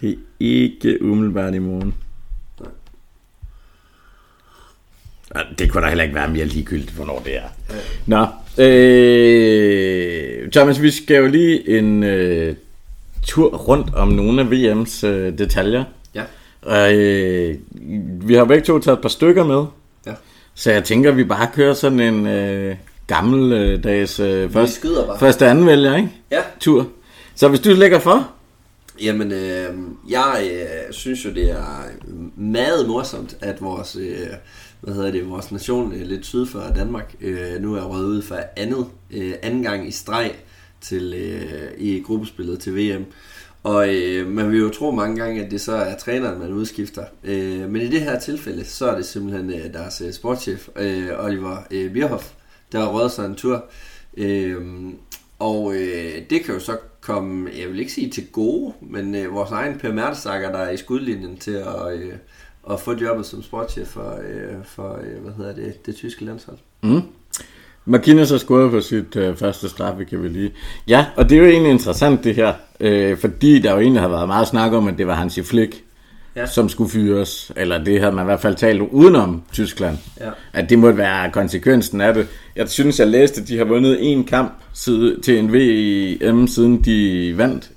[0.00, 1.94] Det er ikke umiddelbart i morgen.
[2.60, 2.70] Nej.
[5.34, 7.48] Ja, Det kunne da heller ikke være mere ligegyldigt, hvornår det er.
[8.06, 8.26] Nå,
[8.64, 12.56] øh, Thomas, vi skal jo lige en øh,
[13.26, 15.84] tur rundt om nogle af VM's øh, detaljer.
[16.14, 16.22] Ja.
[16.62, 17.54] Og, øh,
[18.28, 19.64] vi har begge to taget et par stykker med.
[20.58, 22.76] Så jeg tænker, vi bare kører sådan en øh,
[23.06, 24.86] gammeldags øh, Vi først,
[25.18, 26.10] første anden vælger, ikke?
[26.30, 26.88] Ja, Tur.
[27.34, 28.30] Så hvis du lægger for,
[29.02, 29.74] Jamen, øh,
[30.08, 31.82] jeg øh, synes jo, det er
[32.36, 34.26] meget morsomt, at vores, øh,
[34.80, 38.22] hvad hedder det, vores nation øh, lidt syd for Danmark øh, nu er røget ud
[38.22, 40.34] for andet, øh, anden gang i streg
[40.80, 43.04] til, øh, i gruppespillet til VM.
[43.66, 47.04] Og øh, man vil jo tro mange gange, at det så er træneren, man udskifter.
[47.24, 51.08] Øh, men i det her tilfælde, så er det simpelthen øh, deres øh, sportschef, øh,
[51.18, 52.32] Oliver øh, Bierhoff,
[52.72, 53.64] der har røget sig en tur.
[54.16, 54.56] Øh,
[55.38, 59.34] og øh, det kan jo så komme, jeg vil ikke sige til gode, men øh,
[59.34, 62.12] vores egen Per Mertesacker, der er i skudlinjen til at, øh,
[62.70, 66.58] at få jobbet som sportschef for, øh, for øh, hvad hedder det, det tyske landshold.
[66.82, 67.02] Mm.
[67.86, 70.50] Marquinhos har scoret på sit øh, første straffe, kan vi lige.
[70.88, 74.08] Ja, og det er jo egentlig interessant det her, øh, fordi der jo egentlig har
[74.08, 75.82] været meget snak om, at det var Hansi Flick,
[76.36, 76.46] Ja.
[76.46, 80.30] som skulle fyres, eller det havde man i hvert fald talt udenom Tyskland, Ja.
[80.52, 82.26] at det måtte være konsekvensen af det.
[82.56, 86.82] Jeg synes, jeg læste, at de har vundet en kamp side, til en VM, siden
[86.84, 87.70] de vandt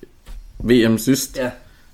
[0.59, 1.37] VM sidst.
[1.37, 1.49] Ja,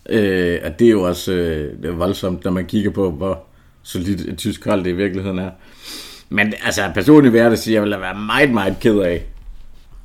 [0.10, 3.44] Øh, og det er jo også øh, det voldsomt, når man kigger på, hvor
[3.84, 5.50] solidt et tysk hold det i virkeligheden er.
[6.36, 9.24] Men altså, personligt vil jeg da sige, at jeg ville være meget, meget ked af,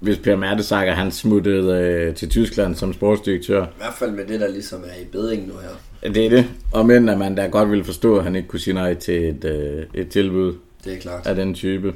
[0.00, 3.64] hvis Per Mertesacker han smuttede øh, til Tyskland som sportsdirektør.
[3.64, 6.10] i hvert fald med det, der ligesom er i bedring nu her.
[6.10, 6.46] Det er det.
[6.72, 9.28] Og men at man da godt ville forstå, at han ikke kunne sige nej til
[9.28, 10.54] et, øh, et tilbud
[10.84, 11.26] Det er klart.
[11.26, 11.92] af den type.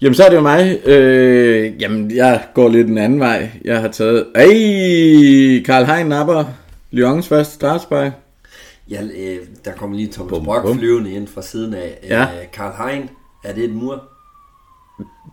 [0.00, 0.78] Jamen, så er det jo mig.
[0.88, 3.50] Øh, jamen, jeg går lidt den anden vej.
[3.64, 4.26] Jeg har taget...
[4.34, 4.44] Ej,
[5.66, 6.44] Karl Hein napper
[6.90, 8.12] Lyons første straffespark.
[8.90, 10.78] Ja, øh, der kommer lige Thomas Bum, Brock bum.
[10.78, 11.98] flyvende ind fra siden af.
[12.08, 12.22] Ja.
[12.22, 13.08] Øh, Karl Hein,
[13.44, 14.02] er det et mur?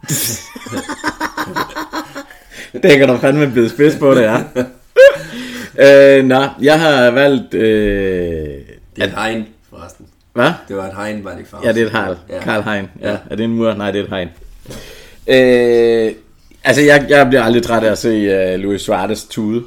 [2.84, 4.44] Det kan du fandme blive spids på, det er.
[6.20, 7.54] øh, nå, jeg har valgt...
[7.54, 7.62] Øh,
[8.96, 10.06] Det er et hegn, forresten.
[10.34, 10.52] hvad?
[10.68, 12.16] Det var et hegn, var det ikke Ja, det er et hegn.
[12.30, 12.40] Ja.
[12.42, 12.88] Karl Hein.
[13.02, 13.12] Ja.
[13.12, 13.18] Ja.
[13.30, 13.74] Er det en mur?
[13.74, 14.30] Nej, det er et hegn.
[15.28, 16.14] Øh,
[16.64, 19.64] altså, jeg, jeg bliver aldrig træt af at se uh, Louis Suarez tude.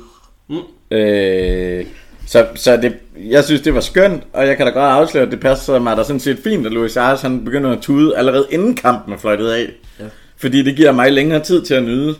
[0.48, 0.56] Mm.
[0.90, 1.86] Øh,
[2.30, 5.32] så så det, jeg synes, det var skønt, og jeg kan da godt afsløre, at
[5.32, 8.46] det passer mig da sådan set fint, at Louis Suarez han begynder at tude allerede
[8.50, 9.70] inden kampen er fløjtet af.
[10.00, 10.04] Ja.
[10.36, 12.14] Fordi det giver mig længere tid til at nyde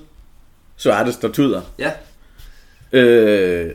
[0.76, 1.60] Suarez, der tuder.
[1.78, 1.90] Ja,
[2.92, 3.70] Øh,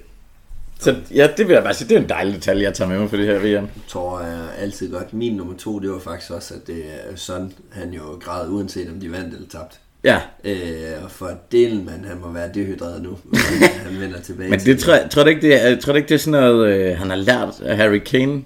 [0.79, 2.99] så ja, det vil jeg bare sige, det er en dejlig detalje, jeg tager med
[2.99, 3.67] mig for det her VM.
[3.87, 5.13] Thor er altid godt.
[5.13, 6.83] Min nummer to, det var faktisk også, at det
[7.15, 9.77] Son, han jo græd uanset om de vandt eller tabte.
[10.05, 14.49] Ja, Øh, og for delen, man, han må være dehydreret nu, når han vender tilbage
[14.49, 16.19] men til det tror, jeg- tror du ikke, det er, tror du ikke, det er
[16.19, 18.41] sådan noget, øh, han har lært af Harry Kane?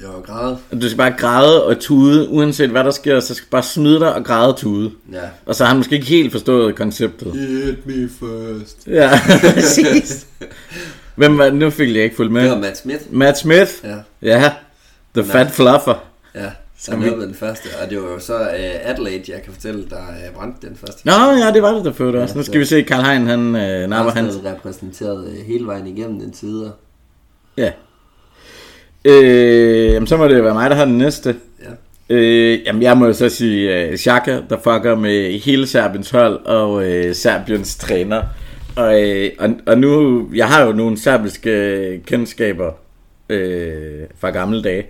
[0.00, 0.56] Jeg var græd.
[0.70, 3.62] At Du skal bare græde og tude, uanset hvad der sker, så skal du bare
[3.62, 4.90] smide dig og græde og tude.
[5.12, 5.20] Ja.
[5.46, 7.32] Og så har han måske ikke helt forstået konceptet.
[7.32, 8.86] Hit me first.
[8.86, 9.10] Ja,
[9.54, 10.26] præcis.
[11.16, 12.62] Hvem var Nu fik jeg ikke fuldt Det var med.
[12.62, 13.00] Matt Smith.
[13.10, 13.70] Matt Smith.
[13.84, 14.52] Ja, Ja,
[15.14, 16.04] the fat fluffer.
[16.34, 16.50] ja.
[16.80, 19.84] Skal Han vi- den første, og det var jo så uh, Adelaide, jeg kan fortælle,
[19.90, 21.06] der uh, brændte den første.
[21.06, 22.34] Nå, ja, det var det der før også.
[22.34, 24.34] Nu Ja, skal vi se, Karl Hein, han øh, napper hans.
[24.36, 26.70] Arsenal repræsenteret uh, hele vejen igennem den tider.
[27.56, 27.72] Ja.
[29.04, 31.36] Øh, jamen, så må det være mig, der har den næste.
[31.62, 31.70] Ja.
[32.16, 36.46] Øh, jamen, jeg må jo så sige uh, Xhaka, der fucker med hele Serbiens hold
[36.46, 38.22] og uh, Serbiens træner.
[38.76, 42.72] Og, øh, og, og nu, jeg har jo nogle serbiske kendskaber
[43.28, 44.86] øh, fra gamle dage.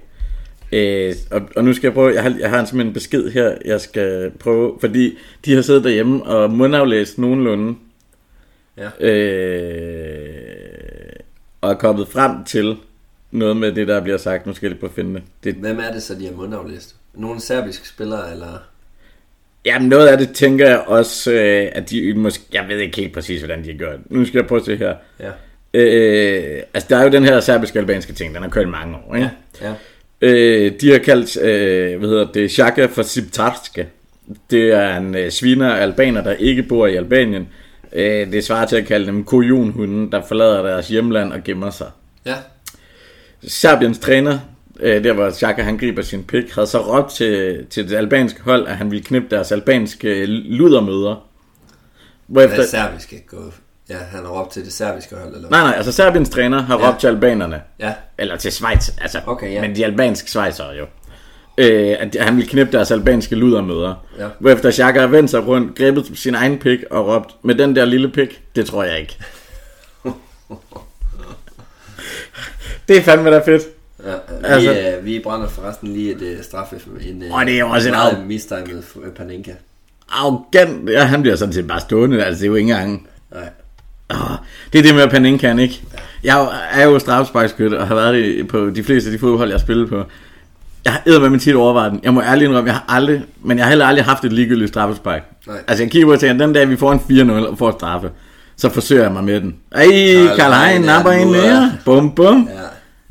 [0.73, 3.55] Øh, og, og nu skal jeg prøve, jeg har, jeg har simpelthen en besked her,
[3.65, 7.75] jeg skal prøve, fordi de har siddet derhjemme og mundaflæst nogenlunde,
[9.01, 9.09] Ja.
[9.09, 10.29] øh,
[11.61, 12.77] og er kommet frem til
[13.31, 14.47] noget med det, der bliver sagt.
[14.47, 15.23] Nu skal jeg lige prøve at finde det.
[15.45, 15.55] det.
[15.55, 16.95] Hvem er det så, de har mundaflæst?
[17.15, 18.59] Nogle serbiske spillere, eller...
[19.67, 23.15] Jamen noget af det tænker jeg også, øh, at de måske, jeg ved ikke helt
[23.15, 23.99] præcis, hvordan de har gjort.
[24.11, 24.95] Nu skal jeg prøve at se her.
[25.21, 25.31] Ja.
[25.75, 29.31] Øh, altså der er jo den her serbisk-albanske ting, den har kørt mange år, ikke?
[29.63, 29.73] Ja.
[30.21, 33.85] Øh, de har kaldt, øh, hvad hedder det, Shaka for Siptarska.
[34.51, 37.49] Det er en øh, sviner albaner, der ikke bor i Albanien.
[37.93, 41.91] Øh, det svarer til at kalde dem kujonhunden, der forlader deres hjemland og gemmer sig.
[42.27, 42.35] Ja.
[43.47, 44.39] Serbiens træner,
[44.81, 48.43] øh, der hvor Xhaka han griber sin pik, havde så råbt til, til det albanske
[48.43, 51.29] hold, at han ville knippe deres albanske ludermøder.
[52.27, 53.53] Hvad Hvorefter, er serbisk ikke gået?
[53.91, 56.79] Ja, han har råbt til det serbiske hold, eller nej, nej, altså Serbiens træner har
[56.79, 56.89] Ja.
[56.89, 57.63] råbt til albanerne.
[57.81, 57.93] Ja.
[58.19, 59.21] Eller til Schweiz, altså.
[59.27, 59.61] Okay, ja.
[59.61, 60.87] Men de albanske Schweizere jo.
[61.59, 63.95] Øh, at han ville knippe deres albanske ludermøder.
[64.19, 64.27] Ja.
[64.39, 67.85] Hvorefter Xhaka har vendt sig rundt, grebet sin egen pik og råbt, med den der
[67.85, 69.17] lille pik, det tror jeg ikke.
[72.89, 73.63] det er fandme da fedt.
[74.05, 76.81] Ja, vi, Altså- altså, vi brænder forresten lige et uh, straffe.
[77.09, 78.85] En, uh, Og det er også en meget af- mistimet
[79.17, 79.53] Panenka.
[80.09, 80.91] Arrogant.
[80.91, 83.09] Ja, han bliver sådan set bare stående, altså det er jo ikke engang...
[83.33, 83.49] Nej.
[84.15, 84.19] Åh,
[84.73, 85.81] det er det med Paninkan, ikke?
[86.25, 89.49] Jeg er jo- jo straffesparkskyt og har været det på de fleste af de fodbold,
[89.49, 90.03] jeg har spillet på.
[90.85, 92.01] Jeg har eddermame min tit overvejet den.
[92.03, 94.69] Jeg må ærligt indrømme, jeg har aldrig, men jeg har heller aldrig haft et ligegyldigt
[94.69, 95.23] straffespark.
[95.47, 95.57] Nej.
[95.69, 98.11] Altså jeg kigger på og tænker, den dag vi får en 4-0 og får straffe,
[98.57, 99.57] så forsøger jeg mig med den.
[99.73, 99.85] Ej,
[100.37, 101.73] Karl Hein er napper en mere.
[101.85, 102.49] Bum, bum.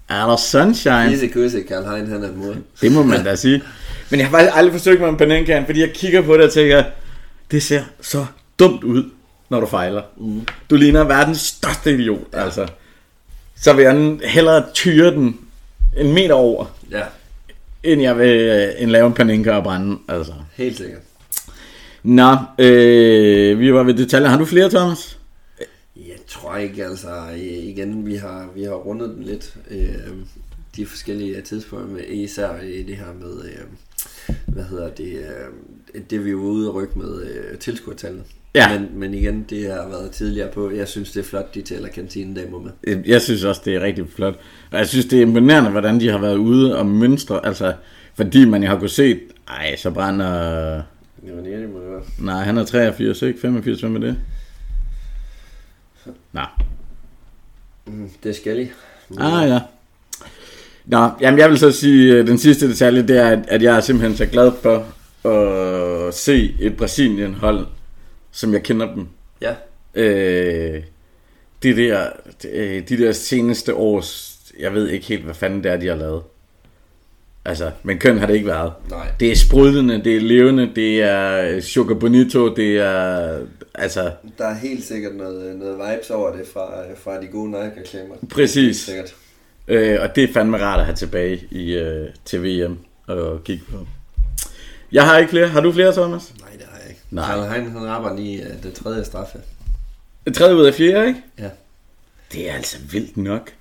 [0.10, 0.15] Ja.
[0.15, 1.10] Er der sunshine?
[1.10, 2.53] Disse kysse, Karl Hein, han er mor.
[2.82, 3.61] Det må man da sige.
[4.10, 6.52] Men jeg har faktisk aldrig forsøgt mig med Panenkaen, fordi jeg kigger på det og
[6.53, 6.84] tænker,
[7.52, 8.26] det ser så
[8.60, 9.03] dumt ud,
[9.49, 10.02] når du fejler.
[10.18, 10.48] Mm.
[10.69, 12.44] Du ligner verdens største idiot, ja.
[12.44, 12.68] altså.
[13.56, 15.38] Så vil jeg hellere tyre den
[15.98, 17.03] en meter over, Ja,
[17.84, 20.34] end jeg vil øh, en lave en panenka og brænde, altså.
[20.56, 21.02] helt sikkert.
[22.03, 24.30] Nå, øh, vi var ved detaljer.
[24.30, 25.18] Har du flere, Thomas?
[25.95, 29.56] Jeg tror ikke, altså øh, igen, vi har, vi har rundet den lidt.
[29.72, 29.88] Øh,
[30.78, 33.65] de forskellige tidspunkter, med, især i det her med, øh,
[34.48, 35.14] hvad hedder det,
[35.94, 38.24] øh, det vi var ude og rykke med øh, tilskuertallet.
[38.56, 38.80] Ja.
[38.80, 40.72] Men, men igen, det har været tidligere på.
[40.72, 42.98] Jeg synes, det er flot, de tæller kantinedamer med.
[43.06, 44.36] Jeg synes også, det er rigtig flot.
[44.72, 47.45] Og jeg synes, det er imponerende, hvordan de har været ude og mønstre.
[47.45, 47.74] Altså,
[48.15, 50.74] fordi man jo har kunnet se, ej, så brænder...
[51.26, 52.02] Det, må det være.
[52.19, 53.40] Nej, han er 83, ikke?
[53.41, 54.18] 85, hvem er det?
[56.34, 56.48] Nej.
[57.88, 58.65] Mm, det er Skelly.
[59.19, 59.60] Ah, ja.
[60.86, 63.76] Nå, jamen jeg vil så sige, øh, den sidste detalje, det er, at- at jeg
[63.78, 64.86] er simpelthen så glad for
[66.07, 67.65] at se et Brasilien-hold,
[68.38, 69.07] som jeg kender dem.
[69.41, 69.55] Ja.
[69.95, 70.84] Øh,
[71.64, 72.09] de, der,
[72.51, 75.95] øh, de der seneste års, jeg ved ikke helt, hvad fanden det er, de har
[75.95, 76.23] lavet.
[77.45, 78.73] Altså, men køn har det ikke været.
[78.89, 79.07] Nej.
[79.19, 83.39] Det er sprudlende, det er levende, det er sugar bonito, det er,
[83.76, 88.15] altså, Der er helt sikkert noget, noget vibes over det fra, fra de gode Nike-reklamer.
[88.30, 88.77] præcis.
[88.77, 89.15] Sikkert.
[89.68, 92.77] Øh, og det er fandme rart at have tilbage i, øh, til VM
[93.07, 93.88] og kigge på.
[94.91, 95.47] Jeg har ikke flere.
[95.47, 96.34] Har du flere, Thomas?
[96.39, 96.97] Nej, det har jeg ikke.
[97.12, 97.26] Nej.
[97.26, 99.40] Karl Hein, han rammer lige uh, det tredje straffe.
[100.26, 101.22] Et tredje ud af fjerde, ikke?
[101.40, 101.50] Ja.
[102.32, 103.52] Det er altså vildt nok.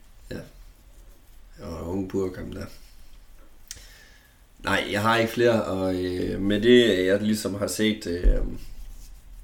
[1.63, 2.65] Og unge Burkam der.
[4.65, 8.37] Nej, jeg har ikke flere, og øh, med det, jeg ligesom har set, øh,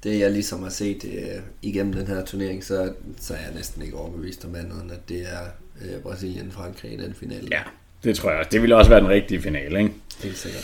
[0.03, 3.81] det jeg ligesom har set øh, igennem den her turnering, så, så er jeg næsten
[3.81, 5.41] ikke overbevist om andet, end at det er
[5.81, 7.47] øh, Brasilien-Frankrig i den finale.
[7.51, 7.61] Ja,
[8.03, 8.49] det tror jeg også.
[8.51, 9.93] Det ville også være den rigtige finale, ikke?
[10.23, 10.63] Helt sikkert.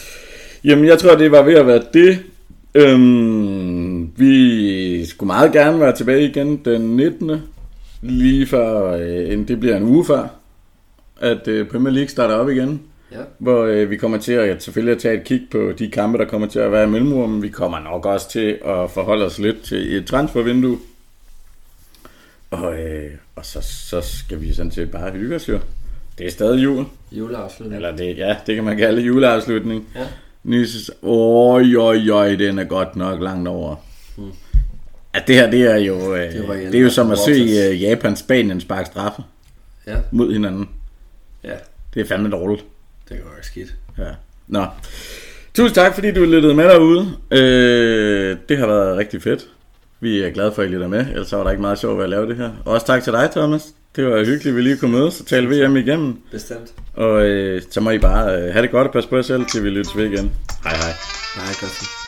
[0.63, 2.23] Jamen, jeg tror, det var ved at være det.
[2.75, 7.31] Øhm, vi skulle meget gerne være tilbage igen den 19.
[8.01, 10.27] Lige før, øh, det bliver en uge før,
[11.21, 12.81] at øh, Premier League starter op igen.
[13.11, 13.17] Ja.
[13.37, 16.25] Hvor øh, vi kommer til at selvfølgelig at tage et kig på de kampe, der
[16.25, 17.41] kommer til at være i mellemrummet.
[17.41, 20.79] Vi kommer nok også til at forholde os lidt til et transfervindue.
[22.51, 25.59] Og, øh, og så, så skal vi sådan set bare hygge os jo.
[26.17, 26.85] Det er stadig jul.
[27.11, 27.75] Juleafslutning.
[27.75, 29.87] Eller det, ja, det kan man kalde juleafslutning.
[29.95, 30.07] Ja.
[30.45, 30.95] Sæson.
[31.01, 33.75] Oj, oj, oj, den er godt nok langt over.
[34.17, 34.31] Hmm.
[35.15, 37.81] Ja, det her, det er jo, øh, Det det, er jo som at se øh,
[37.81, 39.21] Japan Spanien sparke straffe
[39.87, 40.69] Ja, mod hinanden.
[41.43, 41.53] ja,
[41.93, 42.65] Det er fandme dårligt.
[43.09, 43.75] det går ikke skidt.
[43.97, 44.03] Ja.
[44.47, 44.65] Nå.
[45.53, 47.07] Tusind tak, fordi du lyttede med derude.
[47.31, 49.47] Øh, det har været rigtig fedt.
[50.01, 52.03] Vi er glade for, at I lytter med, ellers var der ikke meget sjovt ved
[52.03, 52.49] at lave det her.
[52.65, 53.67] Og også tak til dig, Thomas.
[53.95, 56.17] Det var hyggeligt, at vi lige kunne mødes og tale VM igennem.
[56.31, 56.73] Bestemt.
[56.93, 59.45] Og øh, så må I bare øh, have det godt og passe på jer selv,
[59.45, 60.31] til vi lyttes ved igen.
[60.63, 60.91] Hej hej.
[61.37, 61.98] Nej, godt.